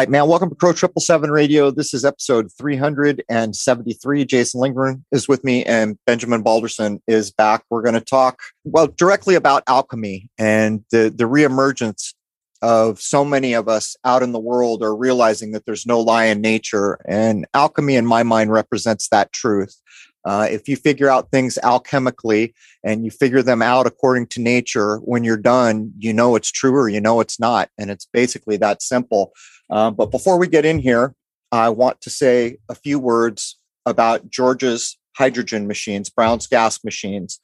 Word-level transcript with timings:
right, 0.00 0.08
man. 0.08 0.28
Welcome 0.28 0.48
to 0.48 0.56
Crow 0.56 0.72
Triple 0.72 1.02
Seven 1.02 1.30
Radio. 1.30 1.70
This 1.70 1.92
is 1.92 2.06
episode 2.06 2.50
373. 2.56 4.24
Jason 4.24 4.58
Lingren 4.58 5.02
is 5.12 5.28
with 5.28 5.44
me, 5.44 5.62
and 5.64 5.98
Benjamin 6.06 6.42
Balderson 6.42 7.02
is 7.06 7.30
back. 7.30 7.64
We're 7.68 7.82
going 7.82 7.96
to 7.96 8.00
talk, 8.00 8.40
well, 8.64 8.86
directly 8.86 9.34
about 9.34 9.62
alchemy 9.66 10.30
and 10.38 10.82
the 10.90 11.12
the 11.14 11.24
reemergence 11.24 12.14
of 12.62 12.98
so 12.98 13.26
many 13.26 13.52
of 13.52 13.68
us 13.68 13.94
out 14.02 14.22
in 14.22 14.32
the 14.32 14.38
world 14.38 14.82
are 14.82 14.96
realizing 14.96 15.52
that 15.52 15.66
there's 15.66 15.84
no 15.84 16.00
lie 16.00 16.24
in 16.24 16.40
nature, 16.40 16.98
and 17.06 17.46
alchemy, 17.52 17.96
in 17.96 18.06
my 18.06 18.22
mind, 18.22 18.50
represents 18.52 19.06
that 19.08 19.34
truth. 19.34 19.76
Uh, 20.24 20.46
if 20.50 20.66
you 20.66 20.76
figure 20.76 21.08
out 21.08 21.30
things 21.30 21.58
alchemically 21.62 22.52
and 22.84 23.04
you 23.04 23.10
figure 23.10 23.42
them 23.42 23.62
out 23.62 23.86
according 23.86 24.26
to 24.26 24.40
nature, 24.40 24.96
when 24.98 25.24
you're 25.24 25.36
done, 25.36 25.92
you 25.98 26.12
know 26.12 26.36
it's 26.36 26.50
true 26.50 26.74
or 26.74 26.88
you 26.88 27.00
know 27.00 27.20
it's 27.20 27.40
not. 27.40 27.68
And 27.78 27.90
it's 27.90 28.06
basically 28.06 28.56
that 28.58 28.82
simple. 28.82 29.32
Uh, 29.70 29.90
but 29.90 30.10
before 30.10 30.38
we 30.38 30.48
get 30.48 30.64
in 30.64 30.78
here, 30.78 31.14
I 31.52 31.68
want 31.70 32.00
to 32.02 32.10
say 32.10 32.58
a 32.68 32.74
few 32.74 32.98
words 32.98 33.58
about 33.86 34.28
George's 34.30 34.98
hydrogen 35.16 35.66
machines, 35.66 36.10
Brown's 36.10 36.46
gas 36.46 36.82
machines. 36.84 37.40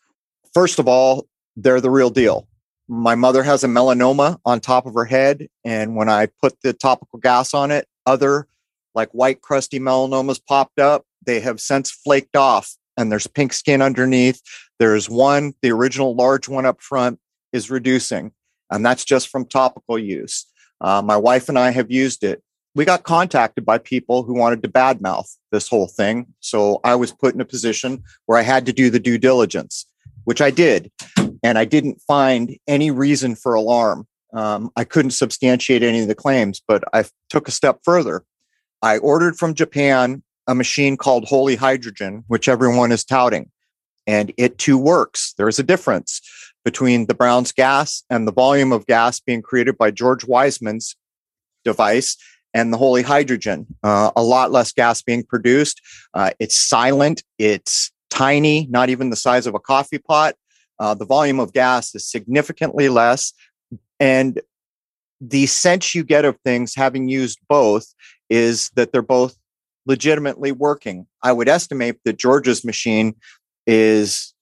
First 0.54 0.78
of 0.78 0.88
all, 0.88 1.26
they're 1.56 1.80
the 1.80 1.90
real 1.90 2.10
deal. 2.10 2.48
My 2.88 3.14
mother 3.14 3.42
has 3.42 3.64
a 3.64 3.68
melanoma 3.68 4.38
on 4.44 4.60
top 4.60 4.86
of 4.86 4.94
her 4.94 5.04
head. 5.04 5.48
And 5.64 5.96
when 5.96 6.08
I 6.08 6.28
put 6.40 6.60
the 6.62 6.72
topical 6.72 7.18
gas 7.18 7.52
on 7.54 7.70
it, 7.70 7.88
other 8.06 8.46
like 8.94 9.10
white 9.10 9.42
crusty 9.42 9.80
melanomas 9.80 10.40
popped 10.44 10.78
up. 10.78 11.04
They 11.24 11.40
have 11.40 11.60
since 11.60 11.90
flaked 11.90 12.36
off 12.36 12.76
and 12.96 13.10
there's 13.12 13.26
pink 13.26 13.52
skin 13.52 13.82
underneath. 13.82 14.40
There's 14.78 15.08
one, 15.08 15.54
the 15.62 15.72
original 15.72 16.14
large 16.14 16.48
one 16.48 16.66
up 16.66 16.80
front 16.80 17.18
is 17.52 17.70
reducing, 17.70 18.32
and 18.70 18.84
that's 18.84 19.04
just 19.04 19.28
from 19.28 19.46
topical 19.46 19.98
use. 19.98 20.46
Uh, 20.80 21.02
my 21.02 21.16
wife 21.16 21.48
and 21.48 21.58
I 21.58 21.70
have 21.70 21.90
used 21.90 22.24
it. 22.24 22.42
We 22.74 22.84
got 22.84 23.04
contacted 23.04 23.64
by 23.64 23.78
people 23.78 24.22
who 24.22 24.34
wanted 24.34 24.62
to 24.62 24.68
badmouth 24.68 25.34
this 25.50 25.68
whole 25.68 25.86
thing. 25.88 26.26
So 26.40 26.80
I 26.84 26.94
was 26.94 27.12
put 27.12 27.34
in 27.34 27.40
a 27.40 27.46
position 27.46 28.02
where 28.26 28.38
I 28.38 28.42
had 28.42 28.66
to 28.66 28.72
do 28.72 28.90
the 28.90 29.00
due 29.00 29.16
diligence, 29.16 29.86
which 30.24 30.42
I 30.42 30.50
did. 30.50 30.90
And 31.42 31.58
I 31.58 31.64
didn't 31.64 32.02
find 32.02 32.56
any 32.66 32.90
reason 32.90 33.34
for 33.34 33.54
alarm. 33.54 34.06
Um, 34.32 34.70
I 34.76 34.84
couldn't 34.84 35.12
substantiate 35.12 35.82
any 35.82 36.00
of 36.00 36.08
the 36.08 36.14
claims, 36.14 36.60
but 36.66 36.84
I 36.92 37.04
took 37.30 37.48
a 37.48 37.52
step 37.52 37.80
further. 37.82 38.24
I 38.82 38.98
ordered 38.98 39.38
from 39.38 39.54
Japan 39.54 40.22
a 40.46 40.54
machine 40.54 40.96
called 40.96 41.24
Holy 41.24 41.56
Hydrogen, 41.56 42.24
which 42.26 42.48
everyone 42.48 42.92
is 42.92 43.04
touting, 43.04 43.50
and 44.06 44.32
it 44.36 44.58
too 44.58 44.76
works. 44.76 45.34
There's 45.38 45.58
a 45.58 45.62
difference 45.64 46.20
between 46.66 47.06
the 47.06 47.14
Brown's 47.14 47.52
gas 47.52 48.02
and 48.10 48.26
the 48.26 48.32
volume 48.32 48.72
of 48.72 48.86
gas 48.86 49.20
being 49.20 49.40
created 49.40 49.78
by 49.78 49.92
George 49.92 50.24
Wiseman's 50.24 50.96
device 51.64 52.16
and 52.52 52.72
the 52.72 52.76
Holy 52.76 53.02
Hydrogen. 53.02 53.68
Uh, 53.84 54.10
a 54.16 54.22
lot 54.24 54.50
less 54.50 54.72
gas 54.72 55.00
being 55.00 55.22
produced. 55.22 55.80
Uh, 56.12 56.32
it's 56.40 56.58
silent. 56.58 57.22
It's 57.38 57.92
tiny, 58.10 58.66
not 58.68 58.88
even 58.88 59.10
the 59.10 59.16
size 59.16 59.46
of 59.46 59.54
a 59.54 59.60
coffee 59.60 59.98
pot. 59.98 60.34
Uh, 60.80 60.92
the 60.94 61.06
volume 61.06 61.38
of 61.38 61.52
gas 61.52 61.94
is 61.94 62.04
significantly 62.04 62.88
less. 62.88 63.32
And 64.00 64.42
the 65.20 65.46
sense 65.46 65.94
you 65.94 66.02
get 66.02 66.24
of 66.24 66.36
things 66.44 66.74
having 66.74 67.08
used 67.08 67.38
both 67.48 67.94
is 68.28 68.70
that 68.70 68.90
they're 68.90 69.02
both 69.02 69.36
legitimately 69.86 70.50
working. 70.50 71.06
I 71.22 71.30
would 71.30 71.48
estimate 71.48 72.00
that 72.04 72.18
George's 72.18 72.64
machine 72.64 73.14
is 73.68 74.34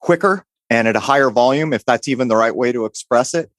quicker 0.00 0.46
and 0.70 0.88
at 0.88 0.96
a 0.96 1.00
higher 1.00 1.30
volume, 1.30 1.72
if 1.72 1.84
that's 1.84 2.08
even 2.08 2.28
the 2.28 2.36
right 2.36 2.54
way 2.54 2.72
to 2.72 2.84
express 2.84 3.34
it. 3.34 3.50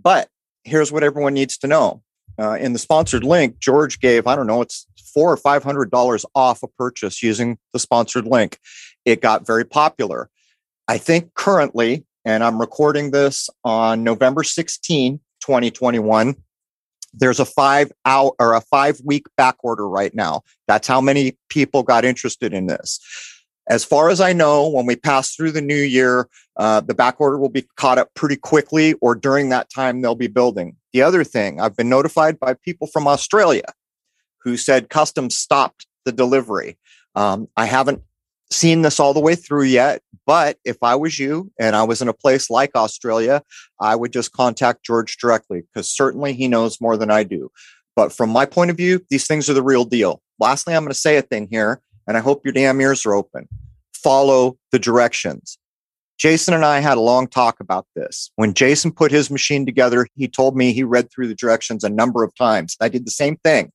But 0.00 0.28
here's 0.64 0.92
what 0.92 1.02
everyone 1.02 1.34
needs 1.34 1.58
to 1.58 1.66
know. 1.66 2.02
Uh, 2.38 2.52
in 2.52 2.72
the 2.72 2.78
sponsored 2.78 3.24
link, 3.24 3.58
George 3.58 4.00
gave, 4.00 4.26
I 4.26 4.36
don't 4.36 4.46
know, 4.46 4.62
it's 4.62 4.86
four 5.12 5.32
or 5.32 5.36
five 5.36 5.64
hundred 5.64 5.90
dollars 5.90 6.24
off 6.34 6.62
a 6.62 6.68
purchase 6.68 7.22
using 7.22 7.58
the 7.72 7.78
sponsored 7.78 8.26
link. 8.26 8.58
It 9.04 9.20
got 9.20 9.46
very 9.46 9.64
popular. 9.64 10.30
I 10.86 10.98
think 10.98 11.34
currently, 11.34 12.04
and 12.24 12.44
I'm 12.44 12.60
recording 12.60 13.10
this 13.10 13.50
on 13.64 14.04
November 14.04 14.44
16, 14.44 15.18
2021, 15.40 16.36
there's 17.12 17.40
a 17.40 17.44
five 17.44 17.90
hour 18.04 18.32
or 18.38 18.54
a 18.54 18.60
five 18.60 19.00
week 19.04 19.26
back 19.36 19.56
order 19.64 19.88
right 19.88 20.14
now. 20.14 20.42
That's 20.66 20.86
how 20.86 21.00
many 21.00 21.36
people 21.48 21.82
got 21.82 22.04
interested 22.04 22.52
in 22.52 22.66
this. 22.66 23.00
As 23.68 23.84
far 23.84 24.08
as 24.08 24.20
I 24.20 24.32
know, 24.32 24.68
when 24.68 24.86
we 24.86 24.96
pass 24.96 25.34
through 25.34 25.52
the 25.52 25.60
new 25.60 25.76
year, 25.76 26.28
uh, 26.56 26.80
the 26.80 26.94
back 26.94 27.20
order 27.20 27.38
will 27.38 27.50
be 27.50 27.66
caught 27.76 27.98
up 27.98 28.12
pretty 28.14 28.36
quickly, 28.36 28.94
or 28.94 29.14
during 29.14 29.50
that 29.50 29.68
time, 29.70 30.00
they'll 30.00 30.14
be 30.14 30.26
building. 30.26 30.76
The 30.92 31.02
other 31.02 31.22
thing, 31.22 31.60
I've 31.60 31.76
been 31.76 31.90
notified 31.90 32.40
by 32.40 32.54
people 32.54 32.86
from 32.86 33.06
Australia 33.06 33.64
who 34.42 34.56
said 34.56 34.88
customs 34.88 35.36
stopped 35.36 35.86
the 36.04 36.12
delivery. 36.12 36.78
Um, 37.14 37.48
I 37.56 37.66
haven't 37.66 38.02
seen 38.50 38.82
this 38.82 38.98
all 38.98 39.12
the 39.12 39.20
way 39.20 39.34
through 39.34 39.64
yet, 39.64 40.00
but 40.26 40.56
if 40.64 40.78
I 40.82 40.94
was 40.94 41.18
you 41.18 41.52
and 41.58 41.76
I 41.76 41.82
was 41.82 42.00
in 42.00 42.08
a 42.08 42.14
place 42.14 42.48
like 42.48 42.70
Australia, 42.74 43.42
I 43.80 43.94
would 43.94 44.12
just 44.12 44.32
contact 44.32 44.84
George 44.84 45.18
directly 45.18 45.62
because 45.62 45.90
certainly 45.90 46.32
he 46.32 46.48
knows 46.48 46.80
more 46.80 46.96
than 46.96 47.10
I 47.10 47.24
do. 47.24 47.50
But 47.94 48.12
from 48.12 48.30
my 48.30 48.46
point 48.46 48.70
of 48.70 48.76
view, 48.76 49.04
these 49.10 49.26
things 49.26 49.50
are 49.50 49.54
the 49.54 49.62
real 49.62 49.84
deal. 49.84 50.22
Lastly, 50.38 50.74
I'm 50.74 50.84
going 50.84 50.92
to 50.92 50.98
say 50.98 51.16
a 51.16 51.22
thing 51.22 51.48
here, 51.50 51.80
and 52.08 52.16
I 52.16 52.20
hope 52.20 52.44
your 52.44 52.52
damn 52.52 52.80
ears 52.80 53.06
are 53.06 53.14
open. 53.14 53.48
Follow 53.94 54.58
the 54.72 54.80
directions. 54.80 55.58
Jason 56.18 56.52
and 56.52 56.64
I 56.64 56.80
had 56.80 56.98
a 56.98 57.02
long 57.02 57.28
talk 57.28 57.60
about 57.60 57.86
this. 57.94 58.32
When 58.34 58.54
Jason 58.54 58.90
put 58.90 59.12
his 59.12 59.30
machine 59.30 59.64
together, 59.64 60.08
he 60.16 60.26
told 60.26 60.56
me 60.56 60.72
he 60.72 60.82
read 60.82 61.12
through 61.12 61.28
the 61.28 61.34
directions 61.36 61.84
a 61.84 61.88
number 61.88 62.24
of 62.24 62.34
times. 62.34 62.76
I 62.80 62.88
did 62.88 63.06
the 63.06 63.12
same 63.12 63.36
thing. 63.36 63.70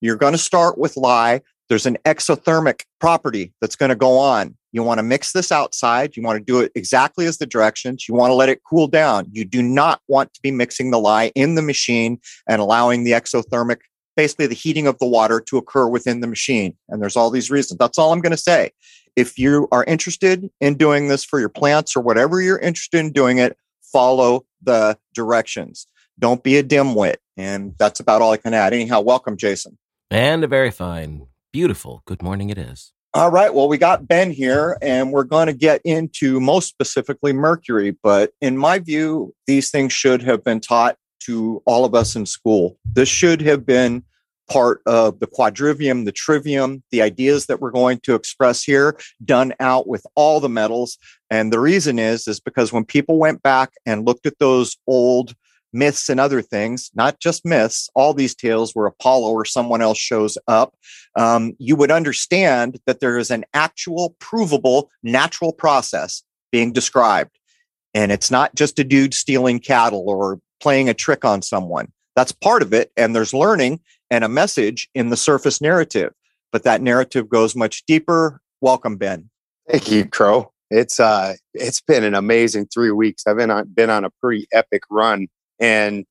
You're 0.00 0.16
going 0.16 0.32
to 0.32 0.38
start 0.38 0.76
with 0.76 0.96
lye 0.96 1.40
there's 1.68 1.86
an 1.86 1.96
exothermic 2.04 2.82
property 3.00 3.52
that's 3.60 3.76
going 3.76 3.88
to 3.88 3.96
go 3.96 4.18
on. 4.18 4.56
You 4.72 4.82
want 4.82 4.98
to 4.98 5.02
mix 5.02 5.32
this 5.32 5.50
outside. 5.52 6.16
You 6.16 6.22
want 6.22 6.38
to 6.38 6.44
do 6.44 6.60
it 6.60 6.72
exactly 6.74 7.26
as 7.26 7.38
the 7.38 7.46
directions. 7.46 8.08
You 8.08 8.14
want 8.14 8.30
to 8.30 8.34
let 8.34 8.48
it 8.48 8.60
cool 8.68 8.86
down. 8.86 9.26
You 9.30 9.44
do 9.44 9.62
not 9.62 10.00
want 10.08 10.34
to 10.34 10.40
be 10.42 10.50
mixing 10.50 10.90
the 10.90 10.98
lye 10.98 11.32
in 11.34 11.54
the 11.54 11.62
machine 11.62 12.18
and 12.48 12.60
allowing 12.60 13.04
the 13.04 13.12
exothermic, 13.12 13.78
basically 14.16 14.46
the 14.46 14.54
heating 14.54 14.86
of 14.86 14.98
the 14.98 15.06
water 15.06 15.40
to 15.40 15.56
occur 15.56 15.88
within 15.88 16.20
the 16.20 16.26
machine. 16.26 16.76
And 16.88 17.00
there's 17.00 17.16
all 17.16 17.30
these 17.30 17.50
reasons. 17.50 17.78
That's 17.78 17.98
all 17.98 18.12
I'm 18.12 18.20
going 18.20 18.32
to 18.32 18.36
say. 18.36 18.72
If 19.16 19.38
you 19.38 19.68
are 19.70 19.84
interested 19.84 20.50
in 20.60 20.76
doing 20.76 21.08
this 21.08 21.24
for 21.24 21.38
your 21.38 21.48
plants 21.48 21.96
or 21.96 22.00
whatever 22.00 22.40
you're 22.40 22.58
interested 22.58 22.98
in 22.98 23.12
doing 23.12 23.38
it, 23.38 23.56
follow 23.82 24.44
the 24.62 24.98
directions. 25.14 25.86
Don't 26.18 26.42
be 26.42 26.56
a 26.56 26.62
dimwit. 26.62 27.16
And 27.36 27.74
that's 27.78 28.00
about 28.00 28.22
all 28.22 28.32
I 28.32 28.36
can 28.36 28.54
add. 28.54 28.72
Anyhow, 28.72 29.00
welcome, 29.00 29.36
Jason. 29.36 29.78
And 30.10 30.44
a 30.44 30.46
very 30.46 30.70
fine 30.70 31.26
Beautiful. 31.54 32.02
Good 32.04 32.20
morning, 32.20 32.50
it 32.50 32.58
is. 32.58 32.92
All 33.14 33.30
right. 33.30 33.54
Well, 33.54 33.68
we 33.68 33.78
got 33.78 34.08
Ben 34.08 34.32
here, 34.32 34.76
and 34.82 35.12
we're 35.12 35.22
going 35.22 35.46
to 35.46 35.52
get 35.52 35.80
into 35.84 36.40
most 36.40 36.68
specifically 36.68 37.32
mercury. 37.32 37.96
But 38.02 38.32
in 38.40 38.58
my 38.58 38.80
view, 38.80 39.32
these 39.46 39.70
things 39.70 39.92
should 39.92 40.20
have 40.22 40.42
been 40.42 40.58
taught 40.58 40.96
to 41.26 41.62
all 41.66 41.84
of 41.84 41.94
us 41.94 42.16
in 42.16 42.26
school. 42.26 42.78
This 42.84 43.08
should 43.08 43.40
have 43.42 43.64
been 43.66 44.04
part 44.48 44.82
of 44.86 45.20
the 45.20 45.26
quadrivium, 45.26 46.04
the 46.04 46.12
trivium, 46.12 46.82
the 46.90 47.02
ideas 47.02 47.46
that 47.46 47.60
we're 47.60 47.70
going 47.70 47.98
to 48.00 48.14
express 48.14 48.62
here, 48.62 48.98
done 49.24 49.54
out 49.60 49.86
with 49.86 50.06
all 50.14 50.40
the 50.40 50.48
metals. 50.48 50.98
And 51.30 51.52
the 51.52 51.60
reason 51.60 51.98
is, 51.98 52.28
is 52.28 52.40
because 52.40 52.72
when 52.72 52.84
people 52.84 53.18
went 53.18 53.42
back 53.42 53.70
and 53.86 54.04
looked 54.06 54.26
at 54.26 54.38
those 54.38 54.76
old 54.86 55.34
myths 55.72 56.08
and 56.08 56.20
other 56.20 56.40
things, 56.40 56.90
not 56.94 57.20
just 57.20 57.44
myths, 57.44 57.88
all 57.94 58.14
these 58.14 58.34
tales 58.34 58.72
where 58.74 58.86
Apollo 58.86 59.32
or 59.32 59.44
someone 59.44 59.82
else 59.82 59.98
shows 59.98 60.38
up, 60.46 60.74
um, 61.16 61.54
you 61.58 61.74
would 61.76 61.90
understand 61.90 62.78
that 62.86 63.00
there 63.00 63.18
is 63.18 63.30
an 63.30 63.44
actual, 63.54 64.14
provable, 64.20 64.90
natural 65.02 65.52
process 65.52 66.22
being 66.52 66.72
described. 66.72 67.38
And 67.94 68.12
it's 68.12 68.30
not 68.30 68.54
just 68.54 68.78
a 68.78 68.84
dude 68.84 69.14
stealing 69.14 69.58
cattle 69.58 70.04
or 70.06 70.40
playing 70.60 70.88
a 70.88 70.94
trick 70.94 71.24
on 71.24 71.42
someone. 71.42 71.92
That's 72.16 72.32
part 72.32 72.62
of 72.62 72.72
it. 72.72 72.92
And 72.96 73.14
there's 73.14 73.34
learning 73.34 73.80
and 74.10 74.24
a 74.24 74.28
message 74.28 74.88
in 74.94 75.10
the 75.10 75.16
surface 75.16 75.60
narrative. 75.60 76.12
But 76.52 76.62
that 76.62 76.82
narrative 76.82 77.28
goes 77.28 77.56
much 77.56 77.84
deeper. 77.86 78.40
Welcome, 78.60 78.96
Ben. 78.96 79.30
Thank 79.68 79.90
you, 79.90 80.06
Crow. 80.06 80.52
It's 80.70 80.98
uh 80.98 81.34
it's 81.52 81.80
been 81.80 82.04
an 82.04 82.14
amazing 82.14 82.66
three 82.66 82.90
weeks. 82.90 83.24
I've 83.26 83.36
been 83.36 83.50
on 83.50 83.68
been 83.68 83.90
on 83.90 84.04
a 84.04 84.10
pretty 84.20 84.46
epic 84.52 84.82
run 84.90 85.28
and 85.60 86.04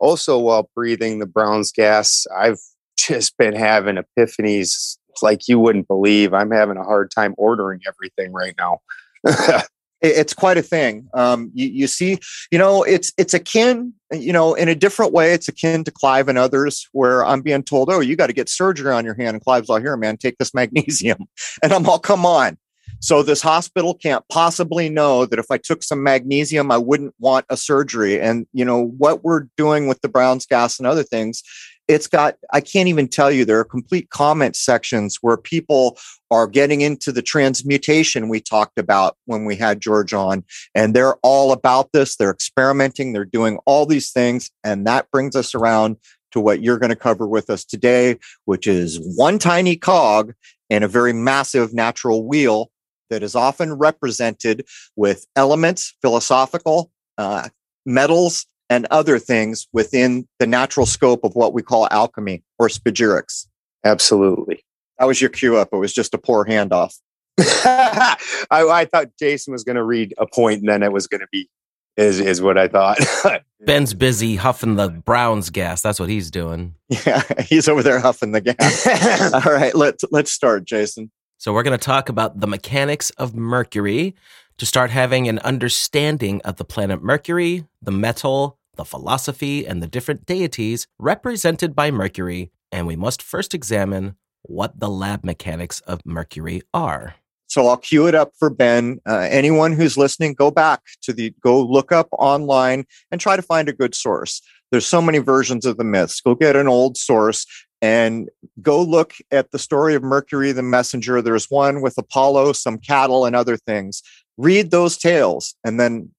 also, 0.00 0.38
while 0.38 0.70
breathing 0.74 1.18
the 1.18 1.26
Brown's 1.26 1.70
gas, 1.70 2.26
I've 2.36 2.58
just 2.96 3.36
been 3.36 3.54
having 3.54 3.96
epiphanies 3.96 4.96
like 5.22 5.46
you 5.46 5.58
wouldn't 5.58 5.88
believe. 5.88 6.32
I'm 6.32 6.50
having 6.50 6.78
a 6.78 6.82
hard 6.82 7.10
time 7.10 7.34
ordering 7.36 7.80
everything 7.86 8.32
right 8.32 8.54
now. 8.58 8.80
it's 10.02 10.34
quite 10.34 10.58
a 10.58 10.62
thing. 10.62 11.08
Um, 11.14 11.50
you, 11.54 11.68
you, 11.68 11.86
see, 11.86 12.18
you 12.50 12.58
know, 12.58 12.82
it's 12.82 13.12
it's 13.18 13.34
akin, 13.34 13.92
you 14.12 14.32
know, 14.32 14.54
in 14.54 14.68
a 14.68 14.74
different 14.74 15.12
way. 15.12 15.32
It's 15.32 15.48
akin 15.48 15.84
to 15.84 15.90
Clive 15.90 16.28
and 16.28 16.38
others, 16.38 16.88
where 16.92 17.24
I'm 17.24 17.42
being 17.42 17.62
told, 17.62 17.90
"Oh, 17.90 18.00
you 18.00 18.16
got 18.16 18.28
to 18.28 18.32
get 18.32 18.48
surgery 18.48 18.92
on 18.92 19.04
your 19.04 19.14
hand," 19.14 19.34
and 19.34 19.44
Clive's 19.44 19.68
all, 19.68 19.80
"Here, 19.80 19.96
man, 19.96 20.16
take 20.16 20.38
this 20.38 20.54
magnesium," 20.54 21.26
and 21.62 21.72
I'm 21.72 21.88
all, 21.88 21.98
"Come 21.98 22.24
on." 22.24 22.56
So 23.00 23.22
this 23.22 23.40
hospital 23.40 23.94
can't 23.94 24.24
possibly 24.28 24.90
know 24.90 25.24
that 25.24 25.38
if 25.38 25.46
I 25.50 25.56
took 25.56 25.82
some 25.82 26.02
magnesium, 26.02 26.70
I 26.70 26.76
wouldn't 26.76 27.14
want 27.18 27.46
a 27.48 27.56
surgery. 27.56 28.20
And 28.20 28.46
you 28.52 28.64
know 28.64 28.86
what 28.98 29.24
we're 29.24 29.46
doing 29.56 29.86
with 29.86 30.00
the 30.02 30.08
Brown's 30.08 30.46
gas 30.46 30.78
and 30.78 30.86
other 30.86 31.02
things. 31.02 31.42
It's 31.90 32.06
got, 32.06 32.36
I 32.52 32.60
can't 32.60 32.88
even 32.88 33.08
tell 33.08 33.32
you, 33.32 33.44
there 33.44 33.58
are 33.58 33.64
complete 33.64 34.10
comment 34.10 34.54
sections 34.54 35.18
where 35.22 35.36
people 35.36 35.98
are 36.30 36.46
getting 36.46 36.82
into 36.82 37.10
the 37.10 37.20
transmutation 37.20 38.28
we 38.28 38.40
talked 38.40 38.78
about 38.78 39.16
when 39.24 39.44
we 39.44 39.56
had 39.56 39.80
George 39.80 40.14
on. 40.14 40.44
And 40.72 40.94
they're 40.94 41.16
all 41.24 41.50
about 41.50 41.90
this. 41.92 42.14
They're 42.14 42.30
experimenting, 42.30 43.12
they're 43.12 43.24
doing 43.24 43.58
all 43.66 43.86
these 43.86 44.12
things. 44.12 44.52
And 44.62 44.86
that 44.86 45.10
brings 45.10 45.34
us 45.34 45.52
around 45.52 45.96
to 46.30 46.38
what 46.40 46.62
you're 46.62 46.78
going 46.78 46.90
to 46.90 46.96
cover 46.96 47.26
with 47.26 47.50
us 47.50 47.64
today, 47.64 48.20
which 48.44 48.68
is 48.68 49.00
one 49.16 49.40
tiny 49.40 49.74
cog 49.74 50.32
in 50.68 50.84
a 50.84 50.88
very 50.88 51.12
massive 51.12 51.74
natural 51.74 52.24
wheel 52.24 52.70
that 53.08 53.24
is 53.24 53.34
often 53.34 53.72
represented 53.72 54.64
with 54.94 55.26
elements, 55.34 55.96
philosophical, 56.02 56.92
uh, 57.18 57.48
metals, 57.84 58.46
and 58.70 58.86
other 58.90 59.18
things 59.18 59.66
within 59.72 60.26
the 60.38 60.46
natural 60.46 60.86
scope 60.86 61.24
of 61.24 61.34
what 61.34 61.52
we 61.52 61.60
call 61.60 61.88
alchemy 61.90 62.42
or 62.58 62.68
spagyrics. 62.68 63.46
Absolutely. 63.84 64.64
That 64.98 65.06
was 65.06 65.20
your 65.20 65.30
cue 65.30 65.56
up. 65.56 65.70
It 65.72 65.76
was 65.76 65.92
just 65.92 66.14
a 66.14 66.18
poor 66.18 66.46
handoff. 66.46 66.94
I, 67.38 68.16
I, 68.50 68.84
thought 68.84 69.08
Jason 69.18 69.52
was 69.52 69.64
going 69.64 69.76
to 69.76 69.82
read 69.84 70.14
a 70.18 70.26
point 70.26 70.60
and 70.60 70.68
then 70.68 70.82
it 70.82 70.92
was 70.92 71.06
going 71.06 71.22
to 71.22 71.26
be 71.32 71.48
is 71.96 72.20
is 72.20 72.42
what 72.42 72.58
I 72.58 72.68
thought. 72.68 72.98
Ben's 73.60 73.94
busy 73.94 74.36
huffing 74.36 74.76
the 74.76 74.88
Browns 74.88 75.50
gas. 75.50 75.82
That's 75.82 75.98
what 75.98 76.08
he's 76.08 76.30
doing. 76.30 76.74
Yeah, 76.88 77.22
he's 77.42 77.68
over 77.68 77.82
there 77.82 77.98
huffing 77.98 78.32
the 78.32 78.40
gas. 78.40 79.34
All 79.46 79.52
right, 79.52 79.74
let's 79.74 80.04
let's 80.10 80.32
start, 80.32 80.64
Jason. 80.64 81.10
So 81.38 81.54
we're 81.54 81.62
going 81.62 81.78
to 81.78 81.84
talk 81.84 82.10
about 82.10 82.40
the 82.40 82.46
mechanics 82.46 83.10
of 83.10 83.34
Mercury 83.34 84.14
to 84.58 84.66
start 84.66 84.90
having 84.90 85.26
an 85.26 85.38
understanding 85.38 86.42
of 86.42 86.56
the 86.56 86.64
planet 86.64 87.02
Mercury, 87.02 87.64
the 87.80 87.90
metal, 87.90 88.58
the 88.80 88.84
philosophy, 88.86 89.66
and 89.66 89.82
the 89.82 89.86
different 89.86 90.24
deities 90.24 90.86
represented 90.98 91.76
by 91.76 91.90
Mercury. 91.90 92.50
And 92.72 92.86
we 92.86 92.96
must 92.96 93.22
first 93.22 93.52
examine 93.52 94.16
what 94.40 94.80
the 94.80 94.88
lab 94.88 95.22
mechanics 95.22 95.80
of 95.80 96.00
Mercury 96.06 96.62
are. 96.72 97.16
So 97.46 97.66
I'll 97.66 97.76
cue 97.76 98.06
it 98.06 98.14
up 98.14 98.32
for 98.38 98.48
Ben. 98.48 98.98
Uh, 99.06 99.28
anyone 99.30 99.72
who's 99.72 99.98
listening, 99.98 100.32
go 100.32 100.50
back 100.50 100.80
to 101.02 101.12
the, 101.12 101.34
go 101.42 101.60
look 101.60 101.92
up 101.92 102.08
online 102.12 102.86
and 103.10 103.20
try 103.20 103.36
to 103.36 103.42
find 103.42 103.68
a 103.68 103.74
good 103.74 103.94
source. 103.94 104.40
There's 104.70 104.86
so 104.86 105.02
many 105.02 105.18
versions 105.18 105.66
of 105.66 105.76
the 105.76 105.84
myths. 105.84 106.22
Go 106.22 106.34
get 106.34 106.56
an 106.56 106.68
old 106.68 106.96
source 106.96 107.44
and 107.82 108.30
go 108.62 108.80
look 108.82 109.12
at 109.30 109.50
the 109.50 109.58
story 109.58 109.94
of 109.94 110.02
Mercury 110.02 110.52
the 110.52 110.62
messenger. 110.62 111.20
There's 111.20 111.50
one 111.50 111.82
with 111.82 111.98
Apollo, 111.98 112.52
some 112.52 112.78
cattle, 112.78 113.26
and 113.26 113.36
other 113.36 113.58
things. 113.58 114.02
Read 114.38 114.70
those 114.70 114.96
tales 114.96 115.54
and 115.64 115.78
then 115.78 116.10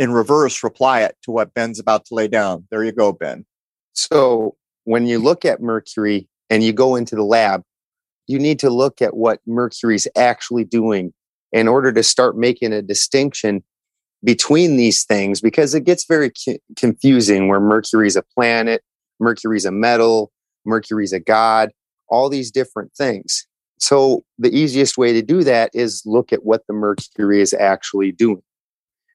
in 0.00 0.12
reverse 0.12 0.64
reply 0.64 1.02
it 1.02 1.14
to 1.22 1.30
what 1.30 1.52
Ben's 1.52 1.78
about 1.78 2.06
to 2.06 2.14
lay 2.14 2.26
down. 2.26 2.66
There 2.70 2.82
you 2.82 2.90
go, 2.90 3.12
Ben. 3.12 3.44
So 3.92 4.56
when 4.84 5.06
you 5.06 5.18
look 5.18 5.44
at 5.44 5.60
Mercury 5.60 6.26
and 6.48 6.64
you 6.64 6.72
go 6.72 6.96
into 6.96 7.14
the 7.14 7.22
lab, 7.22 7.62
you 8.26 8.38
need 8.38 8.58
to 8.60 8.70
look 8.70 9.02
at 9.02 9.14
what 9.14 9.40
Mercury's 9.46 10.08
actually 10.16 10.64
doing 10.64 11.12
in 11.52 11.68
order 11.68 11.92
to 11.92 12.02
start 12.02 12.38
making 12.38 12.72
a 12.72 12.80
distinction 12.80 13.62
between 14.24 14.78
these 14.78 15.04
things 15.04 15.42
because 15.42 15.74
it 15.74 15.84
gets 15.84 16.06
very 16.06 16.32
confusing 16.76 17.48
where 17.48 17.60
Mercury's 17.60 18.16
a 18.16 18.22
planet, 18.34 18.82
Mercury's 19.18 19.66
a 19.66 19.72
metal, 19.72 20.32
Mercury's 20.64 21.12
a 21.12 21.20
god, 21.20 21.72
all 22.08 22.30
these 22.30 22.50
different 22.50 22.94
things. 22.94 23.46
So 23.78 24.24
the 24.38 24.54
easiest 24.56 24.96
way 24.96 25.12
to 25.12 25.20
do 25.20 25.44
that 25.44 25.70
is 25.74 26.02
look 26.06 26.32
at 26.32 26.44
what 26.44 26.66
the 26.66 26.72
mercury 26.72 27.42
is 27.42 27.52
actually 27.52 28.12
doing. 28.12 28.42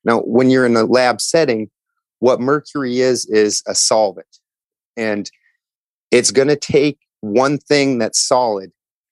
Now, 0.05 0.19
when 0.21 0.49
you're 0.49 0.65
in 0.65 0.77
a 0.77 0.83
lab 0.83 1.19
setting, 1.19 1.69
what 2.19 2.39
mercury 2.39 2.99
is 2.99 3.25
is 3.25 3.61
a 3.67 3.75
solvent. 3.75 4.39
And 4.95 5.29
it's 6.11 6.31
going 6.31 6.47
to 6.47 6.55
take 6.55 6.99
one 7.21 7.57
thing 7.57 7.97
that's 7.97 8.25
solid 8.25 8.71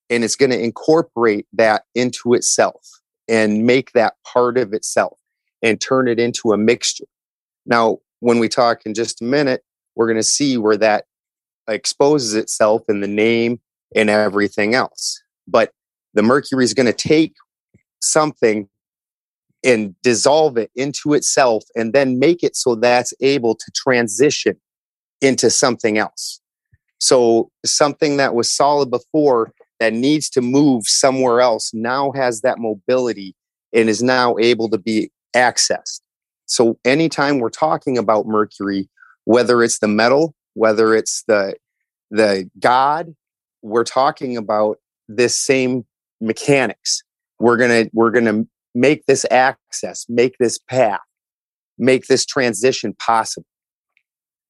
and 0.10 0.24
it's 0.24 0.36
going 0.36 0.52
to 0.52 0.60
incorporate 0.60 1.48
that 1.54 1.84
into 1.96 2.34
itself 2.34 2.88
and 3.28 3.66
make 3.66 3.92
that 3.94 4.14
part 4.26 4.58
of 4.58 4.74
itself 4.74 5.20
and 5.62 5.82
turn 5.82 6.08
it 6.08 6.20
into 6.20 6.52
a 6.52 6.58
mixture. 6.58 7.08
Now, 7.66 8.00
when 8.20 8.40
we 8.40 8.48
talk 8.48 8.86
in 8.86 8.94
just 8.94 9.22
a 9.22 9.26
minute, 9.26 9.64
we're 9.96 10.08
going 10.08 10.18
to 10.18 10.24
see 10.24 10.58
where 10.58 10.78
that 10.78 11.06
exposes 11.68 12.36
itself 12.36 12.84
in 12.88 13.02
the 13.02 13.08
name 13.08 13.60
and 13.96 14.10
everything 14.10 14.76
else. 14.76 15.22
But 15.48 15.72
the 16.14 16.24
mercury 16.24 16.64
is 16.64 16.74
going 16.74 16.86
to 16.86 16.94
take 16.94 17.34
something 18.02 18.70
and 19.64 19.96
dissolve 20.02 20.58
it 20.58 20.72
into 20.76 21.14
itself 21.14 21.64
and 21.76 21.94
then 21.94 22.20
make 22.20 22.44
it 22.44 22.56
so 22.56 22.76
that's 22.76 23.14
able 23.22 23.56
to 23.56 23.72
transition 23.76 24.60
into 25.22 25.50
something 25.50 25.98
else. 25.98 26.42
So 27.00 27.50
something 27.66 28.18
that 28.18 28.36
was 28.36 28.52
solid 28.52 28.90
before 28.90 29.54
that 29.80 29.94
needs 29.94 30.30
to 30.32 30.42
move 30.42 30.84
somewhere 30.86 31.42
else 31.42 31.72
now 31.74 32.12
has 32.14 32.42
that 32.42 32.60
mobility 32.60 33.36
and 33.74 33.90
is 33.90 34.04
now 34.04 34.38
able 34.38 34.70
to 34.70 34.78
be 34.78 35.12
accessed. 35.36 36.02
So 36.46 36.78
anytime 36.86 37.40
we're 37.40 37.50
talking 37.50 37.98
about 37.98 38.28
mercury, 38.28 38.90
whether 39.26 39.64
it's 39.64 39.80
the 39.80 39.88
metal 39.88 40.36
whether 40.54 40.96
it's 40.96 41.24
the 41.28 41.56
the 42.12 42.50
god 42.60 43.14
we're 43.62 43.84
talking 43.84 44.38
about 44.38 44.78
this 45.08 45.38
same 45.38 45.86
mechanics 46.22 47.02
we're 47.40 47.58
going 47.58 47.86
to 47.86 47.90
we're 47.94 48.12
going 48.12 48.26
to 48.26 48.48
make 48.76 49.06
this 49.06 49.26
access 49.32 50.06
make 50.10 50.36
this 50.40 50.58
path 50.58 51.00
make 51.78 52.06
this 52.06 52.26
transition 52.26 52.94
possible. 53.00 53.48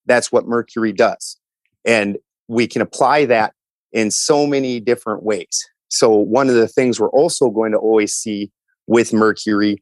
That's 0.05 0.31
what 0.31 0.47
mercury 0.47 0.91
does. 0.91 1.39
And 1.85 2.17
we 2.47 2.67
can 2.67 2.81
apply 2.81 3.25
that 3.25 3.53
in 3.91 4.11
so 4.11 4.45
many 4.45 4.79
different 4.79 5.23
ways. 5.23 5.67
So 5.89 6.09
one 6.09 6.49
of 6.49 6.55
the 6.55 6.67
things 6.67 6.99
we're 6.99 7.09
also 7.09 7.49
going 7.49 7.71
to 7.71 7.77
always 7.77 8.13
see 8.13 8.51
with 8.87 9.13
mercury 9.13 9.81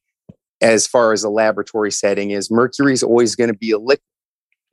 as 0.62 0.86
far 0.86 1.12
as 1.12 1.24
a 1.24 1.30
laboratory 1.30 1.92
setting 1.92 2.32
is 2.32 2.52
mercury 2.52 2.94
is 2.94 3.02
always 3.02 3.36
going 3.36 3.52
to 3.52 3.58
be 3.58 3.72
a 3.72 3.80
liquid. 3.80 4.02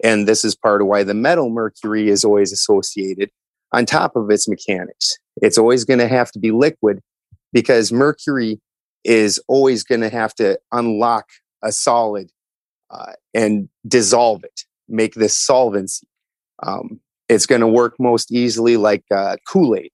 And 0.04 0.28
this 0.28 0.44
is 0.44 0.54
part 0.54 0.82
of 0.82 0.86
why 0.86 1.02
the 1.02 1.14
metal 1.14 1.50
mercury 1.50 2.08
is 2.08 2.24
always 2.24 2.52
associated 2.52 3.30
on 3.72 3.86
top 3.86 4.16
of 4.16 4.30
its 4.30 4.48
mechanics. 4.48 5.16
It's 5.40 5.58
always 5.58 5.84
going 5.84 5.98
to 5.98 6.08
have 6.08 6.30
to 6.32 6.38
be 6.38 6.50
liquid 6.50 7.00
because 7.52 7.90
mercury 7.90 8.60
is 9.04 9.40
always 9.48 9.84
going 9.84 10.00
to 10.00 10.10
have 10.10 10.34
to 10.34 10.58
unlock 10.72 11.26
a 11.62 11.72
solid 11.72 12.30
uh, 12.90 13.12
and 13.34 13.68
dissolve 13.86 14.44
it, 14.44 14.64
make 14.88 15.14
this 15.14 15.36
solvency. 15.36 16.06
Um, 16.62 17.00
it's 17.28 17.46
going 17.46 17.60
to 17.60 17.66
work 17.66 17.94
most 17.98 18.32
easily 18.32 18.76
like 18.76 19.04
uh, 19.10 19.36
Kool 19.46 19.76
Aid. 19.76 19.90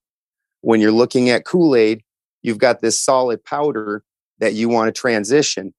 When 0.61 0.81
you're 0.81 0.91
looking 0.91 1.29
at 1.29 1.45
Kool 1.45 1.75
Aid, 1.75 2.01
you've 2.41 2.57
got 2.57 2.81
this 2.81 2.99
solid 2.99 3.43
powder 3.43 4.03
that 4.39 4.53
you 4.53 4.69
want 4.69 4.93
to 4.93 4.99
transition, 4.99 5.73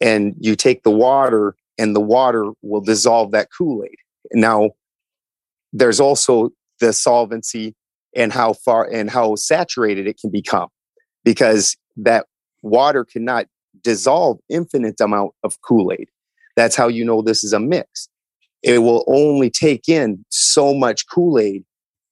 and 0.00 0.34
you 0.38 0.56
take 0.56 0.82
the 0.82 0.90
water 0.90 1.54
and 1.78 1.96
the 1.96 2.00
water 2.00 2.50
will 2.62 2.80
dissolve 2.80 3.30
that 3.32 3.48
Kool 3.56 3.84
Aid. 3.84 3.96
Now, 4.32 4.70
there's 5.72 6.00
also 6.00 6.50
the 6.80 6.92
solvency 6.92 7.74
and 8.14 8.32
how 8.32 8.52
far 8.52 8.88
and 8.90 9.10
how 9.10 9.36
saturated 9.36 10.06
it 10.06 10.18
can 10.20 10.30
become 10.30 10.68
because 11.24 11.76
that 11.96 12.26
water 12.62 13.04
cannot 13.04 13.46
dissolve 13.82 14.38
infinite 14.48 15.00
amount 15.00 15.32
of 15.42 15.60
Kool-Aid. 15.62 16.08
That's 16.56 16.76
how 16.76 16.88
you 16.88 17.04
know 17.04 17.22
this 17.22 17.42
is 17.44 17.52
a 17.52 17.60
mix. 17.60 18.08
It 18.62 18.78
will 18.78 19.04
only 19.08 19.50
take 19.50 19.88
in 19.88 20.24
so 20.28 20.74
much 20.74 21.06
Kool-Aid 21.08 21.64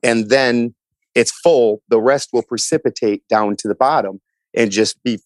and 0.02 0.30
then 0.30 0.74
it's 1.14 1.30
full. 1.30 1.82
The 1.88 2.00
rest 2.00 2.30
will 2.32 2.42
precipitate 2.42 3.26
down 3.28 3.56
to 3.56 3.68
the 3.68 3.74
bottom 3.74 4.20
and 4.54 4.70
just 4.70 5.02
be 5.02 5.20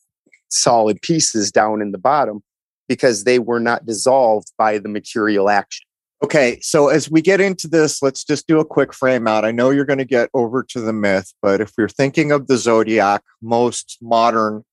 solid 0.49 1.01
pieces 1.03 1.51
down 1.51 1.81
in 1.81 1.93
the 1.93 1.99
bottom 1.99 2.43
because 2.89 3.25
they 3.25 3.39
were 3.39 3.61
not 3.61 3.87
dissolved 3.87 4.53
by 4.59 4.79
the 4.79 4.89
mercurial 4.89 5.49
action. 5.49 5.87
Okay, 6.23 6.59
so 6.61 6.89
as 6.89 7.11
we 7.11 7.21
get 7.21 7.41
into 7.41 7.69
this, 7.69 8.03
let's 8.03 8.25
just 8.25 8.47
do 8.47 8.59
a 8.59 8.65
quick 8.65 8.95
frame 8.95 9.27
out. 9.27 9.45
I 9.45 9.51
know 9.51 9.71
you're 9.71 9.85
going 9.85 9.99
to 9.99 10.05
get 10.05 10.31
over 10.33 10.63
to 10.71 10.81
the 10.81 10.93
myth, 10.93 11.35
but 11.43 11.61
if 11.61 11.73
we're 11.77 11.89
thinking 11.89 12.33
of 12.33 12.47
the 12.47 12.57
zodiac, 12.57 13.23
most 13.43 13.99
modern 14.01 14.65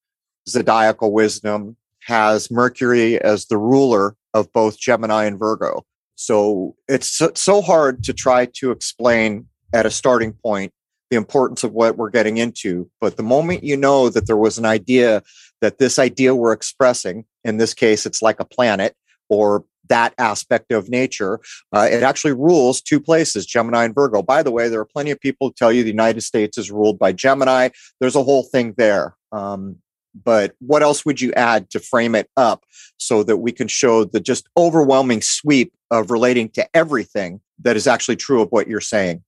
zodiacal 0.47 1.11
wisdom 1.11 1.75
has 2.01 2.49
Mercury 2.49 3.19
as 3.21 3.45
the 3.45 3.57
ruler 3.57 4.15
of 4.33 4.51
both 4.53 4.79
Gemini 4.79 5.25
and 5.25 5.37
Virgo. 5.37 5.85
So 6.15 6.75
it's 6.87 7.19
so, 7.35 7.61
hard 7.61 8.03
to 8.03 8.13
try 8.13 8.45
to 8.55 8.71
explain 8.71 9.47
at 9.73 9.85
a 9.85 9.91
starting 9.91 10.33
point 10.33 10.71
the 11.09 11.17
importance 11.17 11.63
of 11.63 11.73
what 11.73 11.97
we're 11.97 12.11
getting 12.11 12.37
into. 12.37 12.89
But 12.99 13.17
the 13.17 13.23
moment 13.23 13.63
you 13.63 13.75
know 13.75 14.09
that 14.09 14.27
there 14.27 14.37
was 14.37 14.57
an 14.57 14.65
idea 14.65 15.23
that 15.61 15.79
this 15.79 15.97
idea 15.97 16.35
we're 16.35 16.53
expressing, 16.53 17.25
in 17.43 17.57
this 17.57 17.73
case, 17.73 18.05
it's 18.05 18.21
like 18.21 18.39
a 18.39 18.45
planet 18.45 18.95
or 19.29 19.65
that 19.89 20.13
aspect 20.17 20.71
of 20.71 20.89
nature, 20.89 21.39
uh, 21.73 21.87
it 21.91 22.03
actually 22.03 22.33
rules 22.33 22.81
two 22.81 22.99
places, 22.99 23.45
Gemini 23.45 23.83
and 23.83 23.95
Virgo. 23.95 24.21
By 24.21 24.41
the 24.43 24.51
way, 24.51 24.69
there 24.69 24.79
are 24.79 24.85
plenty 24.85 25.11
of 25.11 25.19
people 25.19 25.47
who 25.47 25.53
tell 25.53 25.71
you 25.71 25.83
the 25.83 25.89
United 25.89 26.21
States 26.21 26.57
is 26.57 26.71
ruled 26.71 26.97
by 26.97 27.11
Gemini. 27.11 27.69
There's 27.99 28.15
a 28.15 28.23
whole 28.23 28.43
thing 28.43 28.73
there. 28.77 29.15
Um, 29.31 29.77
but 30.13 30.53
what 30.59 30.83
else 30.83 31.05
would 31.05 31.21
you 31.21 31.31
add 31.33 31.69
to 31.71 31.79
frame 31.79 32.15
it 32.15 32.29
up 32.37 32.63
so 32.97 33.23
that 33.23 33.37
we 33.37 33.51
can 33.51 33.67
show 33.67 34.03
the 34.03 34.19
just 34.19 34.47
overwhelming 34.57 35.21
sweep 35.21 35.73
of 35.89 36.11
relating 36.11 36.49
to 36.49 36.67
everything 36.75 37.41
that 37.59 37.75
is 37.75 37.87
actually 37.87 38.15
true 38.15 38.41
of 38.41 38.49
what 38.49 38.67
you're 38.67 38.81
saying? 38.81 39.23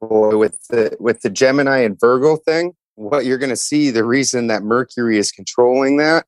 Boy, 0.00 0.36
with 0.36 0.58
the 0.68 0.96
with 0.98 1.20
the 1.20 1.30
Gemini 1.30 1.78
and 1.78 1.98
Virgo 1.98 2.36
thing, 2.36 2.74
what 2.96 3.24
you're 3.24 3.38
going 3.38 3.50
to 3.50 3.56
see, 3.56 3.90
the 3.90 4.04
reason 4.04 4.48
that 4.48 4.62
Mercury 4.62 5.18
is 5.18 5.30
controlling 5.30 5.96
that 5.98 6.26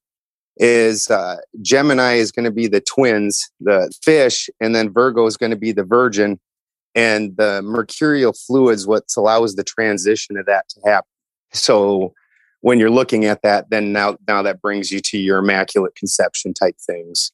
is 0.56 1.10
uh, 1.10 1.36
Gemini 1.62 2.14
is 2.14 2.30
going 2.30 2.44
to 2.44 2.52
be 2.52 2.68
the 2.68 2.80
twins, 2.80 3.50
the 3.60 3.92
fish, 4.02 4.48
and 4.60 4.74
then 4.74 4.92
Virgo 4.92 5.26
is 5.26 5.36
going 5.36 5.50
to 5.50 5.56
be 5.56 5.72
the 5.72 5.84
virgin. 5.84 6.38
And 6.96 7.36
the 7.36 7.60
mercurial 7.60 8.32
fluids, 8.32 8.86
what 8.86 9.02
allows 9.16 9.56
the 9.56 9.64
transition 9.64 10.36
of 10.36 10.46
that 10.46 10.68
to 10.68 10.80
happen. 10.84 11.08
So 11.52 12.14
when 12.64 12.80
you're 12.80 12.88
looking 12.88 13.26
at 13.26 13.42
that, 13.42 13.68
then 13.68 13.92
now 13.92 14.16
now 14.26 14.40
that 14.40 14.62
brings 14.62 14.90
you 14.90 14.98
to 14.98 15.18
your 15.18 15.40
immaculate 15.40 15.94
conception 15.96 16.54
type 16.54 16.76
things, 16.78 17.30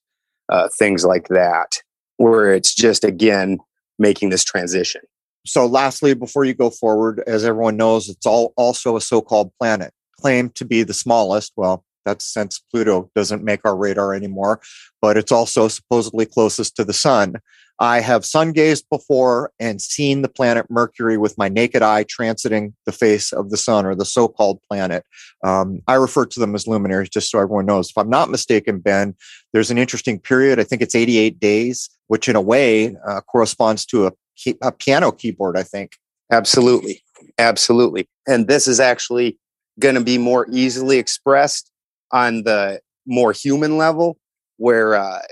uh, 0.48 0.68
things 0.76 1.04
like 1.04 1.28
that, 1.28 1.80
where 2.16 2.52
it's 2.52 2.74
just 2.74 3.04
again 3.04 3.60
making 3.96 4.30
this 4.30 4.42
transition. 4.42 5.02
So, 5.46 5.66
lastly, 5.66 6.14
before 6.14 6.44
you 6.44 6.52
go 6.52 6.68
forward, 6.68 7.22
as 7.28 7.44
everyone 7.44 7.76
knows, 7.76 8.08
it's 8.08 8.26
all 8.26 8.52
also 8.56 8.96
a 8.96 9.00
so-called 9.00 9.52
planet 9.60 9.94
claimed 10.20 10.56
to 10.56 10.64
be 10.64 10.82
the 10.82 10.92
smallest. 10.92 11.52
Well, 11.54 11.84
that's 12.04 12.24
since 12.24 12.58
Pluto 12.58 13.08
doesn't 13.14 13.44
make 13.44 13.60
our 13.64 13.76
radar 13.76 14.12
anymore, 14.12 14.60
but 15.00 15.16
it's 15.16 15.30
also 15.30 15.68
supposedly 15.68 16.26
closest 16.26 16.74
to 16.74 16.84
the 16.84 16.92
sun. 16.92 17.36
I 17.80 18.00
have 18.00 18.26
sun 18.26 18.52
gazed 18.52 18.84
before 18.90 19.52
and 19.58 19.80
seen 19.80 20.20
the 20.20 20.28
planet 20.28 20.70
Mercury 20.70 21.16
with 21.16 21.38
my 21.38 21.48
naked 21.48 21.80
eye 21.80 22.04
transiting 22.04 22.74
the 22.84 22.92
face 22.92 23.32
of 23.32 23.48
the 23.48 23.56
sun 23.56 23.86
or 23.86 23.94
the 23.94 24.04
so 24.04 24.28
called 24.28 24.60
planet. 24.68 25.02
Um, 25.42 25.80
I 25.88 25.94
refer 25.94 26.26
to 26.26 26.40
them 26.40 26.54
as 26.54 26.66
luminaries 26.66 27.08
just 27.08 27.30
so 27.30 27.38
everyone 27.38 27.64
knows. 27.64 27.88
If 27.88 27.96
I'm 27.96 28.10
not 28.10 28.28
mistaken, 28.28 28.80
Ben, 28.80 29.14
there's 29.54 29.70
an 29.70 29.78
interesting 29.78 30.18
period. 30.18 30.60
I 30.60 30.64
think 30.64 30.82
it's 30.82 30.94
88 30.94 31.40
days, 31.40 31.88
which 32.08 32.28
in 32.28 32.36
a 32.36 32.40
way 32.42 32.94
uh, 33.08 33.22
corresponds 33.22 33.86
to 33.86 34.08
a, 34.08 34.12
key, 34.36 34.56
a 34.60 34.72
piano 34.72 35.10
keyboard, 35.10 35.56
I 35.56 35.62
think. 35.62 35.92
Absolutely. 36.30 37.02
Absolutely. 37.38 38.08
And 38.28 38.46
this 38.46 38.68
is 38.68 38.78
actually 38.78 39.38
going 39.78 39.94
to 39.94 40.04
be 40.04 40.18
more 40.18 40.46
easily 40.50 40.98
expressed 40.98 41.72
on 42.12 42.42
the 42.42 42.80
more 43.06 43.32
human 43.32 43.78
level 43.78 44.18
where 44.58 44.94
uh, 44.94 45.22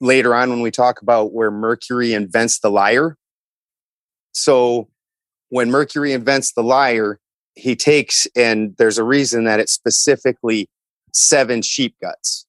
later 0.00 0.34
on 0.34 0.50
when 0.50 0.60
we 0.60 0.70
talk 0.70 1.00
about 1.00 1.32
where 1.32 1.50
Mercury 1.50 2.12
invents 2.12 2.58
the 2.60 2.70
lyre. 2.70 3.16
So 4.32 4.88
when 5.48 5.70
Mercury 5.70 6.12
invents 6.12 6.52
the 6.52 6.62
lyre, 6.62 7.18
he 7.54 7.74
takes, 7.74 8.26
and 8.36 8.74
there's 8.76 8.98
a 8.98 9.04
reason 9.04 9.44
that 9.44 9.60
it's 9.60 9.72
specifically 9.72 10.68
seven 11.12 11.62
sheep 11.62 11.94
guts. 12.02 12.46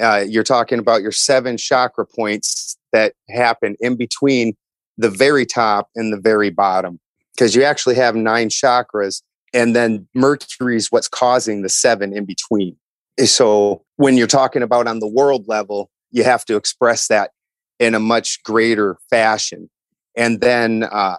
Uh, 0.00 0.24
you're 0.28 0.44
talking 0.44 0.78
about 0.78 1.02
your 1.02 1.10
seven 1.10 1.56
chakra 1.56 2.06
points 2.06 2.76
that 2.92 3.14
happen 3.28 3.76
in 3.80 3.96
between 3.96 4.54
the 4.96 5.10
very 5.10 5.44
top 5.44 5.88
and 5.96 6.12
the 6.12 6.20
very 6.20 6.50
bottom, 6.50 7.00
because 7.34 7.56
you 7.56 7.64
actually 7.64 7.96
have 7.96 8.14
nine 8.14 8.48
chakras, 8.48 9.22
and 9.52 9.74
then 9.74 10.06
Mercury 10.14 10.76
is 10.76 10.92
what's 10.92 11.08
causing 11.08 11.62
the 11.62 11.68
seven 11.68 12.16
in 12.16 12.24
between. 12.24 12.76
So 13.24 13.82
when 13.96 14.16
you're 14.16 14.26
talking 14.26 14.62
about 14.62 14.86
on 14.86 15.00
the 15.00 15.08
world 15.08 15.48
level, 15.48 15.90
you 16.16 16.24
have 16.24 16.46
to 16.46 16.56
express 16.56 17.08
that 17.08 17.32
in 17.78 17.94
a 17.94 18.00
much 18.00 18.42
greater 18.42 18.96
fashion. 19.10 19.68
And 20.16 20.40
then, 20.40 20.84
uh, 20.84 21.18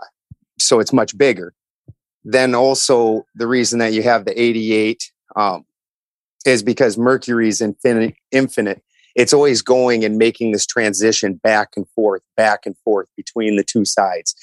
so 0.58 0.80
it's 0.80 0.92
much 0.92 1.16
bigger. 1.16 1.54
Then 2.24 2.56
also 2.56 3.27
the 3.36 3.46
reason 3.46 3.77
that 3.77 3.94
you 3.94 4.01
have 4.01 4.25
the 4.25 4.42
88 4.42 5.12
um, 5.36 5.66
is 6.48 6.63
because 6.63 6.98
Mercury 6.98 7.48
is 7.48 7.62
infinite, 7.62 8.16
infinite. 8.32 8.82
It's 9.16 9.34
always 9.34 9.62
going 9.62 10.04
and 10.04 10.18
making 10.18 10.51
this 10.51 10.66
transition 10.66 11.36
back 11.36 11.70
and 11.75 11.88
forth, 11.89 12.24
back 12.36 12.66
and 12.66 12.75
forth 12.80 13.08
between 13.16 13.56
the 13.56 13.63
two 13.63 13.86
sides. 13.86 14.34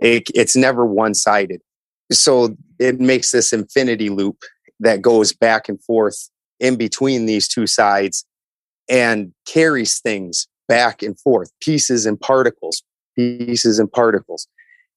It, 0.00 0.24
it's 0.34 0.54
never 0.54 0.84
one 0.84 1.14
sided. 1.14 1.62
So 2.12 2.54
it 2.78 3.00
makes 3.00 3.30
this 3.30 3.54
infinity 3.54 4.10
loop 4.10 4.42
that 4.80 5.00
goes 5.00 5.32
back 5.32 5.66
and 5.70 5.82
forth 5.82 6.28
in 6.60 6.76
between 6.76 7.24
these 7.24 7.48
two 7.48 7.66
sides 7.66 8.26
and 8.88 9.32
carries 9.46 10.00
things 10.00 10.46
back 10.68 11.02
and 11.02 11.18
forth, 11.20 11.50
pieces 11.60 12.06
and 12.06 12.20
particles, 12.20 12.82
pieces 13.16 13.78
and 13.78 13.90
particles. 13.90 14.48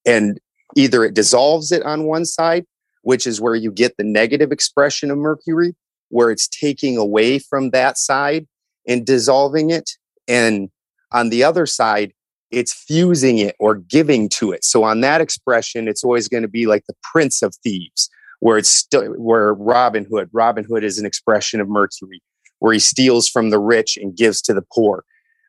And 0.06 0.39
either 0.75 1.03
it 1.03 1.13
dissolves 1.13 1.72
it 1.72 1.84
on 1.84 2.06
one 2.06 2.25
side, 2.25 2.65
which 3.01 3.27
is 3.27 3.41
where 3.41 3.56
you 3.56 3.72
get 3.72 3.96
the 3.98 4.03
negative 4.03 4.51
expression 4.51 5.12
of 5.12 5.17
Mercury, 5.17 5.75
where 6.10 6.32
it's 6.32 6.48
taking 6.48 6.98
away 6.98 7.39
from 7.39 7.72
that 7.72 7.98
side 7.98 8.48
and 8.88 9.06
dissolving 9.06 9.70
it. 9.70 9.91
And 10.27 10.70
on 11.12 11.29
the 11.29 11.44
other 11.44 11.65
side, 11.65 12.13
it's 12.51 12.74
fusing 12.74 13.38
it 13.38 13.56
or 13.60 13.75
giving 13.75 14.29
to 14.29 14.51
it. 14.51 14.63
So 14.63 14.84
on 14.84 15.01
that 15.01 15.20
expression, 15.20 15.88
it's 15.88 16.03
always 16.03 16.27
going 16.27 16.44
to 16.44 16.50
be 16.50 16.65
like 16.65 16.86
the 16.88 16.96
prince 17.03 17.41
of 17.41 17.53
thieves, 17.56 18.10
where 18.39 18.58
it's 18.58 18.70
still 18.70 19.06
where 19.13 19.53
Robin 19.53 20.06
Hood. 20.10 20.29
Robin 20.32 20.63
Hood 20.63 20.84
is 20.84 20.98
an 20.98 21.06
expression 21.06 21.60
of 21.60 21.67
Mercury 21.67 22.22
where 22.60 22.74
he 22.74 22.80
steals 22.80 23.28
from 23.28 23.50
the 23.50 23.60
rich 23.60 23.98
and 23.98 24.16
gives 24.16 24.42
to 24.44 24.54
the 24.54 24.64
poor. 24.74 25.04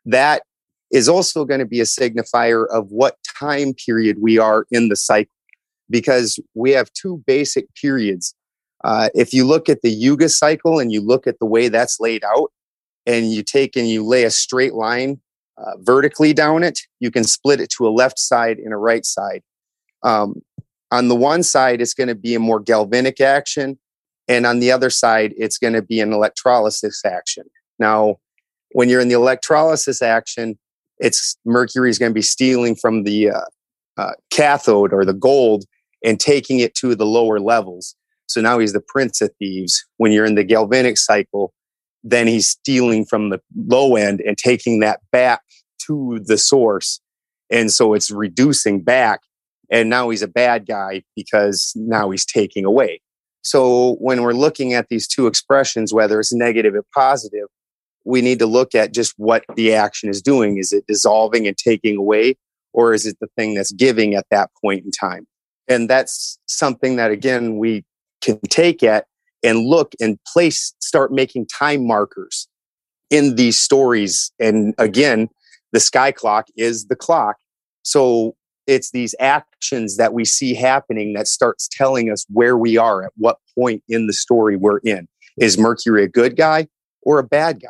That 0.05 0.43
is 0.91 1.07
also 1.07 1.45
going 1.45 1.59
to 1.59 1.65
be 1.65 1.79
a 1.79 1.85
signifier 1.85 2.67
of 2.69 2.91
what 2.91 3.17
time 3.39 3.73
period 3.73 4.17
we 4.19 4.37
are 4.37 4.65
in 4.71 4.89
the 4.89 4.95
cycle 4.95 5.31
because 5.89 6.39
we 6.53 6.71
have 6.71 6.91
two 6.93 7.23
basic 7.25 7.65
periods. 7.75 8.35
Uh, 8.83 9.09
if 9.13 9.33
you 9.33 9.45
look 9.45 9.69
at 9.69 9.81
the 9.81 9.89
Yuga 9.89 10.29
cycle 10.29 10.79
and 10.79 10.91
you 10.91 11.01
look 11.01 11.27
at 11.27 11.39
the 11.39 11.45
way 11.45 11.67
that's 11.67 11.99
laid 11.99 12.23
out, 12.23 12.51
and 13.05 13.31
you 13.31 13.41
take 13.43 13.75
and 13.75 13.87
you 13.87 14.05
lay 14.05 14.23
a 14.23 14.29
straight 14.29 14.73
line 14.73 15.19
uh, 15.57 15.71
vertically 15.79 16.31
down 16.31 16.63
it, 16.63 16.79
you 16.99 17.09
can 17.09 17.23
split 17.23 17.59
it 17.59 17.69
to 17.71 17.87
a 17.87 17.89
left 17.89 18.19
side 18.19 18.59
and 18.59 18.71
a 18.71 18.77
right 18.77 19.05
side. 19.05 19.41
Um, 20.03 20.41
on 20.91 21.07
the 21.07 21.15
one 21.15 21.43
side, 21.43 21.81
it's 21.81 21.93
going 21.93 22.07
to 22.07 22.15
be 22.15 22.35
a 22.35 22.39
more 22.39 22.59
galvanic 22.59 23.19
action. 23.19 23.79
And 24.29 24.45
on 24.45 24.59
the 24.59 24.71
other 24.71 24.91
side, 24.91 25.33
it's 25.37 25.57
going 25.57 25.73
to 25.73 25.81
be 25.81 25.99
an 25.99 26.13
electrolysis 26.13 27.03
action. 27.03 27.43
Now, 27.79 28.17
when 28.71 28.87
you're 28.87 29.01
in 29.01 29.07
the 29.07 29.15
electrolysis 29.15 30.01
action, 30.01 30.57
it's 30.99 31.35
mercury 31.45 31.89
is 31.89 31.97
going 31.97 32.11
to 32.11 32.15
be 32.15 32.21
stealing 32.21 32.75
from 32.75 33.03
the 33.03 33.31
uh, 33.31 33.41
uh, 33.97 34.11
cathode 34.29 34.93
or 34.93 35.03
the 35.03 35.13
gold 35.13 35.65
and 36.05 36.19
taking 36.19 36.59
it 36.59 36.75
to 36.75 36.93
the 36.93 37.07
lower 37.07 37.39
levels. 37.39 37.95
So 38.27 38.39
now 38.39 38.59
he's 38.59 38.73
the 38.73 38.81
prince 38.81 39.19
of 39.21 39.31
thieves. 39.39 39.83
When 39.97 40.11
you're 40.11 40.25
in 40.25 40.35
the 40.35 40.43
galvanic 40.43 40.97
cycle, 40.97 41.51
then 42.03 42.27
he's 42.27 42.47
stealing 42.47 43.05
from 43.05 43.31
the 43.31 43.41
low 43.55 43.95
end 43.95 44.21
and 44.21 44.37
taking 44.37 44.79
that 44.81 44.99
back 45.11 45.41
to 45.87 46.21
the 46.23 46.37
source. 46.37 47.01
And 47.49 47.71
so 47.71 47.95
it's 47.95 48.11
reducing 48.11 48.81
back. 48.81 49.21
And 49.71 49.89
now 49.89 50.09
he's 50.09 50.21
a 50.21 50.27
bad 50.27 50.67
guy 50.67 51.03
because 51.15 51.73
now 51.75 52.11
he's 52.11 52.25
taking 52.25 52.65
away. 52.65 53.01
So 53.41 53.95
when 53.95 54.21
we're 54.21 54.33
looking 54.33 54.73
at 54.73 54.89
these 54.89 55.07
two 55.07 55.27
expressions, 55.27 55.93
whether 55.93 56.19
it's 56.19 56.33
negative 56.33 56.75
or 56.75 56.83
positive, 56.93 57.47
we 58.05 58.21
need 58.21 58.39
to 58.39 58.45
look 58.45 58.75
at 58.75 58.93
just 58.93 59.13
what 59.17 59.43
the 59.55 59.73
action 59.73 60.09
is 60.09 60.21
doing. 60.21 60.57
Is 60.57 60.71
it 60.71 60.85
dissolving 60.87 61.47
and 61.47 61.57
taking 61.57 61.97
away, 61.97 62.35
or 62.73 62.93
is 62.93 63.05
it 63.05 63.17
the 63.19 63.27
thing 63.37 63.53
that's 63.53 63.71
giving 63.71 64.15
at 64.15 64.25
that 64.31 64.49
point 64.61 64.85
in 64.85 64.91
time? 64.91 65.27
And 65.67 65.89
that's 65.89 66.39
something 66.47 66.95
that, 66.95 67.11
again, 67.11 67.57
we 67.57 67.85
can 68.21 68.39
take 68.49 68.83
at 68.83 69.05
and 69.43 69.65
look 69.65 69.93
and 69.99 70.17
place, 70.33 70.73
start 70.79 71.11
making 71.11 71.45
time 71.45 71.85
markers 71.85 72.47
in 73.09 73.35
these 73.35 73.59
stories. 73.59 74.31
And 74.39 74.73
again, 74.77 75.29
the 75.71 75.79
sky 75.79 76.11
clock 76.11 76.47
is 76.57 76.87
the 76.87 76.95
clock. 76.95 77.37
So 77.83 78.35
it's 78.69 78.91
these 78.91 79.15
actions 79.19 79.97
that 79.97 80.13
we 80.13 80.23
see 80.23 80.53
happening 80.53 81.13
that 81.13 81.27
starts 81.27 81.67
telling 81.71 82.11
us 82.11 82.25
where 82.29 82.57
we 82.57 82.77
are 82.77 83.03
at 83.03 83.11
what 83.17 83.37
point 83.57 83.83
in 83.89 84.07
the 84.07 84.13
story 84.13 84.55
we're 84.55 84.77
in. 84.79 85.07
Is 85.37 85.57
mercury 85.57 86.03
a 86.03 86.07
good 86.07 86.37
guy 86.37 86.67
or 87.01 87.17
a 87.19 87.23
bad 87.23 87.61
guy? 87.61 87.69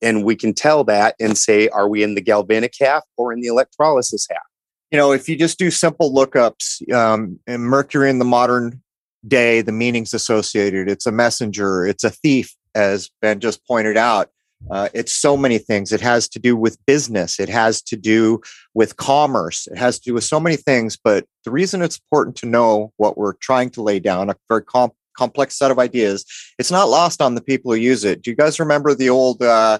And 0.00 0.24
we 0.24 0.36
can 0.36 0.54
tell 0.54 0.84
that 0.84 1.14
and 1.20 1.36
say 1.36 1.68
are 1.68 1.88
we 1.88 2.02
in 2.02 2.14
the 2.14 2.20
galvanic 2.20 2.74
half 2.80 3.02
or 3.16 3.32
in 3.32 3.40
the 3.40 3.48
electrolysis 3.48 4.26
half? 4.30 4.42
You 4.90 4.98
know 4.98 5.12
if 5.12 5.28
you 5.28 5.36
just 5.36 5.58
do 5.58 5.70
simple 5.70 6.14
lookups 6.14 6.92
um, 6.92 7.38
in 7.46 7.62
mercury 7.62 8.10
in 8.10 8.18
the 8.18 8.24
modern 8.24 8.82
day 9.26 9.62
the 9.62 9.72
meanings 9.72 10.12
associated 10.12 10.90
it's 10.90 11.06
a 11.06 11.12
messenger 11.12 11.86
it's 11.86 12.02
a 12.02 12.10
thief 12.10 12.56
as 12.74 13.08
ben 13.20 13.38
just 13.38 13.64
pointed 13.68 13.96
out 13.96 14.30
uh, 14.70 14.88
it's 14.94 15.14
so 15.14 15.36
many 15.36 15.58
things. 15.58 15.92
It 15.92 16.00
has 16.00 16.28
to 16.30 16.38
do 16.38 16.56
with 16.56 16.84
business. 16.86 17.38
It 17.40 17.48
has 17.48 17.82
to 17.82 17.96
do 17.96 18.40
with 18.74 18.96
commerce. 18.96 19.66
It 19.66 19.78
has 19.78 19.98
to 19.98 20.10
do 20.10 20.14
with 20.14 20.24
so 20.24 20.40
many 20.40 20.56
things. 20.56 20.96
But 21.02 21.26
the 21.44 21.50
reason 21.50 21.82
it's 21.82 21.98
important 21.98 22.36
to 22.36 22.46
know 22.46 22.92
what 22.96 23.18
we're 23.18 23.34
trying 23.34 23.70
to 23.70 23.82
lay 23.82 24.00
down, 24.00 24.30
a 24.30 24.36
very 24.48 24.62
com- 24.62 24.92
complex 25.16 25.58
set 25.58 25.70
of 25.70 25.78
ideas, 25.78 26.24
it's 26.58 26.70
not 26.70 26.88
lost 26.88 27.20
on 27.20 27.34
the 27.34 27.42
people 27.42 27.72
who 27.72 27.78
use 27.78 28.04
it. 28.04 28.22
Do 28.22 28.30
you 28.30 28.36
guys 28.36 28.60
remember 28.60 28.94
the 28.94 29.10
old 29.10 29.42
uh, 29.42 29.78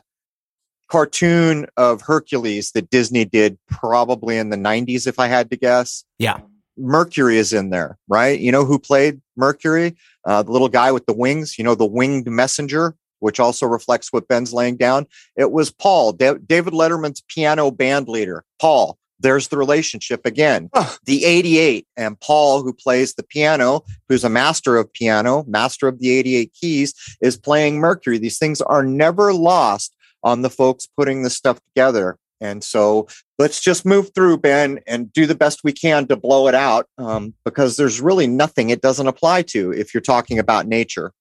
cartoon 0.89 1.67
of 1.77 2.03
Hercules 2.03 2.73
that 2.73 2.91
Disney 2.91 3.25
did 3.25 3.59
probably 3.69 4.37
in 4.37 4.51
the 4.51 4.57
90s, 4.57 5.07
if 5.07 5.19
I 5.19 5.27
had 5.27 5.51
to 5.51 5.57
guess? 5.57 6.05
Yeah. 6.19 6.41
Mercury 6.77 7.39
is 7.39 7.53
in 7.53 7.71
there, 7.71 7.99
right? 8.09 8.39
You 8.39 8.51
know 8.51 8.65
who 8.65 8.79
played 8.79 9.21
Mercury? 9.37 9.97
Uh, 10.25 10.43
the 10.43 10.53
little 10.53 10.69
guy 10.69 10.93
with 10.93 11.07
the 11.07 11.13
wings, 11.13 11.59
you 11.59 11.65
know, 11.65 11.75
the 11.75 11.87
winged 11.87 12.27
messenger, 12.27 12.95
which 13.23 13.41
also 13.41 13.67
reflects 13.67 14.13
what 14.13 14.29
Ben's 14.29 14.53
laying 14.53 14.77
down. 14.77 15.07
It 15.37 15.53
was 15.53 15.71
Paul, 15.71 16.13
da- 16.13 16.39
David 16.47 16.73
Letterman's 16.73 17.23
piano 17.29 17.71
band 17.71 18.09
leader. 18.09 18.45
Paul, 18.61 18.99
there's 19.21 19.49
the 19.49 19.57
relationship 19.57 20.27
again. 20.27 20.69
The 21.05 21.25
88 21.25 21.87
and 21.97 22.19
Paul, 22.21 22.63
who 22.63 22.73
plays 22.73 23.15
the 23.15 23.23
piano, 23.23 23.85
who's 24.09 24.25
a 24.25 24.29
master 24.29 24.77
of 24.77 24.93
piano, 24.93 25.45
master 25.47 25.89
of 25.89 25.99
the 26.01 26.11
88 26.11 26.53
keys, 26.53 26.95
is 27.21 27.37
playing 27.37 27.79
Mercury. 27.79 28.19
These 28.19 28.39
things 28.39 28.61
are 28.61 28.85
never 28.85 29.33
lost 29.33 29.95
on 30.23 30.43
the 30.43 30.51
folks 30.51 30.87
putting 30.87 31.23
the 31.23 31.31
stuff 31.31 31.61
together. 31.69 32.19
And 32.41 32.65
so 32.65 33.07
let's 33.39 33.61
just 33.61 33.87
move 33.87 34.11
through, 34.15 34.39
Ben, 34.39 34.81
and 34.87 35.13
do 35.13 35.27
the 35.27 35.37
best 35.37 35.61
we 35.63 35.73
can 35.73 36.09
to 36.09 36.17
blow 36.17 36.49
it 36.49 36.55
out 36.55 36.87
um, 36.99 37.35
because 37.45 37.77
there's 37.77 38.01
really 38.01 38.27
nothing 38.27 38.71
it 38.71 38.81
doesn't 38.83 39.07
apply 39.07 39.43
to 39.43 39.73
if 39.73 39.95
you're 39.95 40.01
talking 40.01 40.41
about 40.41 40.67
nature. 40.67 41.13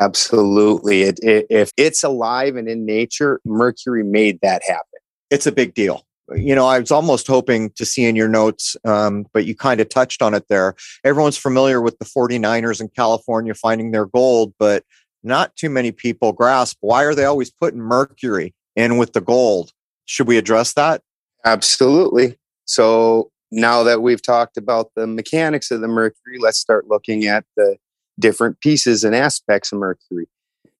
Absolutely. 0.00 1.02
It, 1.02 1.18
it, 1.22 1.46
if 1.50 1.72
it's 1.76 2.04
alive 2.04 2.56
and 2.56 2.68
in 2.68 2.86
nature, 2.86 3.40
Mercury 3.44 4.04
made 4.04 4.40
that 4.42 4.62
happen. 4.66 4.84
It's 5.30 5.46
a 5.46 5.52
big 5.52 5.74
deal. 5.74 6.04
You 6.34 6.54
know, 6.54 6.66
I 6.66 6.78
was 6.78 6.90
almost 6.90 7.26
hoping 7.26 7.70
to 7.70 7.86
see 7.86 8.04
in 8.04 8.14
your 8.14 8.28
notes, 8.28 8.76
um, 8.84 9.26
but 9.32 9.46
you 9.46 9.56
kind 9.56 9.80
of 9.80 9.88
touched 9.88 10.20
on 10.20 10.34
it 10.34 10.44
there. 10.48 10.74
Everyone's 11.02 11.38
familiar 11.38 11.80
with 11.80 11.98
the 11.98 12.04
49ers 12.04 12.80
in 12.80 12.88
California 12.88 13.54
finding 13.54 13.92
their 13.92 14.04
gold, 14.06 14.52
but 14.58 14.84
not 15.22 15.56
too 15.56 15.70
many 15.70 15.90
people 15.90 16.32
grasp 16.32 16.76
why 16.80 17.02
are 17.04 17.14
they 17.14 17.24
always 17.24 17.50
putting 17.50 17.80
Mercury 17.80 18.54
in 18.76 18.98
with 18.98 19.14
the 19.14 19.20
gold? 19.20 19.72
Should 20.04 20.28
we 20.28 20.38
address 20.38 20.74
that? 20.74 21.02
Absolutely. 21.44 22.36
So 22.66 23.30
now 23.50 23.82
that 23.82 24.02
we've 24.02 24.22
talked 24.22 24.56
about 24.56 24.90
the 24.94 25.06
mechanics 25.06 25.70
of 25.70 25.80
the 25.80 25.88
Mercury, 25.88 26.38
let's 26.38 26.58
start 26.58 26.88
looking 26.88 27.24
at 27.24 27.44
the 27.56 27.76
different 28.18 28.60
pieces 28.60 29.04
and 29.04 29.14
aspects 29.14 29.72
of 29.72 29.78
Mercury. 29.78 30.28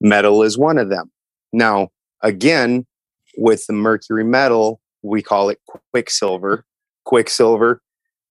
Metal 0.00 0.42
is 0.42 0.58
one 0.58 0.78
of 0.78 0.90
them. 0.90 1.10
Now, 1.52 1.88
again, 2.22 2.86
with 3.36 3.66
the 3.66 3.72
Mercury 3.72 4.24
metal, 4.24 4.80
we 5.02 5.22
call 5.22 5.48
it 5.48 5.60
quicksilver. 5.92 6.64
Quicksilver 7.04 7.80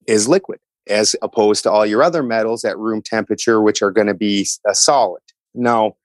is 0.08 0.28
liquid 0.28 0.60
as 0.90 1.16
opposed 1.22 1.64
to 1.64 1.72
all 1.72 1.86
your 1.86 2.04
other 2.04 2.24
metals 2.24 2.64
at 2.64 2.78
room 2.78 3.02
temperature, 3.02 3.62
which 3.62 3.82
are 3.82 3.92
going 3.92 4.08
to 4.08 4.14
be 4.14 4.48
a 4.66 4.74
solid. 4.74 5.22
Now, 5.54 5.96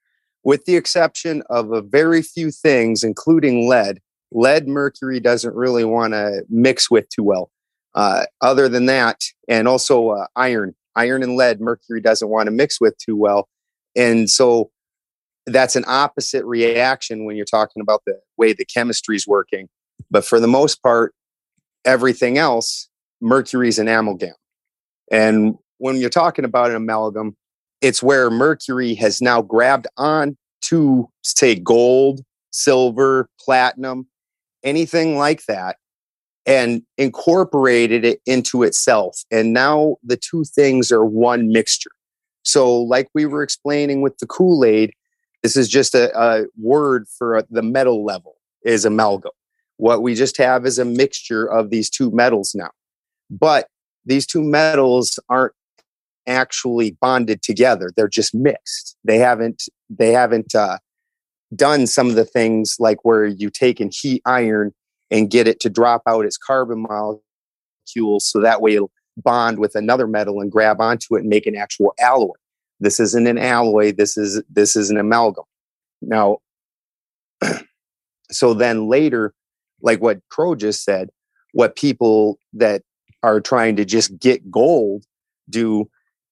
with 0.44 0.64
the 0.64 0.76
exception 0.76 1.42
of 1.50 1.72
a 1.72 1.82
very 1.82 2.22
few 2.22 2.50
things, 2.50 3.04
including 3.04 3.68
lead, 3.68 4.00
lead 4.32 4.66
mercury 4.66 5.20
doesn't 5.20 5.54
really 5.54 5.84
want 5.84 6.14
to 6.14 6.44
mix 6.48 6.90
with 6.90 7.08
too 7.08 7.22
well. 7.22 7.50
Uh, 7.94 8.24
other 8.40 8.68
than 8.68 8.86
that, 8.86 9.20
and 9.48 9.68
also 9.68 10.10
uh, 10.10 10.26
iron, 10.34 10.74
iron 10.96 11.22
and 11.22 11.36
lead, 11.36 11.60
mercury 11.60 12.00
doesn't 12.00 12.28
want 12.28 12.46
to 12.46 12.50
mix 12.50 12.80
with 12.80 12.96
too 12.98 13.16
well. 13.16 13.48
And 13.96 14.28
so 14.30 14.70
that's 15.46 15.76
an 15.76 15.84
opposite 15.86 16.44
reaction 16.44 17.24
when 17.24 17.36
you're 17.36 17.44
talking 17.44 17.80
about 17.80 18.02
the 18.06 18.18
way 18.36 18.52
the 18.52 18.64
chemistry 18.64 19.16
is 19.16 19.26
working. 19.26 19.68
But 20.10 20.24
for 20.24 20.40
the 20.40 20.48
most 20.48 20.82
part, 20.82 21.14
everything 21.84 22.38
else, 22.38 22.88
mercury 23.20 23.68
is 23.68 23.78
an 23.78 23.88
amalgam. 23.88 24.34
And 25.10 25.56
when 25.78 25.96
you're 25.96 26.10
talking 26.10 26.44
about 26.44 26.70
an 26.70 26.76
amalgam, 26.76 27.36
it's 27.80 28.02
where 28.02 28.30
mercury 28.30 28.94
has 28.94 29.20
now 29.20 29.42
grabbed 29.42 29.88
on 29.96 30.36
to, 30.62 31.08
say, 31.22 31.56
gold, 31.56 32.20
silver, 32.52 33.28
platinum, 33.40 34.06
anything 34.62 35.18
like 35.18 35.44
that 35.46 35.76
and 36.46 36.82
incorporated 36.98 38.04
it 38.04 38.20
into 38.26 38.62
itself. 38.62 39.22
And 39.30 39.52
now 39.52 39.96
the 40.02 40.16
two 40.16 40.44
things 40.44 40.90
are 40.90 41.04
one 41.04 41.48
mixture. 41.52 41.90
So, 42.44 42.76
like 42.76 43.08
we 43.14 43.26
were 43.26 43.42
explaining 43.42 44.02
with 44.02 44.18
the 44.18 44.26
Kool 44.26 44.64
Aid, 44.64 44.92
this 45.42 45.56
is 45.56 45.68
just 45.68 45.94
a, 45.94 46.16
a 46.18 46.46
word 46.60 47.06
for 47.18 47.44
the 47.50 47.62
metal 47.62 48.04
level 48.04 48.36
is 48.64 48.84
amalgam. 48.84 49.32
What 49.76 50.02
we 50.02 50.14
just 50.14 50.36
have 50.38 50.66
is 50.66 50.78
a 50.78 50.84
mixture 50.84 51.46
of 51.46 51.70
these 51.70 51.90
two 51.90 52.10
metals 52.10 52.54
now. 52.54 52.70
But 53.30 53.68
these 54.04 54.26
two 54.26 54.42
metals 54.42 55.18
aren't 55.28 55.54
actually 56.26 56.96
bonded 57.00 57.42
together. 57.42 57.90
They're 57.96 58.08
just 58.08 58.34
mixed. 58.34 58.96
They 59.04 59.18
haven't 59.18 59.64
they 59.90 60.12
haven't 60.12 60.54
uh, 60.54 60.78
done 61.54 61.86
some 61.86 62.08
of 62.08 62.14
the 62.14 62.24
things 62.24 62.76
like 62.78 63.04
where 63.04 63.26
you 63.26 63.50
take 63.50 63.80
and 63.80 63.92
heat 63.94 64.22
iron 64.24 64.72
and 65.12 65.30
get 65.30 65.46
it 65.46 65.60
to 65.60 65.70
drop 65.70 66.02
out 66.08 66.24
its 66.24 66.38
carbon 66.38 66.82
molecules 66.82 68.26
so 68.26 68.40
that 68.40 68.60
way 68.60 68.74
it'll 68.74 68.90
bond 69.18 69.58
with 69.58 69.76
another 69.76 70.06
metal 70.06 70.40
and 70.40 70.50
grab 70.50 70.80
onto 70.80 71.14
it 71.14 71.20
and 71.20 71.28
make 71.28 71.46
an 71.46 71.54
actual 71.54 71.94
alloy. 72.00 72.32
This 72.80 72.98
isn't 72.98 73.26
an 73.26 73.38
alloy, 73.38 73.92
this 73.92 74.16
is 74.16 74.42
this 74.50 74.74
is 74.74 74.90
an 74.90 74.96
amalgam. 74.96 75.44
Now 76.00 76.38
so 78.32 78.54
then 78.54 78.88
later 78.88 79.34
like 79.82 80.00
what 80.00 80.20
Crow 80.30 80.54
just 80.54 80.82
said, 80.82 81.10
what 81.52 81.76
people 81.76 82.38
that 82.54 82.82
are 83.22 83.40
trying 83.40 83.76
to 83.76 83.84
just 83.84 84.18
get 84.18 84.50
gold 84.50 85.04
do 85.50 85.88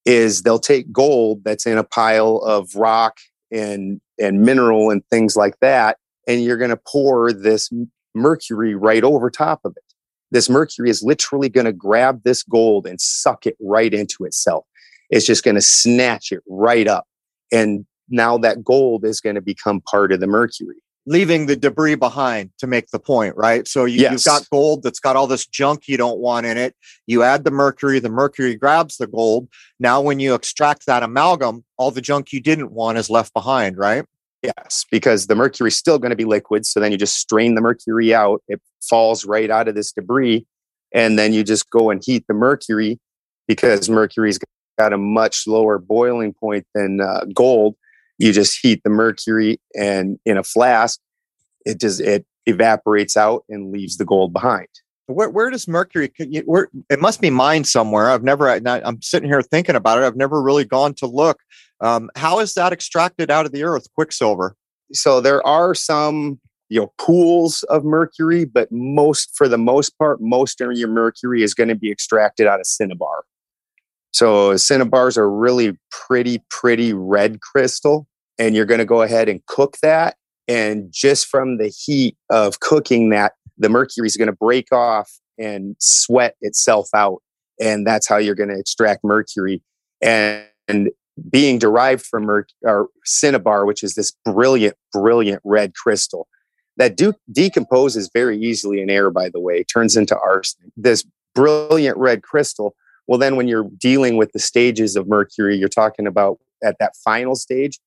is 0.06 0.42
they'll 0.42 0.58
take 0.58 0.90
gold 0.90 1.44
that's 1.44 1.66
in 1.66 1.76
a 1.76 1.84
pile 1.84 2.38
of 2.38 2.74
rock 2.74 3.18
and 3.52 4.00
and 4.18 4.40
mineral 4.40 4.90
and 4.90 5.02
things 5.10 5.36
like 5.36 5.58
that 5.60 5.98
and 6.26 6.42
you're 6.42 6.56
going 6.56 6.70
to 6.70 6.80
pour 6.86 7.32
this 7.32 7.70
mercury 8.14 8.74
right 8.74 9.04
over 9.04 9.30
top 9.30 9.60
of 9.64 9.72
it 9.76 9.84
this 10.30 10.48
mercury 10.48 10.90
is 10.90 11.02
literally 11.02 11.48
going 11.48 11.64
to 11.64 11.72
grab 11.72 12.22
this 12.22 12.42
gold 12.42 12.86
and 12.86 13.00
suck 13.00 13.46
it 13.46 13.56
right 13.60 13.94
into 13.94 14.24
itself 14.24 14.64
it's 15.10 15.26
just 15.26 15.44
going 15.44 15.54
to 15.54 15.60
snatch 15.60 16.32
it 16.32 16.40
right 16.48 16.88
up 16.88 17.06
and 17.52 17.86
now 18.08 18.36
that 18.36 18.64
gold 18.64 19.04
is 19.04 19.20
going 19.20 19.36
to 19.36 19.40
become 19.40 19.80
part 19.82 20.12
of 20.12 20.20
the 20.20 20.26
mercury 20.26 20.76
leaving 21.06 21.46
the 21.46 21.56
debris 21.56 21.94
behind 21.94 22.50
to 22.58 22.66
make 22.66 22.88
the 22.90 22.98
point, 22.98 23.34
right? 23.36 23.66
So 23.66 23.84
you, 23.84 24.06
have 24.06 24.22
got 24.22 24.48
gold 24.50 24.82
that's 24.82 25.00
got 25.00 25.16
all 25.16 25.26
this 25.26 25.46
junk 25.46 25.88
you 25.88 25.96
don't 25.96 26.18
want 26.18 26.46
in 26.46 26.56
it. 26.56 26.76
You 27.06 27.22
add 27.22 27.44
the 27.44 27.50
mercury, 27.50 27.98
the 27.98 28.10
mercury 28.10 28.54
grabs 28.54 28.96
the 28.96 29.06
gold. 29.06 29.48
Now, 29.78 30.00
when 30.00 30.20
you 30.20 30.34
extract 30.34 30.86
that 30.86 31.02
amalgam, 31.02 31.64
all 31.78 31.90
the 31.90 32.00
junk 32.00 32.32
you 32.32 32.40
didn't 32.40 32.72
want 32.72 32.98
is 32.98 33.10
left 33.10 33.32
behind, 33.32 33.78
right? 33.78 34.04
Yes, 34.42 34.86
because 34.90 35.26
the 35.26 35.34
mercury 35.34 35.68
is 35.68 35.76
still 35.76 35.98
going 35.98 36.10
to 36.10 36.16
be 36.16 36.24
liquid. 36.24 36.64
So 36.64 36.80
then 36.80 36.92
you 36.92 36.98
just 36.98 37.18
strain 37.18 37.54
the 37.54 37.60
mercury 37.60 38.14
out. 38.14 38.42
It 38.48 38.60
falls 38.88 39.26
right 39.26 39.50
out 39.50 39.68
of 39.68 39.74
this 39.74 39.92
debris. 39.92 40.46
And 40.94 41.18
then 41.18 41.32
you 41.32 41.44
just 41.44 41.68
go 41.70 41.90
and 41.90 42.02
heat 42.04 42.24
the 42.26 42.34
mercury 42.34 42.98
because 43.46 43.88
mercury's 43.88 44.38
got 44.78 44.92
a 44.92 44.98
much 44.98 45.46
lower 45.46 45.78
boiling 45.78 46.32
point 46.32 46.66
than 46.74 47.00
uh, 47.00 47.26
gold 47.34 47.76
you 48.20 48.34
just 48.34 48.58
heat 48.60 48.82
the 48.84 48.90
mercury 48.90 49.58
and 49.74 50.18
in 50.26 50.36
a 50.36 50.44
flask 50.44 51.00
it 51.64 51.80
just 51.80 52.00
it 52.00 52.24
evaporates 52.46 53.16
out 53.16 53.44
and 53.48 53.72
leaves 53.72 53.96
the 53.96 54.04
gold 54.04 54.32
behind 54.32 54.68
where, 55.14 55.30
where 55.30 55.50
does 55.50 55.68
mercury 55.68 56.12
where 56.44 56.68
it 56.88 57.00
must 57.00 57.20
be 57.20 57.30
mined 57.30 57.66
somewhere. 57.66 58.10
I've 58.10 58.22
never 58.22 58.48
i'm 58.48 59.02
sitting 59.02 59.28
here 59.28 59.42
thinking 59.42 59.76
about 59.76 59.98
it. 59.98 60.04
I've 60.04 60.16
never 60.16 60.42
really 60.42 60.64
gone 60.64 60.94
to 60.94 61.06
look. 61.06 61.40
Um, 61.80 62.10
how 62.16 62.40
is 62.40 62.54
that 62.54 62.72
extracted 62.72 63.30
out 63.30 63.46
of 63.46 63.52
the 63.52 63.64
earth 63.64 63.86
quicksilver? 63.94 64.54
So 64.92 65.20
there 65.20 65.46
are 65.46 65.74
some 65.74 66.40
you 66.68 66.80
know 66.80 66.92
pools 66.98 67.64
of 67.64 67.84
mercury 67.84 68.44
but 68.44 68.70
most 68.70 69.30
for 69.34 69.48
the 69.48 69.58
most 69.58 69.98
part 69.98 70.20
most 70.20 70.60
of 70.60 70.72
your 70.72 70.88
mercury 70.88 71.42
is 71.42 71.52
going 71.52 71.68
to 71.68 71.74
be 71.74 71.90
extracted 71.90 72.46
out 72.46 72.60
of 72.60 72.66
cinnabar. 72.66 73.24
So 74.12 74.54
cinnabars 74.54 75.16
are 75.16 75.30
really 75.30 75.78
pretty 75.90 76.42
pretty 76.48 76.92
red 76.92 77.40
crystal 77.40 78.06
and 78.38 78.54
you're 78.54 78.66
going 78.66 78.78
to 78.78 78.86
go 78.86 79.02
ahead 79.02 79.28
and 79.28 79.44
cook 79.46 79.76
that. 79.82 80.16
And 80.50 80.88
just 80.90 81.28
from 81.28 81.58
the 81.58 81.68
heat 81.68 82.16
of 82.28 82.58
cooking 82.58 83.10
that, 83.10 83.34
the 83.56 83.68
mercury 83.68 84.08
is 84.08 84.16
going 84.16 84.26
to 84.26 84.32
break 84.32 84.72
off 84.72 85.08
and 85.38 85.76
sweat 85.78 86.34
itself 86.40 86.88
out. 86.92 87.22
And 87.60 87.86
that's 87.86 88.08
how 88.08 88.16
you're 88.16 88.34
going 88.34 88.48
to 88.48 88.58
extract 88.58 89.04
mercury. 89.04 89.62
And, 90.02 90.44
and 90.66 90.90
being 91.30 91.60
derived 91.60 92.04
from 92.04 92.24
merc- 92.24 92.48
or 92.62 92.88
cinnabar, 93.04 93.64
which 93.64 93.84
is 93.84 93.94
this 93.94 94.12
brilliant, 94.24 94.74
brilliant 94.92 95.40
red 95.44 95.74
crystal 95.76 96.26
that 96.78 96.96
do- 96.96 97.14
decomposes 97.30 98.10
very 98.12 98.36
easily 98.36 98.80
in 98.80 98.90
air, 98.90 99.10
by 99.10 99.28
the 99.28 99.38
way, 99.38 99.62
turns 99.62 99.96
into 99.96 100.18
arsenic. 100.18 100.72
This 100.76 101.04
brilliant 101.32 101.96
red 101.96 102.24
crystal. 102.24 102.74
Well, 103.06 103.18
then 103.18 103.36
when 103.36 103.46
you're 103.46 103.68
dealing 103.78 104.16
with 104.16 104.32
the 104.32 104.40
stages 104.40 104.96
of 104.96 105.06
mercury, 105.06 105.56
you're 105.56 105.68
talking 105.68 106.08
about 106.08 106.38
at 106.64 106.76
that 106.80 106.96
final 106.96 107.36
stage, 107.36 107.78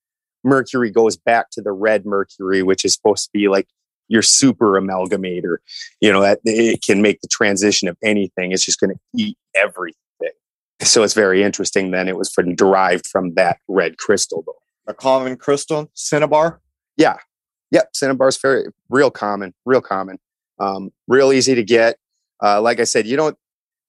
mercury 0.44 0.92
goes 0.92 1.16
back 1.18 1.50
to 1.52 1.62
the 1.62 1.72
red 1.72 2.06
mercury, 2.06 2.64
which 2.64 2.86
is 2.86 2.94
supposed 2.94 3.26
to 3.26 3.30
be 3.34 3.48
like 3.48 3.68
your 4.08 4.22
super 4.22 4.80
amalgamator. 4.80 5.58
You 6.02 6.12
know, 6.12 6.22
that 6.22 6.40
it 6.44 6.82
can 6.82 7.02
make 7.02 7.22
the 7.22 7.28
transition 7.28 7.88
of 7.88 7.98
anything. 8.04 8.52
It's 8.52 8.66
just 8.66 8.80
going 8.80 8.94
to 8.94 9.00
eat 9.16 9.38
everything. 9.56 10.00
So 10.82 11.04
it's 11.04 11.14
very 11.14 11.44
interesting. 11.44 11.92
Then 11.92 12.08
it 12.08 12.18
was 12.18 12.32
from 12.32 12.56
derived 12.56 13.08
from 13.08 13.36
that 13.36 13.58
red 13.68 13.98
crystal, 13.98 14.44
though. 14.46 14.58
A 14.86 14.94
common 14.94 15.38
crystal, 15.38 15.90
cinnabar. 15.94 16.60
Yeah, 16.98 17.18
yep. 17.72 17.90
Cinnabar 17.94 18.28
is 18.28 18.38
very 18.38 18.66
real 18.90 19.10
common, 19.10 19.54
real 19.66 19.82
common, 19.82 20.20
um, 20.60 20.92
real 21.08 21.32
easy 21.32 21.56
to 21.56 21.64
get. 21.64 21.98
Uh, 22.44 22.62
like 22.62 22.82
I 22.82 22.84
said, 22.84 23.08
you 23.08 23.16
don't 23.16 23.38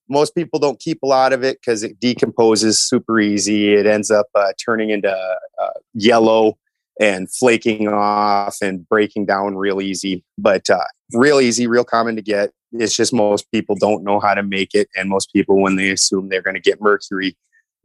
most 0.09 0.35
people 0.35 0.59
don't 0.59 0.79
keep 0.79 1.01
a 1.03 1.07
lot 1.07 1.33
of 1.33 1.43
it 1.43 1.59
because 1.59 1.83
it 1.83 1.99
decomposes 1.99 2.79
super 2.79 3.19
easy. 3.19 3.73
It 3.73 3.85
ends 3.85 4.11
up 4.11 4.27
uh, 4.35 4.53
turning 4.63 4.89
into 4.89 5.11
uh, 5.11 5.69
yellow 5.93 6.57
and 6.99 7.31
flaking 7.31 7.87
off 7.87 8.57
and 8.61 8.87
breaking 8.87 9.25
down 9.25 9.55
real 9.55 9.81
easy. 9.81 10.23
But 10.37 10.69
uh, 10.69 10.85
real 11.13 11.41
easy, 11.41 11.67
real 11.67 11.83
common 11.83 12.15
to 12.15 12.21
get. 12.21 12.51
It's 12.73 12.95
just 12.95 13.13
most 13.13 13.49
people 13.51 13.75
don't 13.75 14.03
know 14.03 14.19
how 14.19 14.33
to 14.33 14.43
make 14.43 14.73
it, 14.73 14.89
and 14.95 15.09
most 15.09 15.31
people, 15.33 15.61
when 15.61 15.75
they 15.75 15.89
assume 15.89 16.29
they're 16.29 16.41
going 16.41 16.55
to 16.55 16.61
get 16.61 16.81
mercury, 16.81 17.35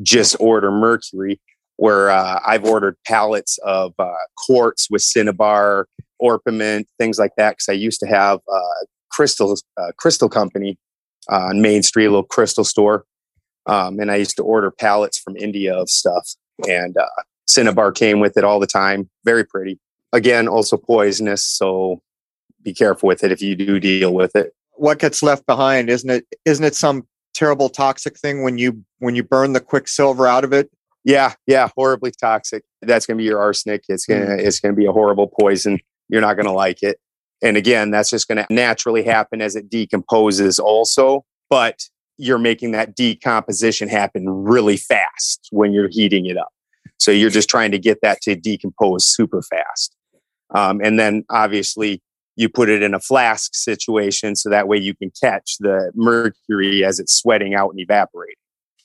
just 0.02 0.36
order 0.40 0.70
mercury. 0.70 1.40
Where 1.76 2.10
uh, 2.10 2.40
I've 2.46 2.64
ordered 2.66 2.96
pallets 3.06 3.56
of 3.64 3.94
uh, 3.98 4.12
quartz 4.36 4.88
with 4.90 5.00
cinnabar, 5.00 5.86
orpiment, 6.18 6.86
things 6.98 7.18
like 7.18 7.32
that, 7.38 7.52
because 7.52 7.70
I 7.70 7.72
used 7.72 8.00
to 8.00 8.06
have 8.06 8.40
uh, 8.52 8.84
crystals, 9.10 9.64
uh, 9.78 9.92
crystal 9.96 10.28
company 10.28 10.76
on 11.28 11.60
Main 11.60 11.82
Street, 11.82 12.06
a 12.06 12.10
little 12.10 12.24
crystal 12.24 12.64
store. 12.64 13.04
Um, 13.66 14.00
and 14.00 14.10
I 14.10 14.16
used 14.16 14.36
to 14.36 14.42
order 14.42 14.70
pallets 14.70 15.18
from 15.18 15.36
India 15.36 15.74
of 15.76 15.88
stuff. 15.90 16.34
And 16.68 16.96
uh, 16.96 17.06
Cinnabar 17.46 17.92
came 17.92 18.20
with 18.20 18.36
it 18.36 18.44
all 18.44 18.60
the 18.60 18.66
time. 18.66 19.08
Very 19.24 19.44
pretty. 19.44 19.78
Again, 20.12 20.48
also 20.48 20.76
poisonous. 20.76 21.44
So 21.44 22.02
be 22.62 22.72
careful 22.72 23.06
with 23.06 23.22
it 23.22 23.32
if 23.32 23.40
you 23.42 23.54
do 23.54 23.78
deal 23.78 24.12
with 24.12 24.34
it. 24.34 24.54
What 24.74 24.98
gets 24.98 25.22
left 25.22 25.46
behind, 25.46 25.90
isn't 25.90 26.10
it? 26.10 26.26
Isn't 26.44 26.64
it 26.64 26.74
some 26.74 27.06
terrible 27.34 27.68
toxic 27.68 28.18
thing 28.18 28.42
when 28.42 28.58
you 28.58 28.82
when 28.98 29.14
you 29.14 29.22
burn 29.22 29.52
the 29.52 29.60
quicksilver 29.60 30.26
out 30.26 30.44
of 30.44 30.52
it? 30.52 30.70
Yeah, 31.04 31.34
yeah, 31.46 31.68
horribly 31.76 32.12
toxic. 32.18 32.64
That's 32.82 33.06
going 33.06 33.16
to 33.16 33.22
be 33.22 33.26
your 33.26 33.40
arsenic. 33.40 33.84
It's 33.88 34.06
gonna 34.06 34.26
mm. 34.26 34.38
it's 34.38 34.60
going 34.60 34.74
to 34.74 34.78
be 34.78 34.86
a 34.86 34.92
horrible 34.92 35.28
poison. 35.28 35.78
You're 36.08 36.20
not 36.20 36.34
going 36.34 36.46
to 36.46 36.52
like 36.52 36.82
it. 36.82 36.98
And 37.42 37.56
again, 37.56 37.90
that's 37.90 38.10
just 38.10 38.28
going 38.28 38.38
to 38.38 38.46
naturally 38.50 39.02
happen 39.02 39.40
as 39.40 39.56
it 39.56 39.70
decomposes 39.70 40.58
also. 40.58 41.24
But 41.48 41.80
you're 42.16 42.38
making 42.38 42.72
that 42.72 42.94
decomposition 42.94 43.88
happen 43.88 44.28
really 44.28 44.76
fast 44.76 45.48
when 45.50 45.72
you're 45.72 45.88
heating 45.88 46.26
it 46.26 46.36
up. 46.36 46.52
So 46.98 47.10
you're 47.10 47.30
just 47.30 47.48
trying 47.48 47.70
to 47.70 47.78
get 47.78 48.02
that 48.02 48.20
to 48.22 48.36
decompose 48.36 49.06
super 49.06 49.40
fast. 49.42 49.96
Um, 50.54 50.80
and 50.84 50.98
then 50.98 51.24
obviously 51.30 52.02
you 52.36 52.48
put 52.48 52.68
it 52.68 52.82
in 52.82 52.94
a 52.94 53.00
flask 53.00 53.54
situation 53.54 54.36
so 54.36 54.50
that 54.50 54.68
way 54.68 54.76
you 54.76 54.94
can 54.94 55.10
catch 55.18 55.56
the 55.60 55.90
mercury 55.94 56.84
as 56.84 57.00
it's 57.00 57.14
sweating 57.14 57.54
out 57.54 57.70
and 57.70 57.80
evaporating. 57.80 58.34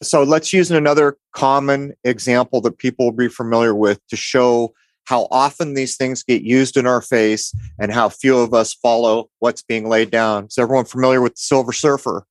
So 0.01 0.23
let's 0.23 0.53
use 0.53 0.71
another 0.71 1.17
common 1.33 1.93
example 2.03 2.61
that 2.61 2.77
people 2.77 3.05
will 3.05 3.17
be 3.17 3.29
familiar 3.29 3.75
with 3.75 3.99
to 4.09 4.15
show 4.15 4.73
how 5.05 5.27
often 5.31 5.73
these 5.73 5.97
things 5.97 6.23
get 6.23 6.41
used 6.41 6.77
in 6.77 6.85
our 6.85 7.01
face 7.01 7.53
and 7.79 7.91
how 7.91 8.09
few 8.09 8.37
of 8.37 8.53
us 8.53 8.73
follow 8.73 9.29
what's 9.39 9.61
being 9.61 9.87
laid 9.87 10.11
down. 10.11 10.45
Is 10.45 10.57
everyone 10.57 10.85
familiar 10.85 11.21
with 11.21 11.33
the 11.35 11.41
Silver 11.41 11.73
Surfer? 11.73 12.25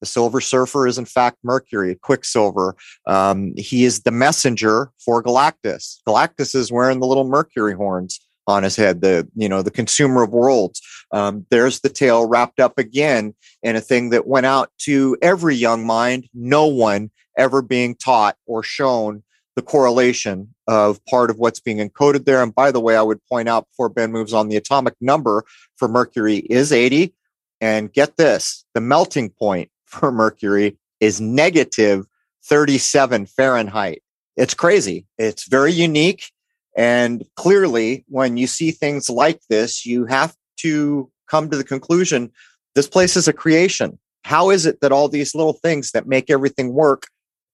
The 0.00 0.06
Silver 0.06 0.40
Surfer 0.40 0.86
is, 0.86 0.98
in 0.98 1.04
fact, 1.04 1.38
Mercury, 1.44 1.94
Quicksilver. 1.94 2.74
Um, 3.06 3.54
he 3.56 3.84
is 3.84 4.02
the 4.02 4.10
messenger 4.10 4.90
for 4.98 5.22
Galactus. 5.22 5.98
Galactus 6.06 6.54
is 6.54 6.72
wearing 6.72 7.00
the 7.00 7.06
little 7.06 7.24
Mercury 7.24 7.74
horns 7.74 8.20
on 8.48 8.64
his 8.64 8.74
head, 8.74 9.00
the 9.00 9.28
you 9.36 9.48
know 9.48 9.62
the 9.62 9.70
consumer 9.70 10.24
of 10.24 10.30
worlds. 10.30 10.82
Um, 11.12 11.46
there's 11.50 11.80
the 11.80 11.88
tale 11.88 12.26
wrapped 12.26 12.58
up 12.58 12.78
again 12.78 13.34
in 13.62 13.76
a 13.76 13.80
thing 13.80 14.10
that 14.10 14.26
went 14.26 14.46
out 14.46 14.70
to 14.78 15.16
every 15.22 15.54
young 15.54 15.86
mind. 15.86 16.28
No 16.34 16.66
one 16.66 17.10
ever 17.38 17.62
being 17.62 17.94
taught 17.94 18.36
or 18.46 18.62
shown 18.62 19.22
the 19.56 19.62
correlation 19.62 20.54
of 20.66 21.04
part 21.06 21.30
of 21.30 21.38
what's 21.38 21.60
being 21.60 21.78
encoded 21.78 22.24
there. 22.24 22.42
And 22.42 22.54
by 22.54 22.70
the 22.70 22.80
way, 22.80 22.96
I 22.96 23.02
would 23.02 23.24
point 23.26 23.48
out 23.48 23.68
before 23.68 23.88
Ben 23.88 24.10
moves 24.10 24.32
on, 24.32 24.48
the 24.48 24.56
atomic 24.56 24.94
number 25.00 25.44
for 25.76 25.88
Mercury 25.88 26.36
is 26.36 26.72
80. 26.72 27.14
And 27.60 27.92
get 27.92 28.16
this 28.16 28.64
the 28.74 28.80
melting 28.80 29.30
point 29.30 29.70
for 29.86 30.10
Mercury 30.10 30.78
is 31.00 31.20
negative 31.20 32.06
37 32.44 33.26
Fahrenheit. 33.26 34.02
It's 34.36 34.54
crazy. 34.54 35.06
It's 35.18 35.48
very 35.48 35.72
unique. 35.72 36.30
And 36.74 37.24
clearly, 37.36 38.04
when 38.08 38.38
you 38.38 38.46
see 38.46 38.70
things 38.70 39.10
like 39.10 39.40
this, 39.50 39.84
you 39.84 40.06
have 40.06 40.34
to 40.58 41.10
come 41.28 41.50
to 41.50 41.56
the 41.56 41.64
conclusion 41.64 42.32
this 42.74 42.88
place 42.88 43.16
is 43.16 43.28
a 43.28 43.32
creation. 43.32 43.98
How 44.24 44.50
is 44.50 44.66
it 44.66 44.80
that 44.80 44.92
all 44.92 45.08
these 45.08 45.34
little 45.34 45.52
things 45.52 45.90
that 45.92 46.06
make 46.06 46.30
everything 46.30 46.72
work 46.72 47.08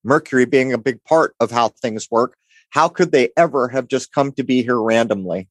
Mercury 0.08 0.46
being 0.46 0.72
a 0.72 0.78
big 0.78 1.04
part 1.04 1.34
of 1.38 1.50
how 1.50 1.68
things 1.68 2.08
work, 2.10 2.36
how 2.70 2.88
could 2.88 3.12
they 3.12 3.28
ever 3.36 3.68
have 3.68 3.88
just 3.88 4.12
come 4.12 4.32
to 4.32 4.42
be 4.42 4.62
here 4.62 4.80
randomly? 4.80 5.48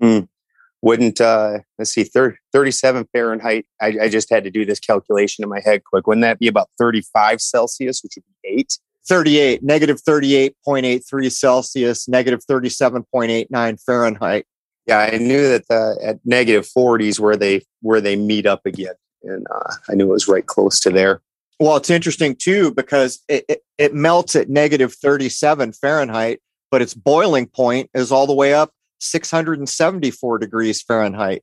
Mm. 0.00 0.28
Wouldn't, 0.82 1.20
uh, 1.20 1.60
let's 1.78 1.92
see, 1.92 2.04
30, 2.04 2.36
37 2.52 3.08
Fahrenheit. 3.12 3.66
I, 3.80 3.96
I, 4.02 4.08
just 4.08 4.30
had 4.30 4.44
to 4.44 4.50
do 4.50 4.66
this 4.66 4.78
calculation 4.78 5.42
in 5.42 5.48
my 5.48 5.60
head 5.60 5.84
quick. 5.84 6.06
Wouldn't 6.06 6.22
that 6.22 6.38
be 6.38 6.46
about 6.46 6.68
35 6.78 7.40
Celsius, 7.40 8.02
which 8.02 8.12
would 8.16 8.24
be 8.42 8.60
eight? 8.60 8.78
38, 9.08 9.62
negative 9.62 10.00
38.83 10.06 11.32
Celsius, 11.32 12.06
negative 12.08 12.40
37.89 12.48 13.82
Fahrenheit. 13.82 14.46
Yeah, 14.86 14.98
I 14.98 15.16
knew 15.16 15.48
that 15.48 15.66
the, 15.68 15.98
at 16.02 16.18
negative 16.24 16.68
40s 16.76 17.18
where 17.18 17.36
they 17.36 17.62
where 17.80 18.00
they 18.00 18.14
meet 18.14 18.46
up 18.46 18.60
again, 18.64 18.94
and 19.24 19.46
uh, 19.52 19.72
I 19.88 19.94
knew 19.94 20.04
it 20.04 20.12
was 20.12 20.28
right 20.28 20.46
close 20.46 20.78
to 20.80 20.90
there. 20.90 21.22
Well, 21.58 21.76
it's 21.76 21.90
interesting 21.90 22.36
too 22.36 22.72
because 22.74 23.22
it, 23.28 23.44
it, 23.48 23.60
it, 23.78 23.94
melts 23.94 24.36
at 24.36 24.50
negative 24.50 24.92
37 24.92 25.72
Fahrenheit, 25.72 26.40
but 26.70 26.82
its 26.82 26.92
boiling 26.92 27.46
point 27.46 27.88
is 27.94 28.12
all 28.12 28.26
the 28.26 28.34
way 28.34 28.52
up 28.52 28.72
674 29.00 30.38
degrees 30.38 30.82
Fahrenheit. 30.82 31.42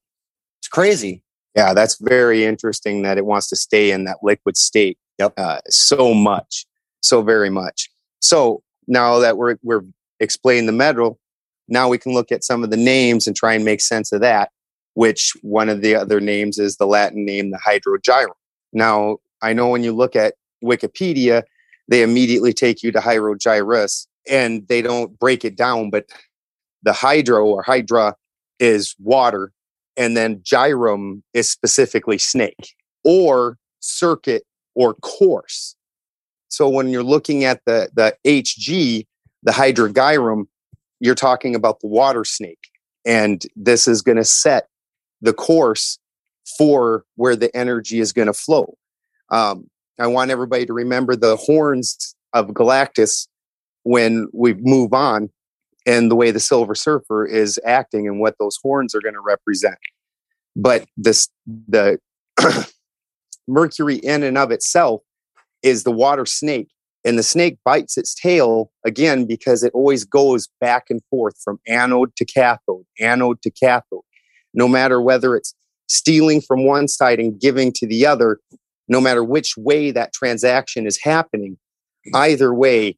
It's 0.61 0.67
crazy. 0.67 1.23
Yeah, 1.55 1.73
that's 1.73 1.97
very 1.99 2.45
interesting 2.45 3.03
that 3.03 3.17
it 3.17 3.25
wants 3.25 3.49
to 3.49 3.55
stay 3.55 3.91
in 3.91 4.05
that 4.05 4.17
liquid 4.21 4.55
state 4.57 4.97
yep. 5.19 5.33
Uh, 5.37 5.59
so 5.69 6.13
much, 6.13 6.65
so 7.01 7.21
very 7.21 7.49
much. 7.49 7.89
So 8.21 8.63
now 8.87 9.19
that 9.19 9.37
we're, 9.37 9.57
we're 9.63 9.83
explaining 10.19 10.65
the 10.65 10.71
metal, 10.71 11.19
now 11.67 11.89
we 11.89 11.97
can 11.97 12.13
look 12.13 12.31
at 12.31 12.43
some 12.43 12.63
of 12.63 12.69
the 12.69 12.77
names 12.77 13.27
and 13.27 13.35
try 13.35 13.53
and 13.53 13.65
make 13.65 13.81
sense 13.81 14.11
of 14.11 14.21
that, 14.21 14.51
which 14.95 15.33
one 15.41 15.69
of 15.69 15.81
the 15.81 15.95
other 15.95 16.19
names 16.19 16.59
is 16.59 16.77
the 16.77 16.87
Latin 16.87 17.25
name, 17.25 17.51
the 17.51 17.59
hydrogyrum. 17.59 18.33
Now, 18.73 19.17
I 19.43 19.53
know 19.53 19.67
when 19.67 19.83
you 19.83 19.91
look 19.91 20.15
at 20.15 20.33
Wikipedia, 20.63 21.43
they 21.87 22.01
immediately 22.01 22.53
take 22.53 22.81
you 22.81 22.91
to 22.93 22.99
hydrogyrus 22.99 24.07
and 24.27 24.67
they 24.67 24.81
don't 24.81 25.19
break 25.19 25.43
it 25.43 25.55
down, 25.55 25.89
but 25.89 26.05
the 26.81 26.93
hydro 26.93 27.45
or 27.45 27.61
hydra 27.61 28.15
is 28.59 28.95
water, 28.99 29.51
and 29.97 30.15
then 30.15 30.39
gyrum 30.39 31.21
is 31.33 31.49
specifically 31.49 32.17
snake 32.17 32.75
or 33.03 33.57
circuit 33.79 34.43
or 34.75 34.93
course. 34.95 35.75
So 36.47 36.69
when 36.69 36.89
you're 36.89 37.03
looking 37.03 37.43
at 37.43 37.61
the, 37.65 37.89
the 37.93 38.15
HG, 38.25 39.05
the 39.43 39.51
hydrogyrum, 39.51 40.45
you're 40.99 41.15
talking 41.15 41.55
about 41.55 41.81
the 41.81 41.87
water 41.87 42.23
snake. 42.23 42.69
And 43.05 43.43
this 43.55 43.87
is 43.87 44.01
going 44.01 44.17
to 44.17 44.23
set 44.23 44.69
the 45.21 45.33
course 45.33 45.99
for 46.57 47.05
where 47.15 47.35
the 47.35 47.55
energy 47.55 47.99
is 47.99 48.13
going 48.13 48.27
to 48.27 48.33
flow. 48.33 48.77
Um, 49.33 49.67
I 49.99 50.05
want 50.07 50.29
everybody 50.29 50.65
to 50.67 50.73
remember 50.73 51.15
the 51.15 51.35
horns 51.35 52.15
of 52.33 52.49
Galactus 52.49 53.27
when 53.81 54.27
we 54.31 54.53
move 54.53 54.93
on 54.93 55.29
and 55.87 56.09
the 56.09 56.15
way 56.15 56.29
the 56.29 56.39
Silver 56.39 56.75
Surfer 56.75 57.25
is 57.25 57.59
acting 57.65 58.07
and 58.07 58.19
what 58.19 58.35
those 58.39 58.57
horns 58.61 58.93
are 58.93 59.01
going 59.01 59.15
to 59.15 59.19
represent. 59.19 59.77
But 60.55 60.85
this, 60.95 61.29
the 61.67 61.97
Mercury 63.47 63.95
in 63.95 64.21
and 64.21 64.37
of 64.37 64.51
itself 64.51 65.01
is 65.63 65.83
the 65.83 65.91
water 65.91 66.27
snake. 66.27 66.69
And 67.03 67.17
the 67.17 67.23
snake 67.23 67.57
bites 67.65 67.97
its 67.97 68.13
tail 68.13 68.71
again 68.85 69.25
because 69.25 69.63
it 69.63 69.73
always 69.73 70.05
goes 70.05 70.47
back 70.61 70.85
and 70.89 71.01
forth 71.09 71.35
from 71.43 71.59
anode 71.67 72.15
to 72.17 72.23
cathode, 72.23 72.85
anode 72.99 73.41
to 73.41 73.49
cathode. 73.51 74.03
No 74.53 74.67
matter 74.67 75.01
whether 75.01 75.35
it's 75.35 75.55
stealing 75.87 76.39
from 76.39 76.65
one 76.65 76.87
side 76.87 77.19
and 77.19 77.41
giving 77.41 77.73
to 77.73 77.87
the 77.87 78.05
other, 78.05 78.39
no 78.87 78.99
matter 78.99 79.23
which 79.23 79.55
way 79.57 79.91
that 79.91 80.13
transaction 80.13 80.85
is 80.85 80.99
happening, 81.01 81.57
either 82.13 82.53
way, 82.53 82.97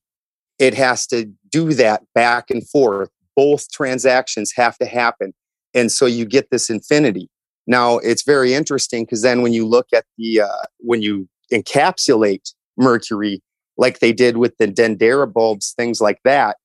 it 0.59 0.73
has 0.73 1.05
to 1.07 1.31
do 1.49 1.73
that 1.73 2.03
back 2.13 2.49
and 2.49 2.67
forth. 2.67 3.09
Both 3.35 3.71
transactions 3.71 4.53
have 4.55 4.77
to 4.77 4.85
happen. 4.85 5.33
And 5.73 5.91
so 5.91 6.05
you 6.05 6.25
get 6.25 6.49
this 6.49 6.69
infinity. 6.69 7.29
Now, 7.67 7.97
it's 7.97 8.23
very 8.23 8.53
interesting 8.53 9.03
because 9.03 9.21
then 9.21 9.41
when 9.41 9.53
you 9.53 9.67
look 9.67 9.87
at 9.93 10.05
the, 10.17 10.41
uh, 10.41 10.63
when 10.79 11.01
you 11.01 11.27
encapsulate 11.51 12.53
mercury, 12.77 13.41
like 13.77 13.99
they 13.99 14.13
did 14.13 14.37
with 14.37 14.57
the 14.57 14.67
dendera 14.67 15.31
bulbs, 15.31 15.73
things 15.75 15.99
like 15.99 16.19
that, 16.23 16.57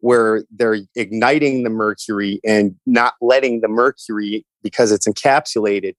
where 0.00 0.44
they're 0.50 0.78
igniting 0.94 1.62
the 1.62 1.70
mercury 1.70 2.40
and 2.44 2.74
not 2.86 3.14
letting 3.20 3.60
the 3.60 3.68
mercury, 3.68 4.44
because 4.62 4.90
it's 4.90 5.06
encapsulated, 5.06 5.94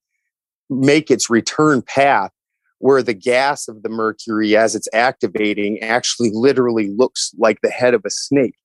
make 0.70 1.10
its 1.10 1.30
return 1.30 1.82
path 1.82 2.32
where 2.80 3.04
the 3.04 3.14
gas 3.14 3.68
of 3.68 3.84
the 3.84 3.90
mercury 3.90 4.56
as 4.56 4.76
it's 4.76 4.88
activating 4.94 5.80
actually 5.80 6.32
literally 6.34 6.90
looks 6.90 7.34
like 7.38 7.60
the 7.62 7.70
head 7.70 7.94
of 7.94 8.02
a 8.06 8.10
snake 8.10 8.56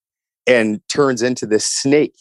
and 0.47 0.81
turns 0.89 1.23
into 1.23 1.47
this 1.47 1.67
snake. 1.67 2.15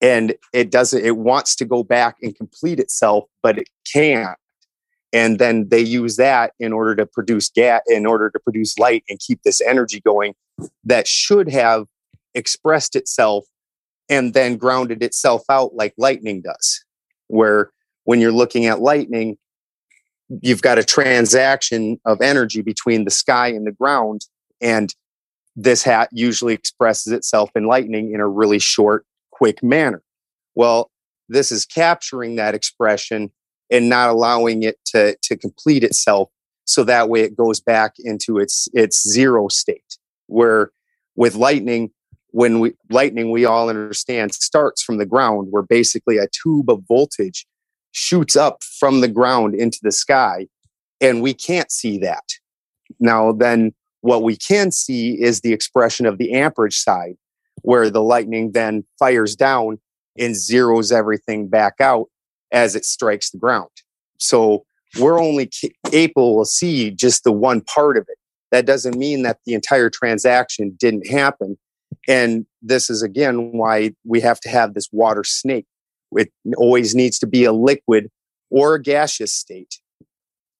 And 0.00 0.34
it 0.52 0.70
doesn't 0.70 1.04
it 1.04 1.16
wants 1.16 1.56
to 1.56 1.64
go 1.64 1.82
back 1.82 2.16
and 2.20 2.36
complete 2.36 2.78
itself 2.78 3.24
but 3.42 3.58
it 3.58 3.68
can't. 3.92 4.36
And 5.12 5.38
then 5.38 5.68
they 5.68 5.80
use 5.80 6.16
that 6.16 6.52
in 6.58 6.72
order 6.72 6.96
to 6.96 7.06
produce 7.06 7.48
gas 7.48 7.80
in 7.86 8.04
order 8.04 8.28
to 8.30 8.40
produce 8.40 8.76
light 8.78 9.04
and 9.08 9.18
keep 9.20 9.40
this 9.44 9.60
energy 9.60 10.00
going 10.00 10.34
that 10.82 11.06
should 11.06 11.48
have 11.48 11.86
expressed 12.34 12.96
itself 12.96 13.44
and 14.08 14.34
then 14.34 14.56
grounded 14.56 15.02
itself 15.02 15.42
out 15.48 15.74
like 15.74 15.94
lightning 15.96 16.42
does 16.42 16.84
where 17.28 17.70
when 18.04 18.20
you're 18.20 18.32
looking 18.32 18.66
at 18.66 18.80
lightning 18.80 19.36
you've 20.28 20.62
got 20.62 20.78
a 20.78 20.84
transaction 20.84 22.00
of 22.04 22.20
energy 22.20 22.62
between 22.62 23.04
the 23.04 23.10
sky 23.10 23.48
and 23.48 23.66
the 23.66 23.72
ground 23.72 24.22
and 24.60 24.94
this 25.56 25.82
hat 25.82 26.08
usually 26.12 26.54
expresses 26.54 27.12
itself 27.12 27.50
in 27.54 27.66
lightning 27.66 28.12
in 28.12 28.20
a 28.20 28.26
really 28.26 28.58
short 28.58 29.06
quick 29.30 29.62
manner. 29.62 30.02
Well 30.54 30.90
this 31.28 31.50
is 31.50 31.64
capturing 31.64 32.36
that 32.36 32.54
expression 32.54 33.30
and 33.70 33.88
not 33.88 34.10
allowing 34.10 34.62
it 34.62 34.76
to, 34.84 35.16
to 35.22 35.36
complete 35.36 35.82
itself 35.82 36.28
so 36.66 36.84
that 36.84 37.08
way 37.08 37.20
it 37.20 37.36
goes 37.36 37.60
back 37.60 37.94
into 37.98 38.38
its 38.38 38.68
its 38.72 39.06
zero 39.06 39.48
state 39.48 39.98
where 40.26 40.70
with 41.16 41.34
lightning 41.34 41.90
when 42.30 42.60
we 42.60 42.72
lightning 42.90 43.30
we 43.30 43.44
all 43.44 43.68
understand 43.68 44.34
starts 44.34 44.82
from 44.82 44.98
the 44.98 45.06
ground 45.06 45.48
where 45.50 45.62
basically 45.62 46.18
a 46.18 46.28
tube 46.28 46.70
of 46.70 46.82
voltage 46.88 47.46
shoots 47.94 48.36
up 48.36 48.62
from 48.62 49.00
the 49.00 49.08
ground 49.08 49.54
into 49.54 49.78
the 49.82 49.92
sky 49.92 50.46
and 51.00 51.22
we 51.22 51.32
can't 51.32 51.72
see 51.72 51.98
that 51.98 52.24
now 53.00 53.32
then 53.32 53.72
what 54.04 54.22
we 54.22 54.36
can 54.36 54.70
see 54.70 55.18
is 55.20 55.40
the 55.40 55.54
expression 55.54 56.04
of 56.04 56.18
the 56.18 56.34
amperage 56.34 56.76
side 56.76 57.16
where 57.62 57.88
the 57.88 58.02
lightning 58.02 58.52
then 58.52 58.84
fires 58.98 59.34
down 59.34 59.78
and 60.18 60.34
zeroes 60.34 60.92
everything 60.92 61.48
back 61.48 61.80
out 61.80 62.08
as 62.52 62.76
it 62.76 62.84
strikes 62.84 63.30
the 63.30 63.38
ground. 63.38 63.70
So 64.18 64.66
we're 65.00 65.18
only 65.18 65.50
able 65.90 66.44
to 66.44 66.46
see 66.48 66.90
just 66.90 67.24
the 67.24 67.32
one 67.32 67.62
part 67.62 67.96
of 67.96 68.04
it. 68.08 68.18
That 68.50 68.66
doesn't 68.66 68.96
mean 68.96 69.22
that 69.22 69.38
the 69.46 69.54
entire 69.54 69.88
transaction 69.88 70.76
didn't 70.78 71.08
happen. 71.08 71.56
And 72.06 72.44
this 72.60 72.90
is 72.90 73.02
again 73.02 73.52
why 73.52 73.94
we 74.04 74.20
have 74.20 74.38
to 74.40 74.50
have 74.50 74.74
this 74.74 74.88
water 74.92 75.24
snake. 75.24 75.66
It 76.16 76.32
always 76.56 76.94
needs 76.94 77.18
to 77.20 77.26
be 77.26 77.44
a 77.44 77.52
liquid 77.52 78.10
or 78.50 78.74
a 78.74 78.82
gaseous 78.82 79.32
state 79.32 79.80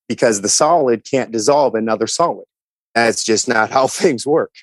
because 0.07 0.41
the 0.41 0.49
solid 0.49 1.03
can't 1.09 1.31
dissolve 1.31 1.75
another 1.75 2.07
solid. 2.07 2.45
That's 2.93 3.23
just 3.23 3.47
not 3.47 3.69
how 3.69 3.87
things 4.01 4.25
work. 4.25 4.53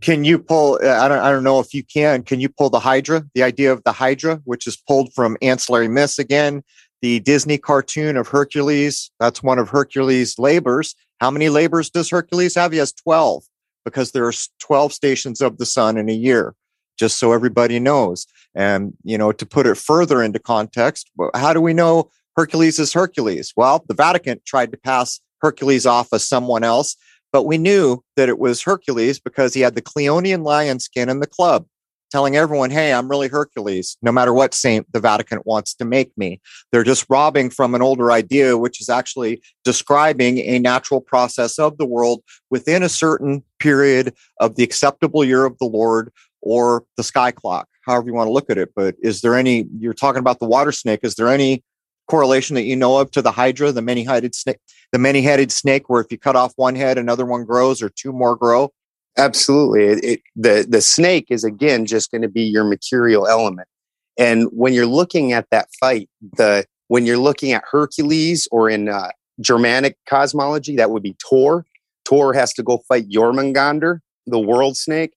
can 0.00 0.24
you 0.24 0.38
pull? 0.38 0.78
Uh, 0.82 0.88
I 0.88 1.08
don't. 1.08 1.18
I 1.18 1.30
don't 1.30 1.44
know 1.44 1.60
if 1.60 1.72
you 1.72 1.84
can. 1.84 2.22
Can 2.22 2.40
you 2.40 2.48
pull 2.48 2.70
the 2.70 2.80
Hydra? 2.80 3.24
The 3.34 3.42
idea 3.42 3.72
of 3.72 3.82
the 3.84 3.92
Hydra, 3.92 4.40
which 4.44 4.66
is 4.66 4.76
pulled 4.76 5.12
from 5.14 5.36
Ancillary 5.40 5.88
Myths 5.88 6.18
again, 6.18 6.62
the 7.00 7.20
Disney 7.20 7.58
cartoon 7.58 8.16
of 8.16 8.28
Hercules. 8.28 9.10
That's 9.20 9.42
one 9.42 9.58
of 9.58 9.68
Hercules' 9.68 10.38
labors. 10.38 10.94
How 11.20 11.30
many 11.30 11.48
labors 11.48 11.90
does 11.90 12.10
Hercules 12.10 12.54
have? 12.54 12.72
He 12.72 12.78
has 12.78 12.92
twelve 12.92 13.44
because 13.84 14.12
there 14.12 14.26
are 14.26 14.32
twelve 14.58 14.92
stations 14.92 15.40
of 15.40 15.58
the 15.58 15.66
sun 15.66 15.96
in 15.96 16.08
a 16.08 16.14
year. 16.14 16.54
Just 16.98 17.18
so 17.18 17.32
everybody 17.32 17.80
knows, 17.80 18.26
and 18.54 18.94
you 19.04 19.16
know, 19.16 19.32
to 19.32 19.46
put 19.46 19.66
it 19.66 19.76
further 19.76 20.22
into 20.22 20.38
context, 20.38 21.10
how 21.34 21.52
do 21.52 21.60
we 21.60 21.72
know 21.72 22.10
Hercules 22.36 22.78
is 22.78 22.92
Hercules? 22.92 23.52
Well, 23.56 23.84
the 23.88 23.94
Vatican 23.94 24.40
tried 24.46 24.72
to 24.72 24.78
pass 24.78 25.20
Hercules 25.40 25.86
off 25.86 26.08
as 26.12 26.26
someone 26.26 26.64
else 26.64 26.96
but 27.32 27.44
we 27.44 27.58
knew 27.58 28.02
that 28.16 28.28
it 28.28 28.38
was 28.38 28.62
Hercules 28.62 29.20
because 29.20 29.54
he 29.54 29.60
had 29.60 29.74
the 29.74 29.82
Cleonian 29.82 30.42
lion 30.42 30.80
skin 30.80 31.08
in 31.08 31.20
the 31.20 31.26
club, 31.26 31.66
telling 32.10 32.36
everyone, 32.36 32.70
hey, 32.70 32.92
I'm 32.92 33.08
really 33.08 33.28
Hercules, 33.28 33.96
no 34.02 34.10
matter 34.10 34.32
what 34.32 34.52
saint 34.52 34.92
the 34.92 35.00
Vatican 35.00 35.40
wants 35.44 35.74
to 35.74 35.84
make 35.84 36.16
me. 36.16 36.40
They're 36.72 36.84
just 36.84 37.06
robbing 37.08 37.50
from 37.50 37.74
an 37.74 37.82
older 37.82 38.10
idea, 38.10 38.58
which 38.58 38.80
is 38.80 38.88
actually 38.88 39.42
describing 39.64 40.38
a 40.38 40.58
natural 40.58 41.00
process 41.00 41.58
of 41.58 41.78
the 41.78 41.86
world 41.86 42.22
within 42.50 42.82
a 42.82 42.88
certain 42.88 43.44
period 43.58 44.14
of 44.40 44.56
the 44.56 44.64
acceptable 44.64 45.24
year 45.24 45.44
of 45.44 45.56
the 45.58 45.66
Lord 45.66 46.12
or 46.42 46.84
the 46.96 47.04
sky 47.04 47.30
clock, 47.30 47.68
however 47.82 48.06
you 48.06 48.14
want 48.14 48.28
to 48.28 48.32
look 48.32 48.50
at 48.50 48.58
it. 48.58 48.70
But 48.74 48.94
is 49.00 49.20
there 49.20 49.36
any, 49.36 49.66
you're 49.78 49.94
talking 49.94 50.20
about 50.20 50.38
the 50.38 50.46
water 50.46 50.72
snake, 50.72 51.00
is 51.02 51.14
there 51.14 51.28
any 51.28 51.62
correlation 52.08 52.54
that 52.54 52.62
you 52.62 52.76
know 52.76 52.98
of 52.98 53.10
to 53.12 53.22
the 53.22 53.30
hydra, 53.30 53.72
the 53.72 53.82
many-headed 53.82 54.34
snake, 54.34 54.58
the 54.92 54.98
many-headed 54.98 55.52
snake, 55.52 55.88
where 55.88 56.00
if 56.00 56.10
you 56.10 56.18
cut 56.18 56.36
off 56.36 56.52
one 56.56 56.74
head, 56.74 56.98
another 56.98 57.24
one 57.24 57.44
grows, 57.44 57.80
or 57.82 57.88
two 57.88 58.12
more 58.12 58.36
grow? 58.36 58.72
Absolutely. 59.16 59.84
It, 59.84 60.04
it, 60.04 60.20
the 60.36 60.66
the 60.68 60.80
snake 60.80 61.26
is 61.30 61.42
again 61.44 61.84
just 61.84 62.10
going 62.10 62.22
to 62.22 62.28
be 62.28 62.42
your 62.42 62.64
mercurial 62.64 63.26
element, 63.26 63.68
and 64.16 64.48
when 64.52 64.72
you're 64.72 64.86
looking 64.86 65.32
at 65.32 65.46
that 65.50 65.68
fight, 65.80 66.08
the 66.36 66.64
when 66.88 67.06
you're 67.06 67.18
looking 67.18 67.52
at 67.52 67.64
Hercules 67.68 68.46
or 68.52 68.70
in 68.70 68.88
uh, 68.88 69.10
Germanic 69.40 69.96
cosmology, 70.08 70.76
that 70.76 70.90
would 70.90 71.02
be 71.02 71.16
Thor. 71.28 71.64
Thor 72.04 72.32
has 72.34 72.52
to 72.54 72.62
go 72.62 72.82
fight 72.88 73.08
Jormungandr, 73.08 73.98
the 74.26 74.38
world 74.38 74.76
snake. 74.76 75.12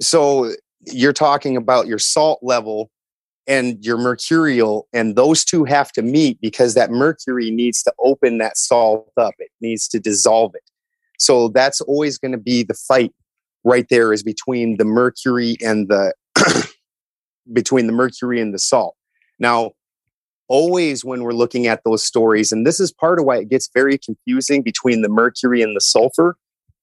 So 0.00 0.52
you're 0.86 1.12
talking 1.12 1.56
about 1.56 1.86
your 1.86 1.98
salt 1.98 2.40
level 2.42 2.90
and 3.46 3.84
your 3.84 3.96
mercurial 3.96 4.86
and 4.92 5.16
those 5.16 5.44
two 5.44 5.64
have 5.64 5.90
to 5.92 6.02
meet 6.02 6.40
because 6.40 6.74
that 6.74 6.90
mercury 6.90 7.50
needs 7.50 7.82
to 7.82 7.92
open 7.98 8.38
that 8.38 8.56
salt 8.56 9.10
up. 9.16 9.34
It 9.38 9.50
needs 9.60 9.88
to 9.88 9.98
dissolve 9.98 10.54
it. 10.54 10.62
So 11.18 11.48
that's 11.48 11.80
always 11.80 12.18
going 12.18 12.32
to 12.32 12.38
be 12.38 12.62
the 12.62 12.74
fight 12.74 13.12
right 13.64 13.86
there 13.90 14.12
is 14.12 14.22
between 14.22 14.76
the 14.76 14.84
mercury 14.84 15.56
and 15.60 15.88
the 15.88 16.12
between 17.52 17.86
the 17.86 17.92
mercury 17.92 18.40
and 18.40 18.54
the 18.54 18.58
salt. 18.58 18.94
Now 19.38 19.72
always 20.48 21.04
when 21.04 21.22
we're 21.22 21.32
looking 21.32 21.66
at 21.66 21.82
those 21.84 22.04
stories 22.04 22.52
and 22.52 22.66
this 22.66 22.80
is 22.80 22.92
part 22.92 23.18
of 23.18 23.24
why 23.24 23.38
it 23.38 23.48
gets 23.48 23.68
very 23.74 23.98
confusing 23.98 24.62
between 24.62 25.02
the 25.02 25.08
mercury 25.08 25.62
and 25.62 25.76
the 25.76 25.80
sulfur 25.80 26.36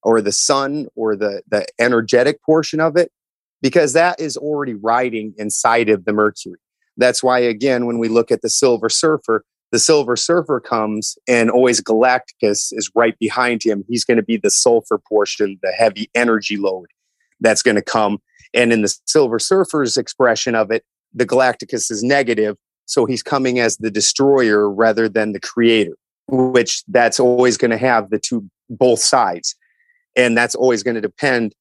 or 0.04 0.22
the 0.22 0.32
sun 0.32 0.88
or 0.96 1.16
the 1.16 1.42
the 1.50 1.66
energetic 1.80 2.42
portion 2.44 2.80
of 2.80 2.96
it 2.96 3.12
because 3.62 3.94
that 3.94 4.20
is 4.20 4.38
already 4.38 4.74
riding 4.74 5.34
inside 5.38 5.90
of 5.90 6.06
the 6.06 6.14
Mercury. 6.14 6.60
That's 6.98 7.24
why, 7.24 7.40
again, 7.40 7.86
when 7.86 8.00
we 8.00 8.08
look 8.08 8.32
at 8.32 8.42
the 8.42 8.50
Silver 8.50 8.90
Surfer, 8.90 9.44
the 9.72 9.80
Silver 9.80 10.16
Surfer 10.16 10.60
comes 10.60 11.18
and 11.28 11.50
always 11.50 11.82
Galacticus 11.82 12.72
is 12.72 12.90
right 12.96 13.18
behind 13.20 13.64
him. 13.64 13.84
He's 13.90 14.06
going 14.06 14.18
to 14.18 14.24
be 14.24 14.38
the 14.38 14.52
sulfur 14.52 14.98
portion, 14.98 15.60
the 15.62 15.72
heavy 15.72 16.10
energy 16.16 16.56
load 16.58 16.88
that's 17.42 17.62
going 17.62 17.76
to 17.76 17.82
come. 17.82 18.20
And 18.54 18.72
in 18.72 18.84
the 18.84 18.98
Silver 19.06 19.40
Surfer's 19.40 19.98
expression 19.98 20.56
of 20.56 20.72
it, 20.72 20.84
the 21.14 21.26
Galacticus 21.26 21.92
is 21.92 22.04
negative. 22.04 22.56
So 22.86 23.06
he's 23.06 23.24
coming 23.24 23.60
as 23.60 23.78
the 23.78 23.92
destroyer 23.92 24.70
rather 24.70 25.10
than 25.10 25.34
the 25.34 25.40
creator, 25.40 25.98
which 26.28 26.84
that's 26.88 27.20
always 27.20 27.58
going 27.58 27.72
to 27.72 27.78
have 27.78 28.10
the 28.12 28.20
two, 28.20 28.48
both 28.70 29.00
sides. 29.00 29.56
And 30.16 30.38
that's 30.38 30.56
always 30.56 30.84
going 30.84 30.96
to 30.96 31.02
depend 31.02 31.54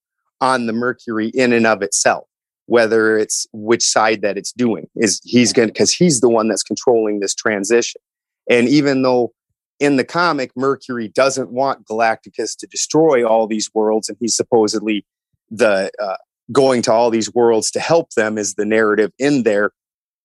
on 0.45 0.67
the 0.67 0.73
mercury 0.73 1.29
in 1.29 1.53
and 1.53 1.67
of 1.67 1.83
itself 1.83 2.27
whether 2.67 3.19
it's 3.19 3.47
which 3.53 3.85
side 3.85 4.23
that 4.23 4.39
it's 4.39 4.53
doing 4.53 4.89
is 4.97 5.21
he's 5.25 5.53
going 5.53 5.69
to 5.69 5.73
because 5.73 5.93
he's 5.93 6.21
the 6.21 6.29
one 6.29 6.49
that's 6.49 6.63
controlling 6.63 7.21
this 7.21 7.35
transition. 7.35 8.01
And 8.49 8.69
even 8.69 9.03
though 9.03 9.33
in 9.81 9.97
the 9.97 10.05
comic 10.05 10.51
mercury 10.57 11.09
doesn't 11.09 11.51
want 11.51 11.87
galacticus 11.87 12.57
to 12.59 12.67
destroy 12.67 13.27
all 13.27 13.47
these 13.47 13.71
worlds 13.75 14.09
and 14.09 14.17
he's 14.21 14.37
supposedly 14.37 15.05
the 15.51 15.91
uh, 16.03 16.17
going 16.53 16.83
to 16.83 16.93
all 16.93 17.11
these 17.11 17.33
worlds 17.35 17.71
to 17.73 17.81
help 17.81 18.11
them 18.11 18.39
is 18.39 18.55
the 18.55 18.65
narrative 18.65 19.13
in 19.19 19.43
there 19.43 19.73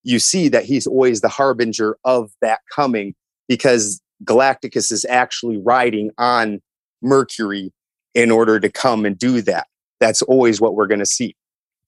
you 0.04 0.20
see 0.20 0.48
that 0.48 0.66
he's 0.66 0.88
always 0.88 1.22
the 1.22 1.30
harbinger 1.30 1.98
of 2.04 2.32
that 2.42 2.60
coming 2.74 3.14
because 3.48 4.02
galacticus 4.24 4.92
is 4.92 5.06
actually 5.10 5.58
riding 5.58 6.12
on 6.18 6.62
mercury 7.02 7.72
in 8.14 8.32
order 8.32 8.60
to 8.60 8.70
come 8.70 9.06
and 9.06 9.18
do 9.18 9.42
that 9.42 9.68
that's 10.00 10.22
always 10.24 10.62
what 10.62 10.76
we're 10.76 10.88
going 10.88 11.00
to 11.00 11.06
see. 11.06 11.36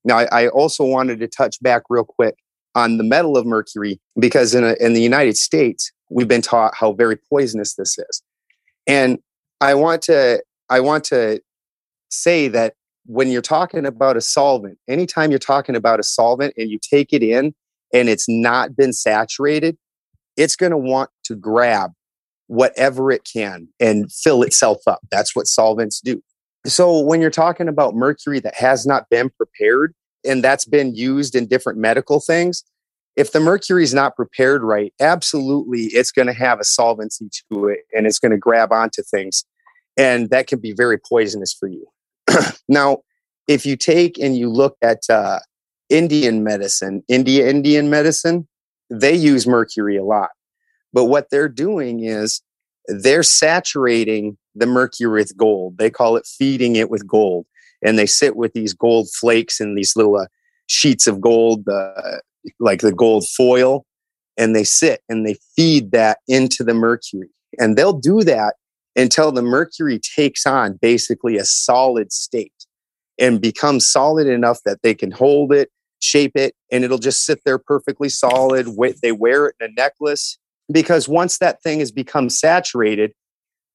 Now, 0.03 0.19
I, 0.19 0.27
I, 0.31 0.47
also 0.47 0.83
wanted 0.83 1.19
to 1.19 1.27
touch 1.27 1.61
back 1.61 1.83
real 1.89 2.03
quick 2.03 2.35
on 2.73 2.97
the 2.97 3.03
metal 3.03 3.37
of 3.37 3.45
mercury 3.45 3.99
because 4.19 4.55
in, 4.55 4.63
a, 4.63 4.75
in 4.79 4.93
the 4.93 5.01
United 5.01 5.37
States, 5.37 5.91
we've 6.09 6.27
been 6.27 6.41
taught 6.41 6.73
how 6.75 6.93
very 6.93 7.15
poisonous 7.15 7.75
this 7.75 7.97
is. 7.97 8.23
And 8.87 9.19
I 9.59 9.75
want 9.75 10.01
to 10.03 10.43
I 10.69 10.79
want 10.79 11.03
to 11.05 11.41
say 12.09 12.47
that 12.47 12.73
when 13.05 13.29
you're 13.29 13.41
talking 13.41 13.85
about 13.85 14.17
a 14.17 14.21
solvent, 14.21 14.77
anytime 14.87 15.31
you're 15.31 15.39
talking 15.39 15.75
about 15.75 15.99
a 15.99 16.03
solvent 16.03 16.53
and 16.57 16.69
you 16.69 16.79
take 16.81 17.13
it 17.13 17.23
in 17.23 17.53
and 17.93 18.09
it's 18.09 18.27
not 18.27 18.75
been 18.75 18.93
saturated, 18.93 19.77
it's 20.37 20.55
going 20.55 20.71
to 20.71 20.77
want 20.77 21.09
to 21.25 21.35
grab 21.35 21.91
whatever 22.47 23.11
it 23.11 23.27
can 23.31 23.67
and 23.79 24.11
fill 24.11 24.43
itself 24.43 24.79
up. 24.87 24.99
That's 25.11 25.35
what 25.35 25.47
solvents 25.47 26.01
do. 26.01 26.21
So 26.65 26.99
when 26.99 27.21
you're 27.21 27.29
talking 27.29 27.67
about 27.67 27.95
mercury 27.95 28.39
that 28.41 28.55
has 28.55 28.85
not 28.85 29.09
been 29.09 29.29
prepared 29.29 29.93
and 30.23 30.43
that's 30.43 30.65
been 30.65 30.93
used 30.95 31.35
in 31.35 31.47
different 31.47 31.79
medical 31.79 32.19
things, 32.19 32.63
if 33.15 33.31
the 33.31 33.39
mercury 33.39 33.83
is 33.83 33.93
not 33.93 34.15
prepared 34.15 34.63
right, 34.63 34.93
absolutely 34.99 35.85
it's 35.85 36.11
going 36.11 36.27
to 36.27 36.33
have 36.33 36.59
a 36.59 36.63
solvency 36.63 37.29
to 37.51 37.67
it 37.67 37.79
and 37.93 38.05
it's 38.05 38.19
going 38.19 38.31
to 38.31 38.37
grab 38.37 38.71
onto 38.71 39.01
things. 39.01 39.43
And 39.97 40.29
that 40.29 40.47
can 40.47 40.59
be 40.59 40.71
very 40.71 40.97
poisonous 40.97 41.53
for 41.53 41.67
you. 41.67 41.85
now, 42.69 42.99
if 43.47 43.65
you 43.65 43.75
take 43.75 44.17
and 44.17 44.37
you 44.37 44.49
look 44.49 44.77
at 44.81 45.01
uh, 45.09 45.39
Indian 45.89 46.43
medicine, 46.43 47.03
India 47.09 47.49
Indian 47.49 47.89
medicine, 47.89 48.47
they 48.89 49.13
use 49.13 49.45
mercury 49.45 49.97
a 49.97 50.03
lot. 50.03 50.29
But 50.93 51.05
what 51.05 51.29
they're 51.29 51.49
doing 51.49 52.03
is 52.03 52.41
they're 52.87 53.23
saturating 53.23 54.37
the 54.55 54.65
mercury 54.65 55.21
with 55.21 55.37
gold. 55.37 55.77
They 55.77 55.89
call 55.89 56.17
it 56.17 56.25
feeding 56.25 56.75
it 56.75 56.89
with 56.89 57.07
gold. 57.07 57.45
And 57.83 57.97
they 57.97 58.05
sit 58.05 58.35
with 58.35 58.53
these 58.53 58.73
gold 58.73 59.07
flakes 59.19 59.59
and 59.59 59.77
these 59.77 59.95
little 59.95 60.17
uh, 60.17 60.27
sheets 60.67 61.07
of 61.07 61.19
gold, 61.19 61.67
uh, 61.67 62.19
like 62.59 62.81
the 62.81 62.91
gold 62.91 63.25
foil, 63.35 63.85
and 64.37 64.55
they 64.55 64.63
sit 64.63 65.01
and 65.09 65.25
they 65.25 65.37
feed 65.55 65.91
that 65.91 66.19
into 66.27 66.63
the 66.63 66.73
mercury. 66.73 67.29
And 67.59 67.77
they'll 67.77 67.99
do 67.99 68.23
that 68.23 68.55
until 68.95 69.31
the 69.31 69.41
mercury 69.41 69.99
takes 69.99 70.45
on 70.45 70.77
basically 70.81 71.37
a 71.37 71.45
solid 71.45 72.11
state 72.11 72.53
and 73.19 73.41
becomes 73.41 73.87
solid 73.87 74.27
enough 74.27 74.59
that 74.65 74.81
they 74.83 74.93
can 74.93 75.11
hold 75.11 75.53
it, 75.53 75.69
shape 76.01 76.33
it, 76.35 76.55
and 76.71 76.83
it'll 76.83 76.97
just 76.97 77.25
sit 77.25 77.39
there 77.45 77.57
perfectly 77.57 78.09
solid. 78.09 78.67
They 79.01 79.11
wear 79.11 79.47
it 79.47 79.55
in 79.59 79.71
a 79.71 79.73
necklace 79.73 80.37
because 80.71 81.07
once 81.07 81.37
that 81.39 81.61
thing 81.61 81.79
has 81.79 81.91
become 81.91 82.29
saturated, 82.29 83.13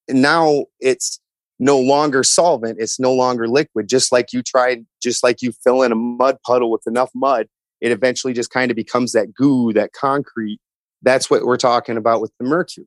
now 0.09 0.66
it's 0.81 1.21
no 1.59 1.79
longer 1.79 2.23
solvent, 2.23 2.79
it's 2.81 3.01
no 3.01 3.12
longer 3.12 3.49
liquid. 3.49 3.88
Just 3.88 4.12
like 4.12 4.33
you 4.33 4.42
tried, 4.42 4.85
just 5.03 5.23
like 5.23 5.42
you 5.42 5.53
fill 5.64 5.83
in 5.83 5.92
a 5.92 5.97
mud 5.97 6.38
puddle 6.47 6.71
with 6.71 6.87
enough 6.87 7.11
mud, 7.14 7.49
it 7.81 7.92
eventually 7.92 8.33
just 8.33 8.51
kind 8.51 8.71
of 8.71 8.77
becomes 8.77 9.12
that 9.12 9.35
goo, 9.35 9.73
that 9.73 9.92
concrete. 9.92 10.61
That's 11.03 11.31
what 11.31 11.45
we're 11.45 11.57
talking 11.57 11.97
about 11.97 12.21
with 12.21 12.33
the 12.38 12.47
mercury. 12.47 12.87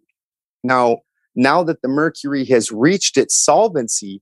Now, 0.63 0.99
now 1.35 1.63
that 1.63 1.81
the 1.81 1.87
mercury 1.87 2.45
has 2.45 2.71
reached 2.71 3.17
its 3.17 3.35
solvency, 3.35 4.21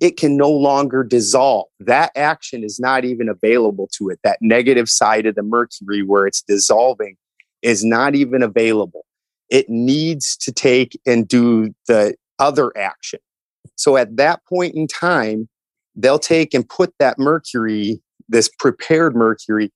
it 0.00 0.16
can 0.16 0.36
no 0.36 0.50
longer 0.50 1.04
dissolve. 1.04 1.66
That 1.80 2.10
action 2.16 2.64
is 2.64 2.80
not 2.80 3.04
even 3.04 3.28
available 3.28 3.88
to 3.98 4.08
it. 4.08 4.18
That 4.24 4.38
negative 4.40 4.88
side 4.88 5.26
of 5.26 5.34
the 5.34 5.42
mercury 5.42 6.02
where 6.02 6.26
it's 6.26 6.42
dissolving 6.42 7.16
is 7.62 7.84
not 7.84 8.14
even 8.14 8.42
available. 8.42 9.04
It 9.50 9.68
needs 9.68 10.36
to 10.38 10.52
take 10.52 10.98
and 11.06 11.28
do 11.28 11.74
the 11.86 12.16
other 12.38 12.76
action. 12.76 13.20
So 13.76 13.96
at 13.96 14.16
that 14.16 14.40
point 14.46 14.74
in 14.74 14.86
time, 14.86 15.48
they'll 15.94 16.18
take 16.18 16.54
and 16.54 16.68
put 16.68 16.92
that 16.98 17.18
mercury, 17.18 18.00
this 18.28 18.48
prepared 18.58 19.14
mercury, 19.16 19.72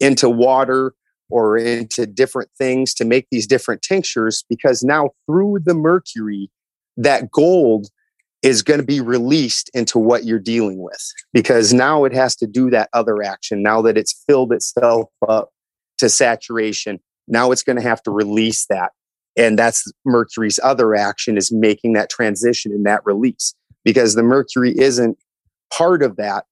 into 0.00 0.28
water 0.28 0.94
or 1.30 1.56
into 1.56 2.06
different 2.06 2.50
things 2.58 2.92
to 2.94 3.04
make 3.04 3.26
these 3.30 3.46
different 3.46 3.82
tinctures 3.82 4.44
because 4.48 4.82
now 4.82 5.10
through 5.26 5.58
the 5.64 5.74
mercury, 5.74 6.50
that 6.96 7.30
gold 7.30 7.86
is 8.42 8.62
going 8.62 8.80
to 8.80 8.86
be 8.86 9.00
released 9.00 9.70
into 9.72 9.98
what 9.98 10.24
you're 10.24 10.38
dealing 10.38 10.82
with 10.82 11.12
because 11.32 11.72
now 11.72 12.04
it 12.04 12.12
has 12.12 12.36
to 12.36 12.46
do 12.46 12.68
that 12.70 12.90
other 12.92 13.22
action. 13.22 13.62
Now 13.62 13.80
that 13.82 13.96
it's 13.96 14.24
filled 14.26 14.52
itself 14.52 15.08
up 15.26 15.50
to 15.98 16.08
saturation, 16.08 17.00
now 17.28 17.52
it's 17.52 17.62
going 17.62 17.76
to 17.76 17.82
have 17.82 18.02
to 18.02 18.10
release 18.10 18.66
that. 18.66 18.90
And 19.36 19.58
that's 19.58 19.90
Mercury's 20.04 20.60
other 20.62 20.94
action 20.94 21.36
is 21.36 21.50
making 21.50 21.94
that 21.94 22.10
transition 22.10 22.72
and 22.72 22.84
that 22.86 23.04
release 23.04 23.54
because 23.84 24.14
the 24.14 24.22
Mercury 24.22 24.78
isn't 24.78 25.18
part 25.72 26.02
of 26.02 26.16
that. 26.16 26.44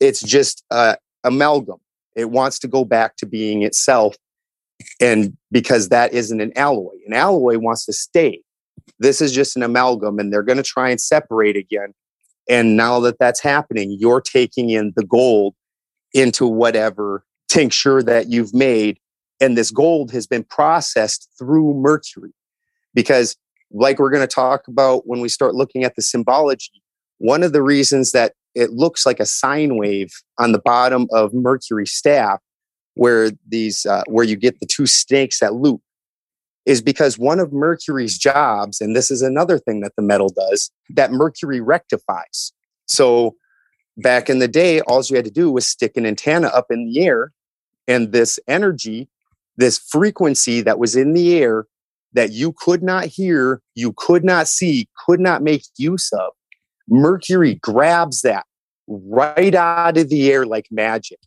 It's 0.00 0.22
just 0.22 0.64
a 0.70 0.96
amalgam. 1.24 1.78
It 2.14 2.30
wants 2.30 2.58
to 2.60 2.68
go 2.68 2.84
back 2.84 3.16
to 3.16 3.26
being 3.26 3.62
itself. 3.62 4.16
And 5.00 5.36
because 5.50 5.88
that 5.90 6.12
isn't 6.12 6.40
an 6.40 6.52
alloy, 6.56 6.94
an 7.06 7.12
alloy 7.12 7.58
wants 7.58 7.86
to 7.86 7.92
stay. 7.92 8.42
This 8.98 9.20
is 9.20 9.32
just 9.32 9.56
an 9.56 9.62
amalgam, 9.62 10.18
and 10.18 10.32
they're 10.32 10.42
going 10.42 10.58
to 10.58 10.62
try 10.62 10.90
and 10.90 11.00
separate 11.00 11.56
again. 11.56 11.92
And 12.48 12.76
now 12.76 13.00
that 13.00 13.18
that's 13.18 13.40
happening, 13.40 13.96
you're 13.98 14.20
taking 14.20 14.70
in 14.70 14.92
the 14.96 15.04
gold 15.04 15.54
into 16.12 16.46
whatever 16.46 17.24
tincture 17.48 18.02
that 18.02 18.28
you've 18.28 18.54
made. 18.54 18.98
And 19.40 19.56
this 19.56 19.70
gold 19.70 20.12
has 20.12 20.26
been 20.26 20.44
processed 20.44 21.28
through 21.38 21.74
mercury. 21.74 22.32
Because, 22.94 23.36
like 23.70 23.98
we're 23.98 24.10
going 24.10 24.26
to 24.26 24.34
talk 24.34 24.68
about 24.68 25.06
when 25.06 25.20
we 25.20 25.28
start 25.28 25.54
looking 25.54 25.84
at 25.84 25.96
the 25.96 26.02
symbology, 26.02 26.82
one 27.18 27.42
of 27.42 27.52
the 27.52 27.62
reasons 27.62 28.12
that 28.12 28.32
it 28.54 28.70
looks 28.70 29.04
like 29.04 29.20
a 29.20 29.26
sine 29.26 29.76
wave 29.76 30.10
on 30.38 30.52
the 30.52 30.58
bottom 30.58 31.06
of 31.12 31.34
Mercury 31.34 31.86
staff, 31.86 32.40
where 32.94 33.30
these 33.46 33.84
uh, 33.84 34.02
where 34.06 34.24
you 34.24 34.36
get 34.36 34.60
the 34.60 34.66
two 34.66 34.86
snakes 34.86 35.40
that 35.40 35.54
loop, 35.54 35.82
is 36.64 36.80
because 36.80 37.18
one 37.18 37.38
of 37.38 37.52
Mercury's 37.52 38.16
jobs, 38.16 38.80
and 38.80 38.96
this 38.96 39.10
is 39.10 39.20
another 39.20 39.58
thing 39.58 39.80
that 39.80 39.92
the 39.96 40.02
metal 40.02 40.30
does, 40.30 40.70
that 40.90 41.12
Mercury 41.12 41.60
rectifies. 41.60 42.52
So 42.86 43.36
back 43.98 44.30
in 44.30 44.38
the 44.38 44.48
day, 44.48 44.80
all 44.82 45.02
you 45.04 45.16
had 45.16 45.26
to 45.26 45.30
do 45.30 45.50
was 45.50 45.66
stick 45.66 45.92
an 45.96 46.06
antenna 46.06 46.48
up 46.48 46.66
in 46.70 46.86
the 46.86 47.04
air, 47.04 47.32
and 47.86 48.12
this 48.12 48.38
energy, 48.48 49.08
this 49.56 49.78
frequency 49.78 50.60
that 50.62 50.78
was 50.78 50.96
in 50.96 51.12
the 51.12 51.36
air 51.38 51.66
that 52.12 52.32
you 52.32 52.52
could 52.52 52.82
not 52.82 53.06
hear, 53.06 53.60
you 53.74 53.92
could 53.96 54.24
not 54.24 54.48
see, 54.48 54.88
could 55.06 55.20
not 55.20 55.42
make 55.42 55.62
use 55.76 56.10
of, 56.12 56.32
Mercury 56.88 57.54
grabs 57.56 58.22
that 58.22 58.46
right 58.86 59.54
out 59.54 59.98
of 59.98 60.08
the 60.08 60.30
air 60.30 60.46
like 60.46 60.66
magic 60.70 61.18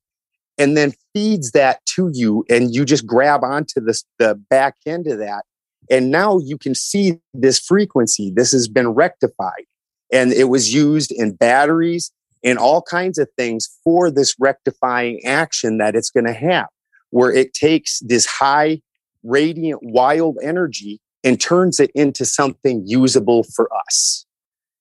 and 0.58 0.78
then 0.78 0.94
feeds 1.14 1.52
that 1.52 1.86
to 1.86 2.10
you 2.14 2.46
and 2.50 2.74
you 2.74 2.86
just 2.86 3.06
grab 3.06 3.44
onto 3.44 3.82
this, 3.82 4.06
the 4.20 4.36
back 4.50 4.76
end 4.86 5.08
of 5.08 5.20
that. 5.20 5.44
And 5.90 6.12
now 6.12 6.40
you 6.40 6.58
can 6.58 6.76
see 6.76 7.20
this 7.34 7.60
frequency. 7.60 8.32
This 8.34 8.52
has 8.52 8.68
been 8.68 8.90
rectified. 8.90 9.66
And 10.12 10.32
it 10.32 10.46
was 10.46 10.74
used 10.74 11.12
in 11.12 11.36
batteries 11.36 12.12
and 12.44 12.58
all 12.58 12.82
kinds 12.82 13.18
of 13.18 13.28
things 13.38 13.68
for 13.84 14.10
this 14.10 14.36
rectifying 14.40 15.20
action 15.26 15.78
that 15.80 15.96
it's 15.96 16.10
going 16.10 16.26
to 16.26 16.34
have 16.34 16.68
where 17.12 17.32
it 17.32 17.54
takes 17.54 18.00
this 18.00 18.26
high 18.26 18.82
radiant 19.24 19.82
wild 19.84 20.38
energy 20.42 21.00
and 21.24 21.42
turns 21.42 21.80
it 21.80 21.92
into 21.94 22.26
something 22.26 22.84
usable 22.86 23.44
for 23.44 23.70
us 23.88 24.26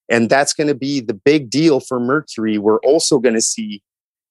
and 0.09 0.29
that's 0.29 0.53
going 0.53 0.67
to 0.67 0.75
be 0.75 0.99
the 0.99 1.13
big 1.13 1.49
deal 1.49 1.79
for 1.79 1.99
Mercury. 1.99 2.57
We're 2.57 2.79
also 2.79 3.19
going 3.19 3.35
to 3.35 3.41
see 3.41 3.81